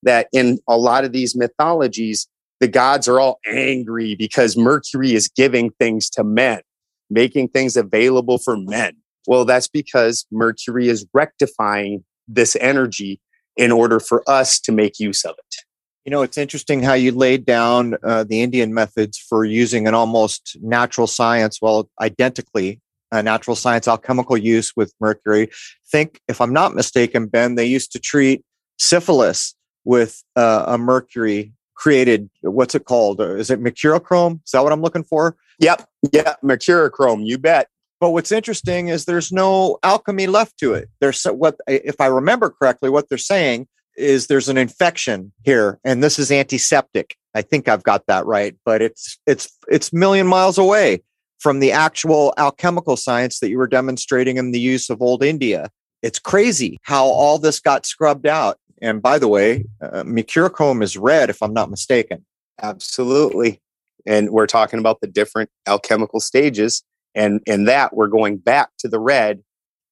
that 0.02 0.28
in 0.32 0.58
a 0.68 0.76
lot 0.76 1.04
of 1.04 1.12
these 1.12 1.36
mythologies, 1.36 2.26
the 2.60 2.68
gods 2.68 3.06
are 3.06 3.20
all 3.20 3.38
angry 3.46 4.16
because 4.16 4.56
Mercury 4.56 5.14
is 5.14 5.28
giving 5.28 5.70
things 5.78 6.10
to 6.10 6.24
men, 6.24 6.60
making 7.08 7.48
things 7.48 7.76
available 7.76 8.38
for 8.38 8.56
men. 8.56 8.96
Well, 9.28 9.44
that's 9.44 9.68
because 9.68 10.26
Mercury 10.32 10.88
is 10.88 11.06
rectifying 11.14 12.04
this 12.26 12.56
energy 12.56 13.20
in 13.56 13.70
order 13.70 14.00
for 14.00 14.28
us 14.28 14.60
to 14.60 14.72
make 14.72 14.98
use 14.98 15.24
of 15.24 15.34
it. 15.38 15.67
You 16.08 16.10
know, 16.10 16.22
it's 16.22 16.38
interesting 16.38 16.82
how 16.82 16.94
you 16.94 17.12
laid 17.12 17.44
down 17.44 17.94
uh, 18.02 18.24
the 18.24 18.40
Indian 18.40 18.72
methods 18.72 19.18
for 19.18 19.44
using 19.44 19.86
an 19.86 19.92
almost 19.92 20.56
natural 20.62 21.06
science, 21.06 21.60
well, 21.60 21.90
identically 22.00 22.80
uh, 23.12 23.20
natural 23.20 23.54
science 23.54 23.86
alchemical 23.86 24.38
use 24.38 24.74
with 24.74 24.94
mercury. 25.00 25.50
Think, 25.92 26.22
if 26.26 26.40
I'm 26.40 26.54
not 26.54 26.74
mistaken, 26.74 27.26
Ben, 27.26 27.56
they 27.56 27.66
used 27.66 27.92
to 27.92 27.98
treat 27.98 28.42
syphilis 28.78 29.54
with 29.84 30.24
uh, 30.34 30.64
a 30.68 30.78
mercury 30.78 31.52
created. 31.74 32.30
What's 32.40 32.74
it 32.74 32.86
called? 32.86 33.20
Uh, 33.20 33.34
is 33.34 33.50
it 33.50 33.62
mercurochrome? 33.62 34.40
Is 34.46 34.52
that 34.52 34.62
what 34.62 34.72
I'm 34.72 34.80
looking 34.80 35.04
for? 35.04 35.36
Yep. 35.58 35.86
Yeah. 36.10 36.36
Mercurochrome. 36.42 37.26
You 37.26 37.36
bet. 37.36 37.68
But 38.00 38.12
what's 38.12 38.32
interesting 38.32 38.88
is 38.88 39.04
there's 39.04 39.30
no 39.30 39.78
alchemy 39.82 40.26
left 40.26 40.58
to 40.60 40.72
it. 40.72 40.88
There's 41.00 41.22
what, 41.24 41.56
if 41.66 42.00
I 42.00 42.06
remember 42.06 42.48
correctly, 42.48 42.88
what 42.88 43.10
they're 43.10 43.18
saying 43.18 43.68
is 43.98 44.28
there's 44.28 44.48
an 44.48 44.56
infection 44.56 45.32
here, 45.42 45.78
and 45.84 46.02
this 46.02 46.18
is 46.18 46.30
antiseptic. 46.30 47.16
I 47.34 47.42
think 47.42 47.68
I've 47.68 47.82
got 47.82 48.06
that 48.06 48.26
right, 48.26 48.56
but 48.64 48.80
it's 48.80 49.18
it's 49.26 49.50
it's 49.68 49.92
million 49.92 50.26
miles 50.26 50.58
away 50.58 51.02
from 51.38 51.60
the 51.60 51.72
actual 51.72 52.34
alchemical 52.36 52.96
science 52.96 53.40
that 53.40 53.48
you 53.48 53.58
were 53.58 53.66
demonstrating 53.66 54.36
in 54.36 54.52
the 54.52 54.60
use 54.60 54.90
of 54.90 55.00
old 55.00 55.22
India. 55.22 55.70
It's 56.02 56.18
crazy 56.18 56.78
how 56.82 57.06
all 57.06 57.38
this 57.38 57.60
got 57.60 57.86
scrubbed 57.86 58.26
out. 58.26 58.58
And 58.80 59.02
by 59.02 59.18
the 59.18 59.28
way, 59.28 59.64
uh, 59.80 60.04
mercurochrome 60.04 60.82
is 60.82 60.96
red, 60.96 61.30
if 61.30 61.42
I'm 61.42 61.52
not 61.52 61.70
mistaken. 61.70 62.24
Absolutely. 62.60 63.60
And 64.06 64.30
we're 64.30 64.46
talking 64.46 64.78
about 64.78 65.00
the 65.00 65.06
different 65.06 65.50
alchemical 65.66 66.20
stages. 66.20 66.82
And 67.14 67.40
in 67.46 67.64
that, 67.64 67.94
we're 67.94 68.08
going 68.08 68.38
back 68.38 68.70
to 68.78 68.88
the 68.88 69.00
red. 69.00 69.42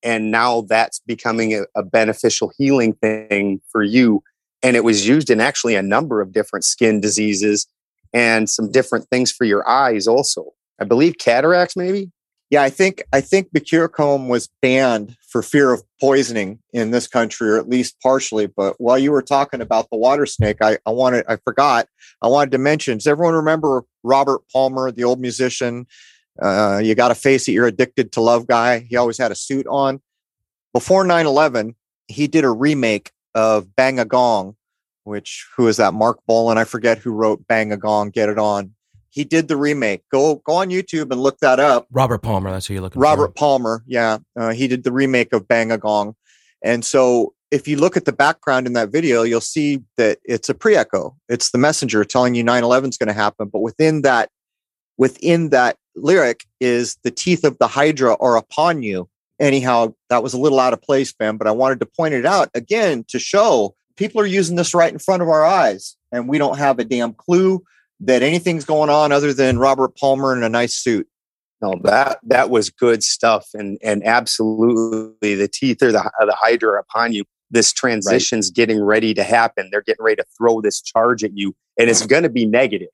And 0.07 0.31
now 0.31 0.61
that's 0.63 1.01
becoming 1.01 1.53
a, 1.53 1.65
a 1.75 1.83
beneficial 1.83 2.53
healing 2.57 2.93
thing 2.93 3.61
for 3.73 3.83
you. 3.83 4.23
And 4.63 4.77
it 4.77 4.85
was 4.85 5.07
used 5.07 5.31
in 5.31 5.41
actually 5.41 5.75
a 5.75 5.83
number 5.83 6.21
of 6.21 6.33
different 6.33 6.65
skin 6.65 7.01
diseases 7.01 7.67
and 8.13 8.49
some 8.49 8.71
different 8.71 9.09
things 9.09 9.33
for 9.33 9.45
your 9.45 9.69
eyes 9.69 10.07
also. 10.07 10.53
I 10.81 10.85
believe 10.85 11.19
cataracts, 11.19 11.77
maybe. 11.77 12.13
Yeah, 12.51 12.63
I 12.63 12.71
think 12.71 13.03
I 13.13 13.21
think 13.21 13.53
mercurochrome 13.53 14.29
was 14.29 14.49
banned 14.63 15.17
for 15.29 15.43
fear 15.43 15.73
of 15.73 15.83
poisoning 16.01 16.61
in 16.73 16.93
this 16.93 17.09
country, 17.09 17.51
or 17.51 17.59
at 17.59 17.69
least 17.69 17.97
partially. 18.01 18.47
But 18.47 18.81
while 18.81 18.99
you 18.99 19.11
were 19.11 19.23
talking 19.23 19.61
about 19.61 19.91
the 19.91 19.99
water 19.99 20.27
snake, 20.27 20.59
I, 20.61 20.79
I 20.87 20.91
wanted 20.91 21.25
I 21.29 21.37
forgot 21.37 21.89
I 22.23 22.29
wanted 22.29 22.53
to 22.53 22.59
mention. 22.59 22.99
Does 22.99 23.09
everyone 23.09 23.35
remember 23.35 23.83
Robert 24.05 24.43
Palmer, 24.53 24.93
the 24.93 25.03
old 25.03 25.21
musician? 25.21 25.87
Uh, 26.41 26.81
you 26.83 26.95
got 26.95 27.09
to 27.09 27.15
face 27.15 27.49
it, 27.49 27.53
you're 27.53 27.67
addicted 27.67 28.13
to 28.13 28.21
love 28.21 28.47
guy. 28.47 28.81
He 28.81 28.97
always 28.97 29.19
had 29.19 29.33
a 29.33 29.37
suit 29.37 29.67
on. 29.67 30.01
Before 30.73 31.05
9-11, 31.05 31.75
he 32.09 32.27
did 32.27 32.45
a 32.45 32.51
remake 32.51 33.11
of 33.35 33.75
Bang 33.77 33.99
a 33.99 34.05
Gong, 34.05 34.57
which 35.05 35.47
who 35.57 35.69
is 35.69 35.77
that? 35.77 35.95
Marc 35.95 36.19
Bolan. 36.27 36.59
I 36.59 36.65
forget 36.65 36.99
who 36.99 37.13
wrote 37.13 37.47
Bang 37.47 37.73
a 37.73 37.77
Gong, 37.77 38.11
Get 38.11 38.29
It 38.29 38.39
On 38.39 38.75
He 39.09 39.25
did 39.25 39.49
the 39.49 39.57
remake. 39.57 40.03
Go 40.11 40.37
go 40.45 40.55
on 40.55 40.71
YouTube 40.71 41.11
and 41.13 41.21
look 41.21 41.39
that 41.39 41.61
up. 41.61 41.87
Robert 41.91 42.19
Palmer, 42.19 42.51
that's 42.51 42.67
who 42.67 42.75
you're 42.75 42.83
looking 42.83 43.01
Robert 43.01 43.29
for. 43.29 43.35
Palmer, 43.35 43.85
yeah, 43.87 44.19
uh, 44.39 44.53
he 44.53 44.69
did 44.69 44.85
the 44.85 44.93
remake 44.93 45.33
of 45.33 45.47
Bang 45.49 45.71
a 45.71 45.79
Gong, 45.79 46.15
and 46.63 46.85
so 46.85 47.35
if 47.51 47.69
you 47.69 47.77
look 47.77 47.97
at 47.97 48.05
the 48.05 48.13
background 48.13 48.67
in 48.67 48.73
that 48.73 48.91
video, 48.91 49.23
you'll 49.23 49.41
see 49.41 49.83
that 49.97 50.19
it's 50.25 50.49
a 50.49 50.55
pre-echo. 50.55 51.17
It's 51.29 51.51
the 51.51 51.59
messenger 51.59 52.05
telling 52.05 52.35
you 52.35 52.43
9/11 52.43 52.91
is 52.91 52.99
going 52.99 53.07
to 53.09 53.13
happen, 53.13 53.49
but 53.49 53.61
within 53.61 54.03
that 54.03 54.31
within 54.99 55.51
that 55.51 55.77
lyric 55.97 56.45
is 56.61 56.97
the 57.03 57.11
teeth 57.11 57.45
of 57.45 57.59
the 57.59 57.67
hydra 57.67 58.17
are 58.21 58.37
upon 58.37 58.83
you. 58.83 59.09
Anyhow, 59.39 59.95
that 60.09 60.23
was 60.23 60.33
a 60.33 60.39
little 60.39 60.61
out 60.61 60.73
of 60.73 60.81
place, 60.81 61.13
Ben, 61.13 61.37
but 61.37 61.47
I 61.47 61.51
wanted 61.51 61.81
to 61.81 61.87
point 61.87 62.15
it 62.15 62.25
out 62.25 62.49
again 62.55 63.05
to 63.09 63.19
show 63.19 63.75
people 63.97 64.21
are 64.21 64.27
using 64.27 64.57
this 64.57 64.75
right 64.75 64.93
in 64.93 64.99
front 64.99 65.23
of 65.23 65.29
our 65.29 65.45
eyes, 65.45 65.97
and 66.13 66.29
we 66.29 66.39
don't 66.39 66.59
have 66.59 66.79
a 66.79 66.85
damn 66.85 67.13
clue 67.13 67.63
that 68.01 68.23
anything's 68.23 68.65
going 68.65 68.91
on 68.91 69.13
other 69.13 69.33
than 69.33 69.59
Robert 69.59 69.97
Palmer 69.97 70.37
in 70.37 70.43
a 70.43 70.49
nice 70.49 70.75
suit. 70.75 71.09
No, 71.63 71.75
that 71.85 72.19
that 72.25 72.51
was 72.51 72.71
good 72.71 73.03
stuff, 73.03 73.49
and 73.55 73.79
and 73.83 74.07
absolutely 74.07 75.35
the 75.35 75.49
teeth 75.49 75.83
are 75.83 75.93
the 75.93 76.11
the 76.21 76.37
hydra 76.39 76.81
upon 76.81 77.13
you. 77.13 77.25
This 77.51 77.73
transition's 77.73 78.49
right. 78.49 78.55
getting 78.55 78.83
ready 78.83 79.15
to 79.15 79.23
happen. 79.23 79.69
They're 79.71 79.83
getting 79.83 80.05
ready 80.05 80.17
to 80.17 80.27
throw 80.37 80.61
this 80.61 80.83
charge 80.83 81.25
at 81.25 81.37
you, 81.37 81.55
and 81.79 81.89
it's 81.89 82.05
going 82.05 82.25
to 82.25 82.29
be 82.29 82.45
negative. 82.45 82.89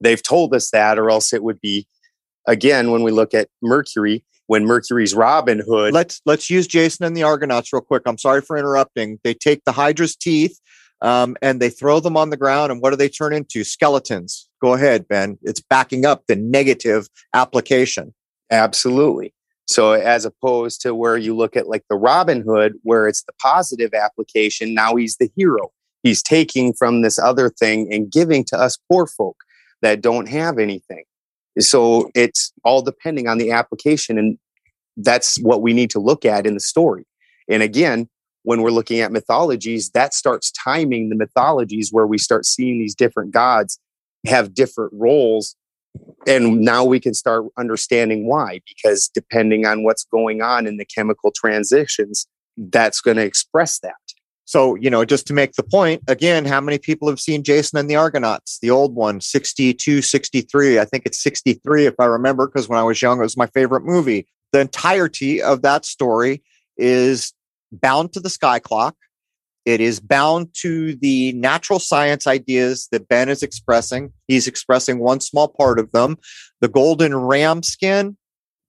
They've 0.00 0.22
told 0.22 0.54
us 0.54 0.70
that, 0.70 0.98
or 0.98 1.10
else 1.10 1.32
it 1.32 1.42
would 1.42 1.60
be 1.60 1.86
again 2.46 2.90
when 2.90 3.02
we 3.02 3.10
look 3.10 3.34
at 3.34 3.48
Mercury. 3.62 4.24
When 4.46 4.64
Mercury's 4.64 5.14
Robin 5.14 5.58
Hood. 5.58 5.92
Let's 5.92 6.22
let's 6.24 6.48
use 6.48 6.66
Jason 6.66 7.04
and 7.04 7.14
the 7.14 7.22
Argonauts 7.22 7.70
real 7.70 7.82
quick. 7.82 8.04
I'm 8.06 8.16
sorry 8.16 8.40
for 8.40 8.56
interrupting. 8.56 9.20
They 9.22 9.34
take 9.34 9.62
the 9.64 9.72
Hydra's 9.72 10.16
teeth 10.16 10.58
um, 11.00 11.36
and 11.42 11.60
they 11.60 11.70
throw 11.70 12.00
them 12.00 12.16
on 12.16 12.30
the 12.30 12.36
ground, 12.36 12.72
and 12.72 12.80
what 12.80 12.90
do 12.90 12.96
they 12.96 13.08
turn 13.08 13.32
into? 13.32 13.62
Skeletons. 13.62 14.48
Go 14.60 14.72
ahead, 14.72 15.06
Ben. 15.06 15.38
It's 15.42 15.60
backing 15.60 16.06
up 16.06 16.24
the 16.26 16.36
negative 16.36 17.08
application. 17.34 18.14
Absolutely. 18.50 19.34
So 19.66 19.92
as 19.92 20.24
opposed 20.24 20.80
to 20.82 20.94
where 20.94 21.18
you 21.18 21.36
look 21.36 21.54
at 21.54 21.68
like 21.68 21.84
the 21.90 21.96
Robin 21.96 22.42
Hood, 22.42 22.74
where 22.82 23.06
it's 23.06 23.22
the 23.24 23.34
positive 23.40 23.92
application, 23.92 24.74
now 24.74 24.96
he's 24.96 25.18
the 25.18 25.30
hero. 25.36 25.70
He's 26.02 26.22
taking 26.22 26.72
from 26.72 27.02
this 27.02 27.18
other 27.18 27.50
thing 27.50 27.92
and 27.92 28.10
giving 28.10 28.44
to 28.44 28.56
us 28.56 28.78
poor 28.90 29.06
folk 29.06 29.36
that 29.82 30.00
don't 30.00 30.28
have 30.28 30.58
anything. 30.58 31.04
So 31.60 32.10
it's 32.14 32.52
all 32.64 32.82
depending 32.82 33.28
on 33.28 33.38
the 33.38 33.50
application. 33.50 34.18
And 34.18 34.38
that's 34.96 35.38
what 35.38 35.62
we 35.62 35.72
need 35.72 35.90
to 35.90 36.00
look 36.00 36.24
at 36.24 36.46
in 36.46 36.54
the 36.54 36.60
story. 36.60 37.04
And 37.48 37.62
again, 37.62 38.08
when 38.42 38.62
we're 38.62 38.70
looking 38.70 39.00
at 39.00 39.12
mythologies, 39.12 39.90
that 39.90 40.14
starts 40.14 40.52
timing 40.52 41.08
the 41.08 41.16
mythologies 41.16 41.90
where 41.92 42.06
we 42.06 42.18
start 42.18 42.46
seeing 42.46 42.78
these 42.78 42.94
different 42.94 43.30
gods 43.30 43.78
have 44.26 44.54
different 44.54 44.92
roles. 44.94 45.54
And 46.26 46.60
now 46.60 46.84
we 46.84 47.00
can 47.00 47.14
start 47.14 47.46
understanding 47.58 48.26
why, 48.26 48.60
because 48.66 49.08
depending 49.12 49.66
on 49.66 49.84
what's 49.84 50.04
going 50.04 50.42
on 50.42 50.66
in 50.66 50.76
the 50.76 50.84
chemical 50.84 51.32
transitions, 51.34 52.26
that's 52.56 53.00
going 53.00 53.16
to 53.16 53.24
express 53.24 53.78
that. 53.80 53.94
So, 54.48 54.76
you 54.76 54.88
know, 54.88 55.04
just 55.04 55.26
to 55.26 55.34
make 55.34 55.52
the 55.52 55.62
point, 55.62 56.02
again, 56.08 56.46
how 56.46 56.58
many 56.58 56.78
people 56.78 57.06
have 57.10 57.20
seen 57.20 57.42
Jason 57.42 57.78
and 57.78 57.90
the 57.90 57.96
Argonauts, 57.96 58.58
the 58.60 58.70
old 58.70 58.94
one, 58.94 59.20
62, 59.20 60.00
63? 60.00 60.78
I 60.78 60.86
think 60.86 61.04
it's 61.04 61.22
63 61.22 61.84
if 61.84 61.92
I 61.98 62.06
remember, 62.06 62.46
because 62.46 62.66
when 62.66 62.78
I 62.78 62.82
was 62.82 63.02
young, 63.02 63.18
it 63.18 63.24
was 63.24 63.36
my 63.36 63.48
favorite 63.48 63.84
movie. 63.84 64.26
The 64.52 64.60
entirety 64.60 65.42
of 65.42 65.60
that 65.60 65.84
story 65.84 66.42
is 66.78 67.34
bound 67.70 68.14
to 68.14 68.20
the 68.20 68.30
sky 68.30 68.58
clock. 68.58 68.96
It 69.66 69.82
is 69.82 70.00
bound 70.00 70.48
to 70.62 70.94
the 70.94 71.34
natural 71.34 71.78
science 71.78 72.26
ideas 72.26 72.88
that 72.90 73.06
Ben 73.06 73.28
is 73.28 73.42
expressing. 73.42 74.14
He's 74.28 74.46
expressing 74.46 74.98
one 74.98 75.20
small 75.20 75.48
part 75.48 75.78
of 75.78 75.92
them. 75.92 76.16
The 76.62 76.68
golden 76.68 77.14
ram 77.14 77.62
skin, 77.62 78.16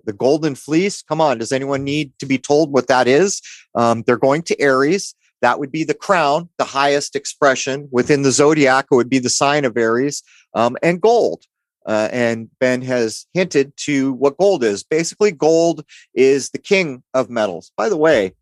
the 0.03 0.11
golden 0.11 0.55
fleece. 0.55 1.01
Come 1.01 1.21
on, 1.21 1.38
does 1.38 1.53
anyone 1.53 1.86
need 1.86 2.11
to 2.19 2.25
be 2.25 2.38
told 2.38 2.73
what 2.73 2.88
that 2.88 3.07
is? 3.07 3.41
Um, 3.75 4.03
they're 4.05 4.17
going 4.17 4.41
to 4.41 4.59
Aries. 4.59 5.15
That 5.41 5.59
would 5.59 5.71
be 5.71 5.83
the 5.83 5.93
crown, 5.93 6.49
the 6.57 6.65
highest 6.65 7.15
expression 7.15 7.87
within 7.91 8.23
the 8.23 8.31
zodiac. 8.31 8.87
It 8.91 8.95
would 8.95 9.09
be 9.09 9.19
the 9.19 9.29
sign 9.29 9.65
of 9.65 9.77
Aries 9.77 10.23
um, 10.53 10.77
and 10.83 11.01
gold. 11.01 11.43
Uh, 11.85 12.09
and 12.11 12.49
Ben 12.59 12.81
has 12.81 13.25
hinted 13.33 13.75
to 13.77 14.13
what 14.13 14.37
gold 14.37 14.63
is. 14.63 14.83
Basically, 14.83 15.31
gold 15.31 15.83
is 16.13 16.49
the 16.49 16.59
king 16.59 17.01
of 17.13 17.29
metals. 17.29 17.71
By 17.77 17.89
the 17.89 17.97
way, 17.97 18.33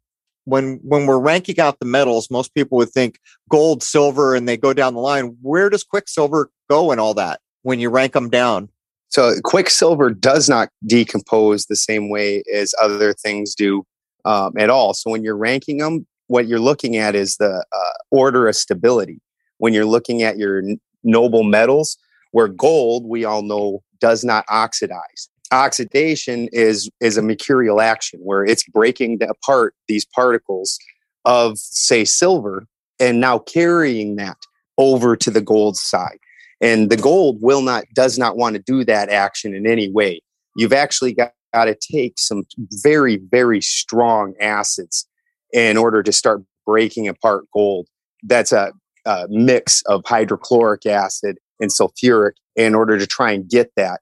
when 0.45 0.79
when 0.81 1.05
we're 1.05 1.19
ranking 1.19 1.59
out 1.59 1.79
the 1.79 1.85
metals, 1.85 2.31
most 2.31 2.53
people 2.53 2.77
would 2.77 2.89
think 2.89 3.19
gold, 3.49 3.83
silver, 3.83 4.33
and 4.35 4.49
they 4.49 4.57
go 4.57 4.73
down 4.73 4.95
the 4.95 4.99
line. 4.99 5.37
Where 5.41 5.69
does 5.69 5.83
quicksilver 5.83 6.49
go 6.69 6.91
and 6.91 6.99
all 6.99 7.13
that 7.13 7.39
when 7.61 7.79
you 7.79 7.89
rank 7.89 8.13
them 8.13 8.29
down? 8.29 8.69
So 9.09 9.33
quicksilver 9.43 10.09
does 10.09 10.49
not 10.49 10.69
decompose 10.85 11.65
the 11.65 11.75
same 11.75 12.09
way 12.09 12.43
as 12.53 12.73
other 12.81 13.13
things 13.13 13.55
do 13.55 13.85
um, 14.25 14.53
at 14.57 14.69
all. 14.69 14.93
So 14.93 15.09
when 15.11 15.23
you're 15.23 15.37
ranking 15.37 15.77
them, 15.77 16.05
what 16.27 16.47
you're 16.47 16.59
looking 16.59 16.97
at 16.97 17.15
is 17.15 17.37
the 17.37 17.65
uh, 17.71 17.91
order 18.11 18.47
of 18.47 18.55
stability. 18.55 19.19
When 19.57 19.73
you're 19.73 19.85
looking 19.85 20.21
at 20.21 20.37
your 20.37 20.59
n- 20.59 20.79
noble 21.03 21.43
metals, 21.43 21.97
where 22.31 22.47
gold, 22.47 23.05
we 23.07 23.25
all 23.25 23.41
know, 23.41 23.81
does 23.99 24.23
not 24.23 24.45
oxidize. 24.49 25.29
Oxidation 25.51 26.49
is 26.51 26.89
is 26.99 27.17
a 27.17 27.21
mercurial 27.21 27.79
action 27.79 28.19
where 28.21 28.43
it's 28.43 28.67
breaking 28.67 29.19
apart 29.23 29.73
these 29.87 30.05
particles 30.05 30.77
of, 31.23 31.57
say, 31.57 32.03
silver, 32.03 32.67
and 32.99 33.19
now 33.19 33.39
carrying 33.39 34.17
that 34.17 34.37
over 34.77 35.15
to 35.15 35.31
the 35.31 35.41
gold 35.41 35.77
side. 35.77 36.19
And 36.59 36.89
the 36.89 36.97
gold 36.97 37.37
will 37.41 37.61
not 37.61 37.85
does 37.93 38.17
not 38.17 38.35
want 38.35 38.55
to 38.55 38.61
do 38.61 38.83
that 38.85 39.09
action 39.09 39.55
in 39.55 39.65
any 39.65 39.89
way. 39.89 40.21
You've 40.57 40.73
actually 40.73 41.13
got, 41.13 41.33
got 41.53 41.65
to 41.65 41.75
take 41.75 42.19
some 42.19 42.43
very 42.83 43.17
very 43.31 43.61
strong 43.61 44.33
acids 44.41 45.07
in 45.53 45.77
order 45.77 46.03
to 46.03 46.11
start 46.11 46.41
breaking 46.65 47.07
apart 47.07 47.45
gold. 47.53 47.87
That's 48.23 48.51
a, 48.51 48.71
a 49.05 49.27
mix 49.29 49.81
of 49.83 50.03
hydrochloric 50.05 50.85
acid 50.85 51.37
and 51.59 51.71
sulfuric 51.71 52.33
in 52.55 52.75
order 52.75 52.97
to 52.97 53.07
try 53.07 53.31
and 53.31 53.49
get 53.49 53.71
that. 53.75 54.01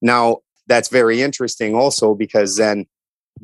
Now, 0.00 0.38
that's 0.66 0.88
very 0.88 1.22
interesting 1.22 1.74
also 1.74 2.14
because 2.14 2.56
then 2.56 2.86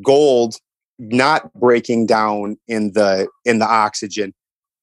gold 0.03 0.57
not 0.99 1.53
breaking 1.55 2.07
down 2.07 2.57
in 2.69 2.93
the 2.93 3.27
in 3.45 3.59
the 3.59 3.67
oxygen 3.67 4.33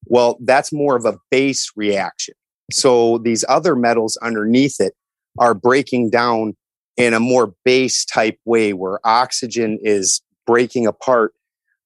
well 0.06 0.36
that's 0.44 0.72
more 0.72 0.96
of 0.96 1.04
a 1.04 1.16
base 1.30 1.70
reaction 1.76 2.34
so 2.70 3.18
these 3.18 3.44
other 3.48 3.74
metals 3.76 4.18
underneath 4.20 4.80
it 4.80 4.94
are 5.38 5.54
breaking 5.54 6.10
down 6.10 6.56
in 6.96 7.14
a 7.14 7.20
more 7.20 7.54
base 7.64 8.04
type 8.04 8.38
way 8.44 8.72
where 8.72 8.98
oxygen 9.04 9.78
is 9.82 10.20
breaking 10.46 10.86
apart 10.86 11.32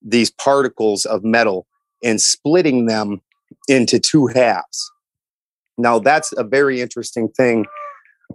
these 0.04 0.30
particles 0.30 1.04
of 1.04 1.24
metal 1.24 1.66
and 2.02 2.20
splitting 2.20 2.86
them 2.86 3.20
into 3.68 3.98
two 3.98 4.26
halves. 4.26 4.90
Now 5.78 5.98
that's 5.98 6.32
a 6.36 6.44
very 6.44 6.80
interesting 6.80 7.28
thing 7.28 7.66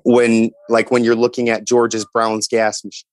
when 0.04 0.52
like 0.70 0.92
when 0.92 1.04
you're 1.04 1.16
looking 1.16 1.50
at 1.50 1.66
George's 1.66 2.06
Brown's 2.14 2.48
gas 2.48 2.84
machine. 2.84 3.08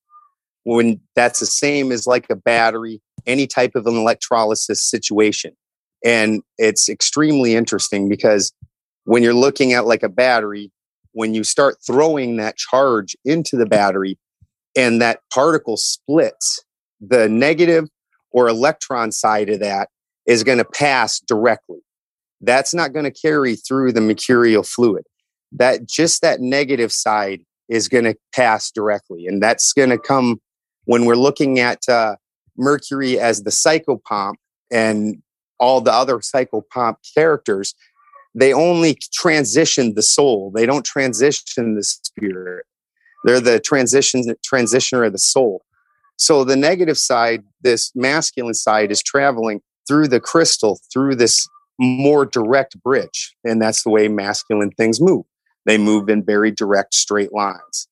When 0.63 0.99
that's 1.15 1.39
the 1.39 1.45
same 1.45 1.91
as 1.91 2.07
like 2.07 2.27
a 2.29 2.35
battery, 2.35 3.01
any 3.27 3.45
type 3.45 3.75
of 3.75 3.85
an 3.85 3.95
electrolysis 3.95 4.83
situation. 4.83 5.55
And 6.03 6.41
it's 6.57 6.89
extremely 6.89 7.55
interesting 7.55 8.09
because 8.09 8.51
when 9.03 9.21
you're 9.21 9.33
looking 9.33 9.73
at 9.73 9.85
like 9.85 10.03
a 10.03 10.09
battery, 10.09 10.71
when 11.11 11.33
you 11.33 11.43
start 11.43 11.77
throwing 11.85 12.37
that 12.37 12.57
charge 12.57 13.15
into 13.25 13.55
the 13.55 13.65
battery 13.65 14.17
and 14.75 15.01
that 15.01 15.19
particle 15.31 15.77
splits, 15.77 16.63
the 16.99 17.29
negative 17.29 17.87
or 18.35 18.49
electron 18.49 19.13
side 19.13 19.49
of 19.49 19.61
that 19.61 19.87
is 20.27 20.43
going 20.43 20.57
to 20.57 20.65
pass 20.65 21.21
directly. 21.21 21.79
That's 22.41 22.73
not 22.73 22.91
going 22.91 23.05
to 23.05 23.11
carry 23.11 23.55
through 23.55 23.93
the 23.93 24.01
mercurial 24.01 24.61
fluid. 24.61 25.05
That 25.53 25.87
just 25.87 26.21
that 26.21 26.41
negative 26.41 26.91
side 26.91 27.43
is 27.69 27.87
going 27.87 28.03
to 28.03 28.15
pass 28.35 28.71
directly. 28.71 29.25
And 29.25 29.41
that's 29.41 29.71
going 29.71 29.89
to 29.89 29.97
come 29.97 30.41
when 30.83 31.05
we're 31.05 31.15
looking 31.15 31.59
at 31.59 31.87
uh, 31.87 32.17
Mercury 32.57 33.17
as 33.17 33.43
the 33.43 33.51
psychopomp 33.51 34.33
and 34.69 35.21
all 35.57 35.79
the 35.79 35.93
other 35.93 36.17
psychopomp 36.17 36.97
characters. 37.15 37.73
They 38.37 38.51
only 38.51 38.97
transition 39.13 39.95
the 39.95 40.01
soul. 40.01 40.51
They 40.53 40.65
don't 40.65 40.83
transition 40.83 41.75
the 41.75 41.83
spirit. 41.83 42.65
They're 43.23 43.39
the 43.39 43.61
transition 43.61 44.23
transitioner 44.45 45.07
of 45.07 45.13
the 45.13 45.19
soul. 45.19 45.63
So 46.17 46.43
the 46.43 46.55
negative 46.55 46.97
side, 46.97 47.43
this 47.61 47.91
masculine 47.95 48.53
side, 48.53 48.91
is 48.91 49.03
traveling 49.03 49.61
through 49.87 50.07
the 50.07 50.19
crystal, 50.19 50.79
through 50.91 51.15
this 51.15 51.47
more 51.79 52.25
direct 52.25 52.81
bridge. 52.81 53.35
And 53.43 53.61
that's 53.61 53.83
the 53.83 53.89
way 53.89 54.07
masculine 54.07 54.71
things 54.71 55.01
move. 55.01 55.25
They 55.65 55.77
move 55.77 56.09
in 56.09 56.23
very 56.23 56.51
direct, 56.51 56.93
straight 56.93 57.33
lines. 57.33 57.87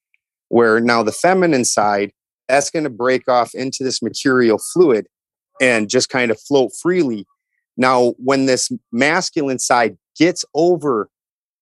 Where 0.49 0.79
now 0.79 1.03
the 1.03 1.11
feminine 1.11 1.65
side, 1.65 2.11
that's 2.47 2.69
going 2.69 2.83
to 2.83 2.89
break 2.89 3.27
off 3.27 3.53
into 3.53 3.83
this 3.83 4.01
mercurial 4.01 4.59
fluid 4.73 5.07
and 5.61 5.89
just 5.89 6.09
kind 6.09 6.31
of 6.31 6.39
float 6.39 6.71
freely. 6.81 7.25
Now, 7.75 8.13
when 8.17 8.45
this 8.45 8.71
masculine 8.91 9.59
side 9.59 9.97
gets 10.17 10.45
over 10.53 11.09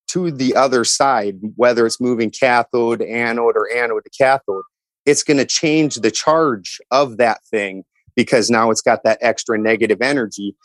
to 0.09 0.29
the 0.29 0.55
other 0.55 0.83
side, 0.83 1.39
whether 1.55 1.85
it's 1.85 2.01
moving 2.01 2.31
cathode, 2.31 3.01
anode, 3.01 3.55
or 3.55 3.71
anode 3.73 4.03
to 4.03 4.09
cathode, 4.09 4.63
it's 5.05 5.23
going 5.23 5.37
to 5.37 5.45
change 5.45 5.95
the 5.95 6.11
charge 6.11 6.79
of 6.91 7.17
that 7.17 7.43
thing 7.45 7.83
because 8.15 8.49
now 8.49 8.69
it's 8.71 8.81
got 8.81 9.03
that 9.03 9.17
extra 9.21 9.57
negative 9.57 10.01
energy. 10.01 10.55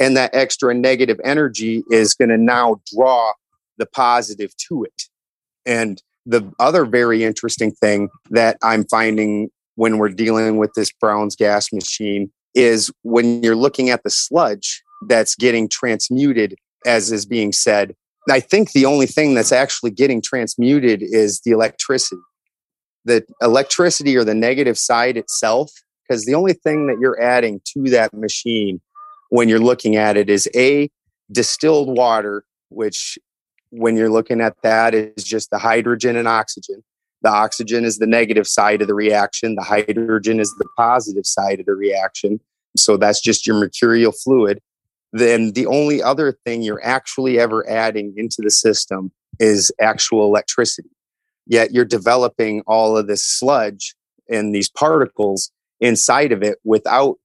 And 0.00 0.16
that 0.16 0.34
extra 0.34 0.74
negative 0.74 1.20
energy 1.24 1.84
is 1.90 2.14
going 2.14 2.30
to 2.30 2.38
now 2.38 2.80
draw 2.94 3.32
the 3.76 3.86
positive 3.86 4.52
to 4.68 4.84
it. 4.84 5.04
And 5.64 6.02
the 6.26 6.50
other 6.58 6.84
very 6.84 7.24
interesting 7.24 7.70
thing 7.72 8.08
that 8.30 8.58
I'm 8.62 8.84
finding 8.84 9.50
when 9.76 9.98
we're 9.98 10.08
dealing 10.08 10.56
with 10.56 10.72
this 10.74 10.90
Brown's 10.90 11.36
gas 11.36 11.72
machine 11.72 12.30
is 12.54 12.90
when 13.02 13.42
you're 13.42 13.56
looking 13.56 13.90
at 13.90 14.02
the 14.02 14.10
sludge 14.10 14.82
that's 15.06 15.36
getting 15.36 15.68
transmuted, 15.68 16.56
as 16.84 17.12
is 17.12 17.24
being 17.24 17.52
said. 17.52 17.94
I 18.30 18.40
think 18.40 18.72
the 18.72 18.84
only 18.84 19.06
thing 19.06 19.34
that's 19.34 19.52
actually 19.52 19.92
getting 19.92 20.20
transmuted 20.20 21.02
is 21.02 21.40
the 21.44 21.52
electricity. 21.52 22.20
The 23.08 23.24
electricity 23.40 24.16
or 24.16 24.24
the 24.24 24.34
negative 24.34 24.76
side 24.78 25.16
itself 25.16 25.72
because 26.08 26.24
the 26.24 26.34
only 26.34 26.52
thing 26.52 26.86
that 26.86 26.98
you're 27.00 27.20
adding 27.20 27.60
to 27.74 27.90
that 27.90 28.12
machine 28.12 28.80
when 29.30 29.48
you're 29.48 29.58
looking 29.58 29.96
at 29.96 30.16
it 30.16 30.30
is 30.30 30.48
a 30.54 30.90
distilled 31.30 31.96
water 31.96 32.44
which 32.70 33.18
when 33.70 33.96
you're 33.96 34.10
looking 34.10 34.40
at 34.40 34.56
that 34.62 34.94
is 34.94 35.24
just 35.24 35.50
the 35.50 35.58
hydrogen 35.58 36.16
and 36.16 36.28
oxygen. 36.28 36.82
The 37.22 37.30
oxygen 37.30 37.84
is 37.84 37.98
the 37.98 38.06
negative 38.06 38.46
side 38.46 38.80
of 38.80 38.88
the 38.88 38.94
reaction. 38.94 39.54
The 39.54 39.62
hydrogen 39.62 40.40
is 40.40 40.54
the 40.58 40.68
positive 40.76 41.26
side 41.26 41.60
of 41.60 41.66
the 41.66 41.74
reaction. 41.74 42.40
So 42.76 42.96
that's 42.96 43.20
just 43.20 43.46
your 43.46 43.56
mercurial 43.56 44.12
fluid. 44.12 44.60
Then 45.12 45.52
the 45.52 45.66
only 45.66 46.02
other 46.02 46.32
thing 46.44 46.62
you're 46.62 46.84
actually 46.84 47.38
ever 47.38 47.68
adding 47.68 48.14
into 48.16 48.36
the 48.38 48.50
system 48.50 49.10
is 49.40 49.72
actual 49.80 50.24
electricity 50.24 50.90
yet 51.48 51.72
you're 51.72 51.84
developing 51.84 52.62
all 52.66 52.96
of 52.96 53.08
this 53.08 53.24
sludge 53.24 53.96
and 54.28 54.54
these 54.54 54.70
particles 54.70 55.50
inside 55.80 56.30
of 56.30 56.42
it 56.42 56.58
without 56.64 57.16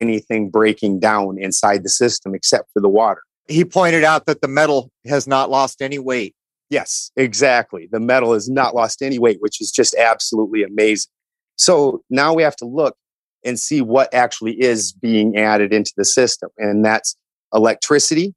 anything 0.00 0.48
breaking 0.50 1.00
down 1.00 1.36
inside 1.38 1.82
the 1.82 1.88
system 1.90 2.34
except 2.34 2.70
for 2.72 2.80
the 2.80 2.88
water. 2.88 3.20
He 3.48 3.64
pointed 3.64 4.04
out 4.04 4.26
that 4.26 4.40
the 4.40 4.48
metal 4.48 4.90
has 5.06 5.26
not 5.26 5.50
lost 5.50 5.82
any 5.82 5.98
weight. 5.98 6.34
Yes, 6.70 7.10
exactly. 7.16 7.88
The 7.90 8.00
metal 8.00 8.34
has 8.34 8.48
not 8.48 8.74
lost 8.74 9.02
any 9.02 9.18
weight, 9.18 9.38
which 9.40 9.60
is 9.60 9.70
just 9.70 9.94
absolutely 9.94 10.62
amazing. 10.62 11.10
So 11.56 12.02
now 12.10 12.34
we 12.34 12.42
have 12.42 12.56
to 12.56 12.66
look 12.66 12.96
and 13.44 13.58
see 13.58 13.80
what 13.80 14.12
actually 14.12 14.60
is 14.60 14.92
being 14.92 15.36
added 15.36 15.72
into 15.72 15.92
the 15.96 16.04
system. 16.04 16.50
And 16.58 16.84
that's 16.84 17.16
electricity, 17.54 18.34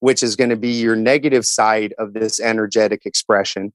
which 0.00 0.22
is 0.22 0.34
going 0.34 0.50
to 0.50 0.56
be 0.56 0.72
your 0.72 0.96
negative 0.96 1.46
side 1.46 1.94
of 1.98 2.12
this 2.12 2.40
energetic 2.40 3.06
expression, 3.06 3.72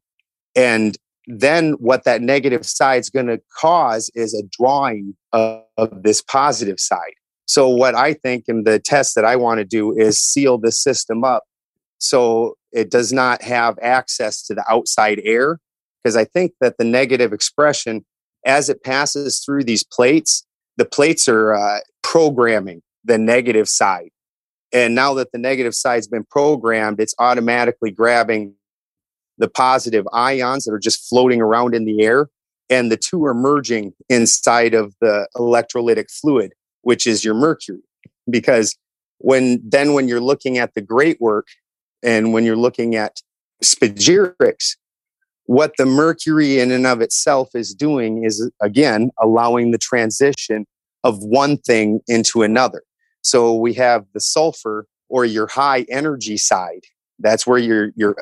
and 0.57 0.97
then 1.27 1.73
what 1.73 2.03
that 2.05 2.21
negative 2.21 2.65
side 2.65 2.99
is 3.01 3.09
going 3.09 3.27
to 3.27 3.39
cause 3.59 4.09
is 4.15 4.33
a 4.33 4.43
drawing 4.57 5.15
of, 5.33 5.61
of, 5.77 6.03
this 6.03 6.21
positive 6.21 6.79
side. 6.79 7.13
So 7.45 7.69
what 7.69 7.95
I 7.95 8.13
think 8.13 8.45
and 8.47 8.65
the 8.65 8.79
test 8.79 9.13
that 9.15 9.25
I 9.25 9.35
want 9.35 9.59
to 9.59 9.65
do 9.65 9.97
is 9.97 10.19
seal 10.19 10.57
the 10.57 10.71
system 10.71 11.23
up 11.23 11.43
so 11.99 12.55
it 12.71 12.89
does 12.89 13.11
not 13.13 13.41
have 13.41 13.77
access 13.81 14.43
to 14.47 14.55
the 14.55 14.63
outside 14.69 15.21
air 15.23 15.59
because 16.03 16.15
I 16.15 16.25
think 16.25 16.53
that 16.61 16.77
the 16.77 16.85
negative 16.85 17.33
expression 17.33 18.05
as 18.45 18.69
it 18.69 18.83
passes 18.83 19.43
through 19.43 19.63
these 19.63 19.83
plates, 19.83 20.45
the 20.77 20.85
plates 20.85 21.27
are 21.27 21.55
uh, 21.55 21.79
programming 22.03 22.81
the 23.03 23.17
negative 23.17 23.67
side. 23.67 24.09
And 24.73 24.95
now 24.95 25.13
that 25.15 25.31
the 25.31 25.37
negative 25.37 25.73
side's 25.73 26.07
been 26.07 26.25
programmed, 26.29 26.99
it's 26.99 27.15
automatically 27.19 27.91
grabbing 27.91 28.53
the 29.37 29.49
positive 29.49 30.07
ions 30.13 30.65
that 30.65 30.73
are 30.73 30.79
just 30.79 31.07
floating 31.07 31.41
around 31.41 31.75
in 31.75 31.85
the 31.85 32.03
air, 32.03 32.29
and 32.69 32.91
the 32.91 32.97
two 32.97 33.23
are 33.25 33.33
merging 33.33 33.93
inside 34.09 34.73
of 34.73 34.93
the 34.99 35.27
electrolytic 35.35 36.11
fluid, 36.11 36.53
which 36.81 37.07
is 37.07 37.23
your 37.23 37.33
mercury. 37.33 37.81
Because 38.29 38.75
when 39.19 39.61
then 39.63 39.93
when 39.93 40.07
you're 40.07 40.21
looking 40.21 40.57
at 40.57 40.73
the 40.73 40.81
great 40.81 41.19
work 41.21 41.47
and 42.03 42.33
when 42.33 42.43
you're 42.43 42.55
looking 42.55 42.95
at 42.95 43.21
spagyrics, 43.63 44.75
what 45.45 45.71
the 45.77 45.85
mercury 45.85 46.59
in 46.59 46.71
and 46.71 46.85
of 46.85 47.01
itself 47.01 47.49
is 47.55 47.73
doing 47.73 48.23
is 48.23 48.49
again 48.61 49.09
allowing 49.19 49.71
the 49.71 49.77
transition 49.77 50.65
of 51.03 51.23
one 51.23 51.57
thing 51.57 52.01
into 52.07 52.43
another. 52.43 52.83
So 53.21 53.55
we 53.55 53.73
have 53.75 54.05
the 54.13 54.19
sulfur 54.19 54.87
or 55.09 55.25
your 55.25 55.47
high 55.47 55.85
energy 55.89 56.37
side. 56.37 56.83
That's 57.19 57.47
where 57.47 57.57
your 57.57 57.91
your 57.95 58.15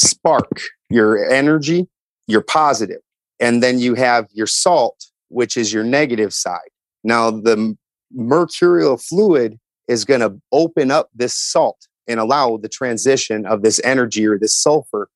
spark, 0.00 0.62
your 0.88 1.30
energy, 1.30 1.88
your 2.26 2.42
positive. 2.42 3.00
And 3.38 3.62
then 3.62 3.78
you 3.78 3.94
have 3.94 4.26
your 4.32 4.46
salt, 4.46 5.06
which 5.28 5.56
is 5.56 5.72
your 5.72 5.84
negative 5.84 6.32
side. 6.32 6.70
Now, 7.02 7.30
the 7.30 7.76
mercurial 8.12 8.96
fluid 8.96 9.58
is 9.88 10.04
going 10.04 10.20
to 10.20 10.40
open 10.52 10.90
up 10.90 11.08
this 11.14 11.34
salt 11.34 11.86
and 12.06 12.20
allow 12.20 12.56
the 12.56 12.68
transition 12.68 13.46
of 13.46 13.62
this 13.62 13.80
energy 13.84 14.26
or 14.26 14.38
this 14.38 14.54
sulfur 14.54 15.08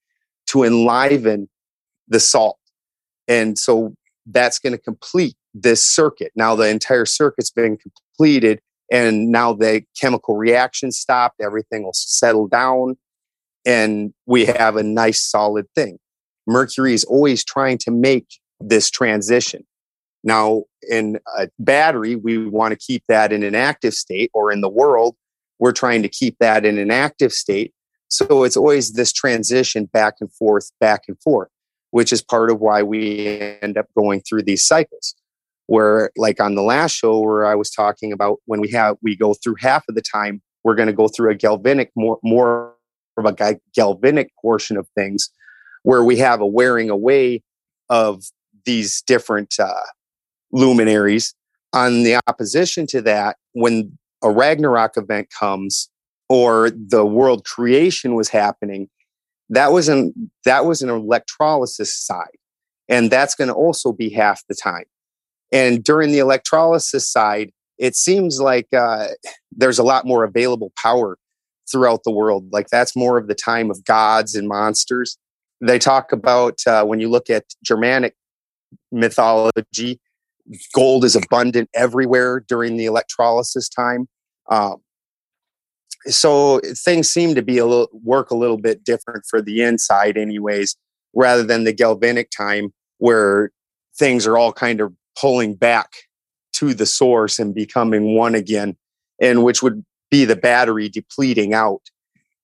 to 0.47 0.65
enliven 0.65 1.49
the 2.09 2.21
salt. 2.21 2.59
And 3.27 3.59
so 3.59 3.95
that's 4.27 4.59
going 4.59 4.73
to 4.73 4.79
complete 4.79 5.37
this 5.55 5.83
circuit. 5.85 6.33
Now 6.35 6.55
the 6.55 6.69
entire 6.69 7.07
circuit's 7.07 7.51
been 7.51 7.77
completed 7.77 8.61
and 8.91 9.31
now 9.31 9.53
the 9.53 9.83
chemical 9.99 10.37
reaction 10.37 10.93
stopped, 10.93 11.41
everything 11.41 11.85
will 11.85 11.95
settle 11.95 12.47
down 12.47 12.97
and 13.65 14.13
we 14.27 14.45
have 14.45 14.77
a 14.77 14.83
nice 14.83 15.23
solid 15.23 15.67
thing. 15.75 15.99
Mercury 16.47 16.95
is 16.95 17.05
always 17.05 17.45
trying 17.45 17.79
to 17.79 17.91
make 17.91 18.27
this 18.61 18.91
transition. 18.91 19.65
Now, 20.23 20.65
in 20.89 21.19
a 21.39 21.49
battery, 21.59 22.17
we 22.17 22.47
want 22.47 22.73
to 22.73 22.79
keep 22.79 23.05
that 23.09 23.33
in 23.33 23.43
an 23.43 23.55
active 23.55 23.95
state, 23.95 24.31
or 24.35 24.53
in 24.53 24.61
the 24.61 24.69
world, 24.69 25.17
we're 25.59 25.73
trying 25.73 26.03
to 26.03 26.09
keep 26.09 26.39
that 26.39 26.65
in 26.65 26.79
an 26.79 26.91
active 26.91 27.33
state. 27.33 27.73
So 28.09 28.45
it's 28.45 28.57
always 28.57 28.93
this 28.93 29.13
transition 29.13 29.87
back 29.87 30.15
and 30.21 30.33
forth, 30.33 30.71
back 30.81 31.03
and 31.09 31.21
forth, 31.21 31.49
which 31.91 32.13
is 32.13 32.23
part 32.23 32.51
of 32.51 32.61
why 32.61 32.83
we 32.83 33.29
end 33.61 33.77
up 33.77 33.87
going 33.97 34.21
through 34.21 34.43
these 34.43 34.65
cycles. 34.65 35.15
Where, 35.67 36.11
like 36.15 36.41
on 36.41 36.57
the 36.57 36.63
last 36.63 36.93
show, 36.93 37.21
where 37.21 37.47
I 37.47 37.55
was 37.55 37.71
talking 37.71 38.13
about 38.13 38.39
when 38.45 38.61
we 38.61 38.71
have 38.73 38.99
we 39.03 39.17
go 39.17 39.33
through 39.33 39.57
half 39.61 39.85
of 39.89 39.95
the 39.95 40.03
time, 40.03 40.43
we're 40.63 40.75
going 40.75 40.89
to 40.89 40.93
go 40.93 41.09
through 41.09 41.31
a 41.31 41.35
galvanic 41.35 41.91
more 41.97 42.19
more 42.23 42.74
of 43.17 43.27
a 43.27 43.59
galvanic 43.75 44.31
portion 44.41 44.77
of 44.77 44.89
things 44.95 45.31
where 45.83 46.03
we 46.03 46.17
have 46.17 46.41
a 46.41 46.47
wearing 46.47 46.91
away 46.91 47.43
of 47.89 48.25
these 48.65 49.03
different 49.03 49.55
uh, 49.59 49.73
luminaries. 50.53 51.35
On 51.73 52.03
the 52.03 52.21
opposition 52.27 52.87
to 52.89 53.03
that, 53.03 53.37
when 53.53 53.97
a 54.23 54.31
Ragnarok 54.31 54.97
event 54.97 55.29
comes 55.39 55.91
or 56.29 56.71
the 56.71 57.05
world 57.05 57.45
creation 57.45 58.15
was 58.15 58.29
happening, 58.29 58.89
that 59.51 59.73
was 59.73 59.89
an 59.89 60.31
that 60.45 60.65
was 60.65 60.83
an 60.83 60.89
electrolysis 60.89 61.95
side, 61.95 62.39
and 62.89 63.11
that's 63.11 63.35
going 63.35 63.49
to 63.49 63.55
also 63.55 63.93
be 63.93 64.09
half 64.09 64.43
the 64.49 64.55
time. 64.55 64.85
And 65.53 65.85
during 65.85 66.13
the 66.13 66.19
electrolysis 66.19 67.09
side, 67.09 67.53
it 67.79 67.97
seems 67.97 68.41
like 68.41 68.69
uh, 68.73 69.09
there's 69.53 69.79
a 69.79 69.85
lot 69.85 70.07
more 70.07 70.25
available 70.25 70.73
power 70.81 71.19
throughout 71.71 72.03
the 72.05 72.11
world. 72.11 72.49
Like 72.53 72.69
that's 72.69 72.95
more 72.97 73.19
of 73.19 73.27
the 73.27 73.35
time 73.35 73.71
of 73.71 73.85
gods 73.85 74.35
and 74.35 74.49
monsters. 74.49 75.19
They 75.61 75.79
talk 75.79 76.13
about 76.13 76.59
uh, 76.67 76.85
when 76.85 77.01
you 77.01 77.09
look 77.09 77.31
at 77.31 77.45
Germanic 77.63 78.15
mythology, 78.93 80.01
gold 80.75 81.05
is 81.05 81.17
abundant 81.17 81.71
everywhere 81.75 82.41
during 82.41 82.77
the 82.77 82.85
electrolysis 82.85 83.69
time. 83.69 84.09
Um, 84.51 84.77
so 86.07 86.61
things 86.85 87.09
seem 87.09 87.35
to 87.35 87.43
be 87.43 87.59
a 87.59 87.67
little 87.67 87.89
work 87.93 88.31
a 88.31 88.37
little 88.37 88.59
bit 88.59 88.85
different 88.85 89.25
for 89.29 89.41
the 89.41 89.63
inside, 89.63 90.19
anyways, 90.19 90.77
rather 91.15 91.43
than 91.43 91.65
the 91.65 91.73
galvanic 91.73 92.31
time 92.31 92.75
where 92.99 93.51
things 93.99 94.27
are 94.27 94.37
all 94.37 94.53
kind 94.53 94.81
of 94.81 94.93
pulling 95.19 95.55
back 95.55 95.93
to 96.55 96.75
the 96.75 96.87
source 96.87 97.39
and 97.39 97.55
becoming 97.55 98.15
one 98.15 98.35
again, 98.35 98.77
and 99.21 99.45
which 99.45 99.63
would 99.63 99.85
be 100.11 100.25
the 100.25 100.37
battery 100.37 100.89
depleting 100.89 101.55
out. 101.55 101.83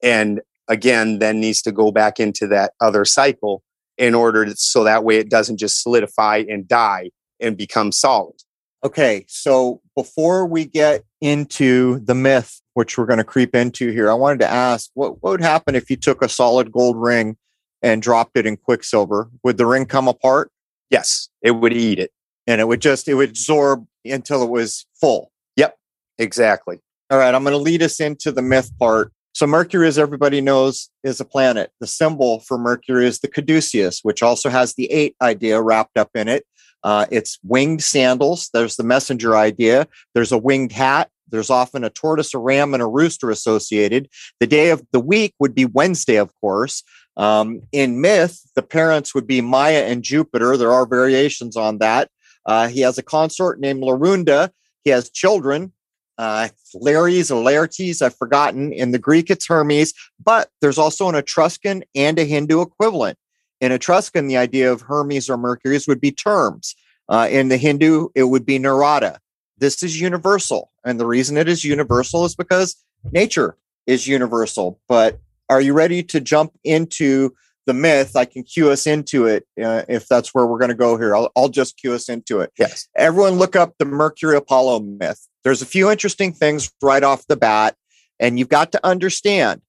And 0.02 0.40
again 0.70 1.18
then 1.18 1.40
needs 1.40 1.60
to 1.62 1.72
go 1.72 1.90
back 1.90 2.18
into 2.18 2.46
that 2.46 2.72
other 2.80 3.04
cycle 3.04 3.62
in 3.98 4.14
order 4.14 4.46
to, 4.46 4.56
so 4.56 4.84
that 4.84 5.04
way 5.04 5.16
it 5.16 5.28
doesn't 5.28 5.58
just 5.58 5.82
solidify 5.82 6.44
and 6.48 6.66
die 6.66 7.10
and 7.38 7.56
become 7.56 7.92
solid. 7.92 8.36
Okay 8.82 9.26
so 9.28 9.82
before 9.94 10.46
we 10.46 10.64
get 10.64 11.04
into 11.20 11.98
the 11.98 12.14
myth 12.14 12.62
which 12.72 12.96
we're 12.96 13.04
going 13.04 13.18
to 13.18 13.24
creep 13.24 13.54
into 13.54 13.90
here 13.90 14.10
i 14.10 14.14
wanted 14.14 14.38
to 14.40 14.48
ask 14.48 14.88
what, 14.94 15.22
what 15.22 15.32
would 15.32 15.42
happen 15.42 15.74
if 15.74 15.90
you 15.90 15.96
took 15.96 16.22
a 16.22 16.28
solid 16.30 16.72
gold 16.72 16.96
ring 16.96 17.36
and 17.82 18.00
dropped 18.02 18.36
it 18.36 18.46
in 18.46 18.56
quicksilver? 18.56 19.30
Would 19.42 19.56
the 19.58 19.66
ring 19.66 19.84
come 19.84 20.08
apart? 20.08 20.50
Yes 20.88 21.28
it 21.42 21.52
would 21.52 21.72
eat 21.72 21.98
it. 21.98 22.12
And 22.46 22.60
it 22.60 22.68
would 22.68 22.80
just 22.80 23.06
it 23.08 23.14
would 23.14 23.30
absorb 23.30 23.86
until 24.04 24.42
it 24.42 24.50
was 24.50 24.86
full? 24.98 25.30
Yep 25.56 25.76
exactly 26.16 26.80
all 27.10 27.18
right, 27.18 27.34
I'm 27.34 27.42
going 27.42 27.52
to 27.52 27.58
lead 27.58 27.82
us 27.82 28.00
into 28.00 28.30
the 28.30 28.42
myth 28.42 28.70
part. 28.78 29.12
So 29.32 29.46
Mercury, 29.46 29.88
as 29.88 29.98
everybody 29.98 30.40
knows, 30.40 30.90
is 31.02 31.20
a 31.20 31.24
planet. 31.24 31.70
The 31.80 31.86
symbol 31.86 32.40
for 32.40 32.58
Mercury 32.58 33.06
is 33.06 33.20
the 33.20 33.28
caduceus, 33.28 34.00
which 34.02 34.22
also 34.22 34.48
has 34.48 34.74
the 34.74 34.90
eight 34.90 35.16
idea 35.20 35.60
wrapped 35.60 35.96
up 35.96 36.10
in 36.14 36.28
it. 36.28 36.44
Uh, 36.82 37.06
it's 37.10 37.38
winged 37.42 37.82
sandals. 37.82 38.48
There's 38.52 38.76
the 38.76 38.84
messenger 38.84 39.36
idea. 39.36 39.86
There's 40.14 40.32
a 40.32 40.38
winged 40.38 40.72
hat. 40.72 41.10
There's 41.28 41.50
often 41.50 41.84
a 41.84 41.90
tortoise, 41.90 42.34
a 42.34 42.38
ram, 42.38 42.74
and 42.74 42.82
a 42.82 42.86
rooster 42.86 43.30
associated. 43.30 44.08
The 44.40 44.46
day 44.46 44.70
of 44.70 44.82
the 44.92 45.00
week 45.00 45.34
would 45.38 45.54
be 45.54 45.64
Wednesday, 45.64 46.16
of 46.16 46.32
course. 46.40 46.82
Um, 47.16 47.62
in 47.72 48.00
myth, 48.00 48.40
the 48.56 48.62
parents 48.62 49.14
would 49.14 49.26
be 49.26 49.40
Maya 49.40 49.84
and 49.84 50.02
Jupiter. 50.02 50.56
There 50.56 50.72
are 50.72 50.86
variations 50.86 51.56
on 51.56 51.78
that. 51.78 52.08
Uh, 52.46 52.68
he 52.68 52.80
has 52.80 52.98
a 52.98 53.02
consort 53.02 53.60
named 53.60 53.82
Larunda. 53.82 54.50
He 54.84 54.90
has 54.90 55.10
children, 55.10 55.72
uh, 56.20 56.48
Lares 56.74 57.30
or 57.30 57.42
Laertes, 57.42 58.02
I've 58.02 58.14
forgotten. 58.14 58.74
In 58.74 58.90
the 58.90 58.98
Greek, 58.98 59.30
it's 59.30 59.46
Hermes, 59.46 59.94
but 60.22 60.50
there's 60.60 60.76
also 60.76 61.08
an 61.08 61.14
Etruscan 61.14 61.82
and 61.94 62.18
a 62.18 62.24
Hindu 62.24 62.60
equivalent. 62.60 63.16
In 63.62 63.72
Etruscan, 63.72 64.26
the 64.26 64.36
idea 64.36 64.70
of 64.70 64.82
Hermes 64.82 65.30
or 65.30 65.38
Mercury's 65.38 65.88
would 65.88 66.00
be 66.00 66.12
Turms. 66.12 66.74
Uh, 67.08 67.26
in 67.30 67.48
the 67.48 67.56
Hindu, 67.56 68.08
it 68.14 68.24
would 68.24 68.44
be 68.44 68.58
Narada. 68.58 69.18
This 69.56 69.82
is 69.82 69.98
universal. 69.98 70.70
And 70.84 71.00
the 71.00 71.06
reason 71.06 71.38
it 71.38 71.48
is 71.48 71.64
universal 71.64 72.26
is 72.26 72.34
because 72.34 72.76
nature 73.12 73.56
is 73.86 74.06
universal. 74.06 74.78
But 74.88 75.20
are 75.48 75.62
you 75.62 75.72
ready 75.72 76.02
to 76.02 76.20
jump 76.20 76.52
into 76.64 77.34
the 77.66 77.74
myth? 77.74 78.16
I 78.16 78.24
can 78.24 78.42
cue 78.42 78.70
us 78.70 78.86
into 78.86 79.26
it 79.26 79.46
uh, 79.62 79.82
if 79.88 80.08
that's 80.08 80.34
where 80.34 80.46
we're 80.46 80.58
going 80.58 80.70
to 80.70 80.74
go 80.74 80.96
here. 80.96 81.14
I'll, 81.14 81.30
I'll 81.36 81.48
just 81.48 81.76
cue 81.76 81.94
us 81.94 82.08
into 82.08 82.40
it. 82.40 82.52
Yes. 82.58 82.88
Everyone 82.96 83.34
look 83.34 83.56
up 83.56 83.74
the 83.78 83.84
Mercury 83.84 84.36
Apollo 84.36 84.80
myth. 84.80 85.26
There's 85.44 85.62
a 85.62 85.66
few 85.66 85.90
interesting 85.90 86.32
things 86.32 86.70
right 86.82 87.02
off 87.02 87.26
the 87.26 87.36
bat. 87.36 87.76
And 88.18 88.38
you've 88.38 88.48
got 88.48 88.72
to 88.72 88.86
understand 88.86 89.62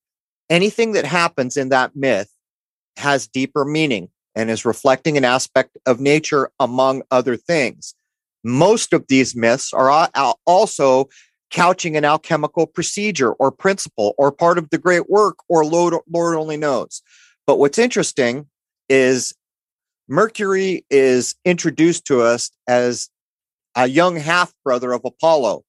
anything 0.50 0.92
that 0.92 1.06
happens 1.06 1.56
in 1.56 1.70
that 1.70 1.96
myth 1.96 2.30
has 2.98 3.28
deeper 3.28 3.64
meaning 3.64 4.10
and 4.36 4.50
is 4.50 4.66
reflecting 4.66 5.18
an 5.18 5.26
aspect 5.26 5.78
of 5.86 6.00
nature 6.00 6.52
among 6.60 7.04
other 7.12 7.38
things. 7.38 7.96
Most 8.44 8.94
of 8.94 9.08
these 9.08 9.36
myths 9.36 9.72
are 9.74 10.10
also 10.46 11.10
couching 11.52 11.98
an 11.98 12.06
alchemical 12.06 12.66
procedure 12.66 13.34
or 13.34 13.52
principle 13.52 14.14
or 14.18 14.32
part 14.32 14.58
of 14.58 14.70
the 14.70 14.78
great 14.78 15.10
work 15.10 15.38
or 15.48 15.66
Lord, 15.66 15.94
Lord 16.12 16.36
only 16.36 16.58
knows. 16.58 17.02
But 17.52 17.60
what's 17.60 17.80
interesting 17.80 18.48
is 18.88 19.34
Mercury 20.08 20.86
is 20.90 21.36
introduced 21.44 22.06
to 22.06 22.22
us 22.22 22.50
as 22.66 23.10
a 23.76 23.88
young 23.88 24.16
half 24.16 24.54
brother 24.64 24.94
of 24.94 25.02
Apollo, 25.04 25.66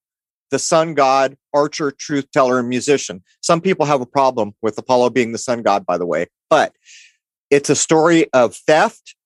the 0.53 0.61
sun 0.61 0.95
god, 0.95 1.37
archer, 1.53 1.91
truth 1.91 2.31
teller, 2.31 2.61
and 2.61 2.69
musician. 2.69 3.25
Some 3.41 3.61
people 3.61 3.85
have 3.85 4.01
a 4.01 4.07
problem 4.07 4.55
with 4.63 4.79
Apollo 4.79 5.11
being 5.11 5.33
the 5.33 5.39
sun 5.39 5.63
god, 5.63 5.85
by 5.85 5.99
the 5.99 6.07
way, 6.07 6.29
but 6.49 6.73
it's 7.51 7.69
a 7.69 7.75
story 7.75 8.33
of 8.33 8.55
theft, 8.55 9.17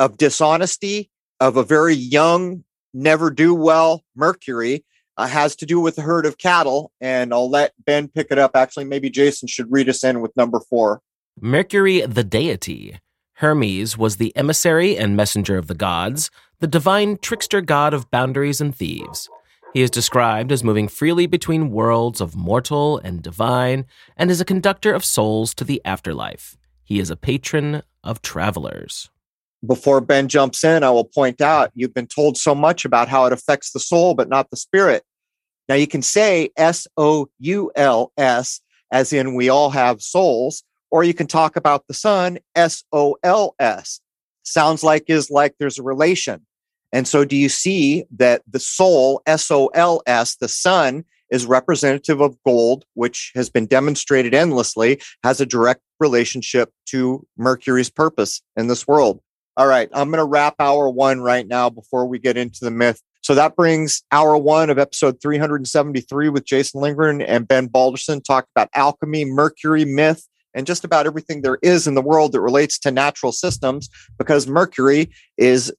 of 0.00 0.16
dishonesty, 0.16 1.12
of 1.38 1.56
a 1.56 1.62
very 1.62 1.94
young, 1.94 2.64
never 2.92 3.30
do 3.30 3.54
well 3.54 4.02
Mercury. 4.16 4.84
Uh, 5.16 5.28
has 5.28 5.54
to 5.54 5.66
do 5.66 5.78
with 5.78 5.96
a 5.98 6.02
herd 6.02 6.26
of 6.26 6.38
cattle, 6.38 6.90
and 7.00 7.32
I'll 7.32 7.50
let 7.50 7.72
Ben 7.84 8.08
pick 8.08 8.32
it 8.32 8.38
up. 8.38 8.56
Actually, 8.56 8.86
maybe 8.86 9.10
Jason 9.10 9.46
should 9.46 9.70
read 9.70 9.88
us 9.88 10.02
in 10.02 10.20
with 10.20 10.36
number 10.36 10.58
four. 10.58 11.02
Mercury, 11.42 12.02
the 12.02 12.22
deity. 12.22 13.00
Hermes 13.36 13.96
was 13.96 14.16
the 14.16 14.36
emissary 14.36 14.98
and 14.98 15.16
messenger 15.16 15.56
of 15.56 15.68
the 15.68 15.74
gods, 15.74 16.30
the 16.58 16.66
divine 16.66 17.16
trickster 17.16 17.62
god 17.62 17.94
of 17.94 18.10
boundaries 18.10 18.60
and 18.60 18.76
thieves. 18.76 19.26
He 19.72 19.80
is 19.80 19.88
described 19.88 20.52
as 20.52 20.62
moving 20.62 20.86
freely 20.86 21.26
between 21.26 21.70
worlds 21.70 22.20
of 22.20 22.36
mortal 22.36 22.98
and 22.98 23.22
divine, 23.22 23.86
and 24.18 24.30
is 24.30 24.42
a 24.42 24.44
conductor 24.44 24.92
of 24.92 25.02
souls 25.02 25.54
to 25.54 25.64
the 25.64 25.80
afterlife. 25.82 26.58
He 26.84 27.00
is 27.00 27.08
a 27.08 27.16
patron 27.16 27.84
of 28.04 28.20
travelers. 28.20 29.08
Before 29.66 30.02
Ben 30.02 30.28
jumps 30.28 30.62
in, 30.62 30.84
I 30.84 30.90
will 30.90 31.06
point 31.06 31.40
out 31.40 31.70
you've 31.74 31.94
been 31.94 32.06
told 32.06 32.36
so 32.36 32.54
much 32.54 32.84
about 32.84 33.08
how 33.08 33.24
it 33.24 33.32
affects 33.32 33.72
the 33.72 33.80
soul, 33.80 34.12
but 34.12 34.28
not 34.28 34.50
the 34.50 34.58
spirit. 34.58 35.04
Now 35.70 35.76
you 35.76 35.86
can 35.86 36.02
say 36.02 36.50
S 36.58 36.86
O 36.98 37.30
U 37.38 37.72
L 37.76 38.12
S, 38.18 38.60
as 38.92 39.14
in 39.14 39.34
we 39.34 39.48
all 39.48 39.70
have 39.70 40.02
souls, 40.02 40.64
or 40.90 41.04
you 41.04 41.14
can 41.14 41.26
talk 41.26 41.56
about 41.56 41.86
the 41.86 41.94
sun, 41.94 42.38
S 42.54 42.84
O 42.92 43.16
L 43.22 43.54
S. 43.58 44.00
Sounds 44.42 44.82
like 44.82 45.04
is 45.08 45.30
like 45.30 45.54
there's 45.58 45.78
a 45.78 45.82
relation. 45.82 46.46
And 46.92 47.06
so 47.06 47.24
do 47.24 47.36
you 47.36 47.48
see 47.48 48.04
that 48.16 48.42
the 48.50 48.58
soul, 48.58 49.22
S 49.26 49.50
O 49.50 49.66
L 49.68 50.02
S, 50.06 50.36
the 50.36 50.48
sun, 50.48 51.04
is 51.30 51.46
representative 51.46 52.20
of 52.20 52.36
gold, 52.44 52.84
which 52.94 53.30
has 53.34 53.48
been 53.48 53.66
demonstrated 53.66 54.34
endlessly, 54.34 55.00
has 55.22 55.40
a 55.40 55.46
direct 55.46 55.80
relationship 56.00 56.72
to 56.86 57.24
Mercury's 57.36 57.90
purpose 57.90 58.42
in 58.56 58.66
this 58.66 58.88
world. 58.88 59.20
All 59.56 59.66
right, 59.66 59.88
I'm 59.92 60.10
going 60.10 60.18
to 60.18 60.24
wrap 60.24 60.54
hour 60.58 60.88
one 60.90 61.20
right 61.20 61.46
now 61.46 61.70
before 61.70 62.06
we 62.06 62.18
get 62.18 62.36
into 62.36 62.60
the 62.62 62.70
myth. 62.70 63.00
So 63.22 63.34
that 63.34 63.54
brings 63.54 64.02
hour 64.10 64.36
one 64.36 64.70
of 64.70 64.78
episode 64.78 65.20
373 65.20 66.30
with 66.30 66.44
Jason 66.46 66.80
Lindgren 66.80 67.20
and 67.20 67.46
Ben 67.46 67.66
Balderson. 67.68 68.22
Talked 68.22 68.48
about 68.56 68.70
alchemy, 68.74 69.26
Mercury, 69.26 69.84
myth, 69.84 70.26
and 70.54 70.66
just 70.66 70.84
about 70.84 71.06
everything 71.06 71.42
there 71.42 71.58
is 71.62 71.86
in 71.86 71.94
the 71.94 72.02
world 72.02 72.32
that 72.32 72.40
relates 72.40 72.78
to 72.80 72.90
natural 72.90 73.32
systems 73.32 73.88
because 74.18 74.46
Mercury 74.46 75.10
is 75.36 75.72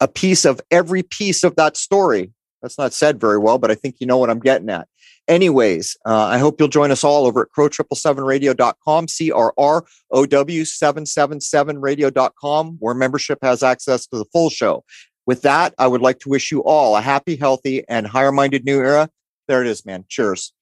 a 0.00 0.08
piece 0.08 0.44
of 0.44 0.60
every 0.70 1.02
piece 1.02 1.44
of 1.44 1.56
that 1.56 1.76
story. 1.76 2.32
That's 2.62 2.78
not 2.78 2.92
said 2.92 3.20
very 3.20 3.38
well, 3.38 3.58
but 3.58 3.70
I 3.70 3.74
think 3.74 3.96
you 3.98 4.06
know 4.06 4.18
what 4.18 4.30
I'm 4.30 4.40
getting 4.40 4.68
at. 4.68 4.86
Anyways, 5.28 5.96
uh, 6.06 6.24
I 6.24 6.38
hope 6.38 6.58
you'll 6.58 6.68
join 6.68 6.90
us 6.90 7.04
all 7.04 7.24
over 7.24 7.42
at 7.42 7.48
crow777radio.com, 7.56 9.08
C-R-R-O-W 9.08 10.62
777radio.com, 10.62 12.76
where 12.80 12.94
membership 12.94 13.38
has 13.42 13.62
access 13.62 14.06
to 14.08 14.18
the 14.18 14.24
full 14.26 14.50
show. 14.50 14.84
With 15.26 15.42
that, 15.42 15.74
I 15.78 15.86
would 15.86 16.00
like 16.00 16.18
to 16.20 16.28
wish 16.28 16.50
you 16.50 16.64
all 16.64 16.96
a 16.96 17.00
happy, 17.00 17.36
healthy, 17.36 17.84
and 17.88 18.06
higher 18.06 18.32
minded 18.32 18.64
new 18.64 18.80
era. 18.80 19.08
There 19.46 19.60
it 19.60 19.68
is, 19.68 19.86
man. 19.86 20.04
Cheers. 20.08 20.52